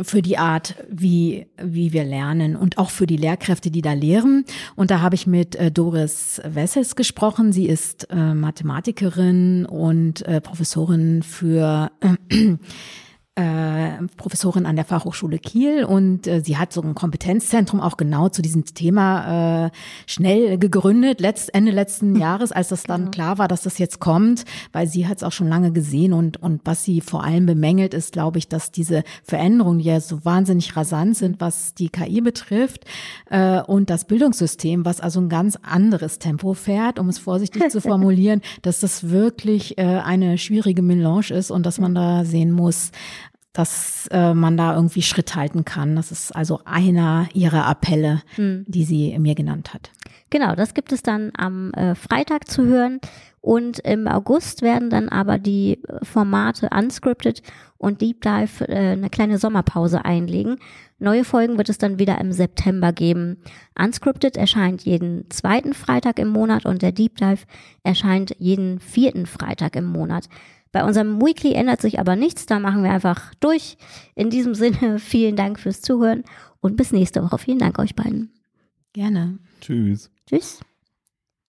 für 0.00 0.22
die 0.22 0.38
Art, 0.38 0.76
wie, 0.90 1.46
wie 1.62 1.92
wir 1.92 2.04
lernen 2.04 2.56
und 2.56 2.78
auch 2.78 2.90
für 2.90 3.06
die 3.06 3.18
Lehrkräfte, 3.18 3.70
die 3.70 3.82
da 3.82 3.92
lehren. 3.92 4.44
Und 4.74 4.90
da 4.90 5.00
habe 5.00 5.14
ich 5.14 5.26
mit 5.26 5.54
äh, 5.56 5.70
Doris 5.70 6.40
Wessels 6.44 6.96
gesprochen. 6.96 7.52
Sie 7.52 7.66
ist 7.66 8.08
äh, 8.10 8.34
Mathematikerin 8.34 9.66
und 9.66 10.22
äh, 10.22 10.40
Professorin 10.40 11.22
für 11.22 11.90
äh, 13.34 14.06
Professorin 14.18 14.66
an 14.66 14.76
der 14.76 14.84
Fachhochschule 14.84 15.38
Kiel 15.38 15.84
und 15.84 16.26
äh, 16.26 16.42
sie 16.44 16.58
hat 16.58 16.72
so 16.72 16.82
ein 16.82 16.94
Kompetenzzentrum 16.94 17.80
auch 17.80 17.96
genau 17.96 18.28
zu 18.28 18.42
diesem 18.42 18.66
Thema 18.66 19.66
äh, 19.66 19.70
schnell 20.06 20.58
gegründet, 20.58 21.20
letzt, 21.20 21.54
Ende 21.54 21.72
letzten 21.72 22.14
Jahres, 22.20 22.52
als 22.52 22.68
das 22.68 22.82
dann 22.82 23.10
klar 23.10 23.38
war, 23.38 23.48
dass 23.48 23.62
das 23.62 23.78
jetzt 23.78 24.00
kommt, 24.00 24.44
weil 24.72 24.86
sie 24.86 25.06
hat 25.06 25.18
es 25.18 25.22
auch 25.22 25.32
schon 25.32 25.48
lange 25.48 25.72
gesehen 25.72 26.12
und, 26.12 26.42
und 26.42 26.60
was 26.64 26.84
sie 26.84 27.00
vor 27.00 27.24
allem 27.24 27.46
bemängelt 27.46 27.94
ist, 27.94 28.12
glaube 28.12 28.36
ich, 28.36 28.48
dass 28.48 28.70
diese 28.70 29.02
Veränderungen, 29.24 29.78
die 29.78 29.86
ja 29.86 30.00
so 30.00 30.24
wahnsinnig 30.26 30.76
rasant 30.76 31.16
sind, 31.16 31.40
was 31.40 31.72
die 31.72 31.88
KI 31.88 32.20
betrifft 32.20 32.84
äh, 33.30 33.62
und 33.62 33.88
das 33.88 34.04
Bildungssystem, 34.04 34.84
was 34.84 35.00
also 35.00 35.20
ein 35.20 35.30
ganz 35.30 35.56
anderes 35.62 36.18
Tempo 36.18 36.52
fährt, 36.52 36.98
um 36.98 37.08
es 37.08 37.18
vorsichtig 37.18 37.70
zu 37.70 37.80
formulieren, 37.80 38.42
dass 38.60 38.80
das 38.80 39.08
wirklich 39.08 39.78
äh, 39.78 39.84
eine 39.84 40.36
schwierige 40.36 40.82
Melange 40.82 41.30
ist 41.30 41.50
und 41.50 41.64
dass 41.64 41.78
man 41.78 41.94
da 41.94 42.26
sehen 42.26 42.52
muss, 42.52 42.90
dass 43.52 44.08
äh, 44.10 44.34
man 44.34 44.56
da 44.56 44.74
irgendwie 44.74 45.02
Schritt 45.02 45.34
halten 45.34 45.64
kann. 45.64 45.96
Das 45.96 46.10
ist 46.10 46.34
also 46.34 46.60
einer 46.64 47.28
ihrer 47.34 47.66
Appelle, 47.66 48.22
Hm. 48.36 48.64
die 48.66 48.84
sie 48.84 49.18
mir 49.18 49.34
genannt 49.34 49.74
hat. 49.74 49.90
Genau, 50.30 50.54
das 50.54 50.72
gibt 50.72 50.92
es 50.92 51.02
dann 51.02 51.30
am 51.36 51.72
äh, 51.74 51.94
Freitag 51.94 52.48
zu 52.48 52.64
hören. 52.64 53.00
Und 53.42 53.80
im 53.80 54.06
August 54.06 54.62
werden 54.62 54.88
dann 54.88 55.08
aber 55.08 55.38
die 55.38 55.82
äh, 55.82 56.04
Formate 56.04 56.70
Unscripted 56.70 57.42
und 57.76 58.00
Deep 58.00 58.22
Dive 58.22 58.66
äh, 58.68 58.92
eine 58.92 59.10
kleine 59.10 59.36
Sommerpause 59.36 60.04
einlegen. 60.04 60.56
Neue 61.00 61.24
Folgen 61.24 61.58
wird 61.58 61.68
es 61.68 61.78
dann 61.78 61.98
wieder 61.98 62.18
im 62.20 62.32
September 62.32 62.92
geben. 62.92 63.38
Unscripted 63.76 64.36
erscheint 64.36 64.82
jeden 64.84 65.28
zweiten 65.30 65.74
Freitag 65.74 66.20
im 66.20 66.28
Monat 66.28 66.64
und 66.64 66.80
der 66.80 66.92
Deep 66.92 67.16
Dive 67.16 67.42
erscheint 67.82 68.34
jeden 68.38 68.78
vierten 68.78 69.26
Freitag 69.26 69.74
im 69.74 69.86
Monat. 69.86 70.28
Bei 70.72 70.84
unserem 70.84 71.20
Weekly 71.20 71.52
ändert 71.52 71.82
sich 71.82 72.00
aber 72.00 72.16
nichts, 72.16 72.46
da 72.46 72.58
machen 72.58 72.82
wir 72.82 72.90
einfach 72.90 73.34
durch. 73.40 73.76
In 74.14 74.30
diesem 74.30 74.54
Sinne, 74.54 74.98
vielen 74.98 75.36
Dank 75.36 75.60
fürs 75.60 75.82
Zuhören 75.82 76.24
und 76.60 76.76
bis 76.76 76.92
nächste 76.92 77.22
Woche. 77.22 77.38
Vielen 77.38 77.58
Dank 77.58 77.78
euch 77.78 77.94
beiden. 77.94 78.32
Gerne. 78.92 79.38
Tschüss. 79.60 80.10
Tschüss. 80.26 80.60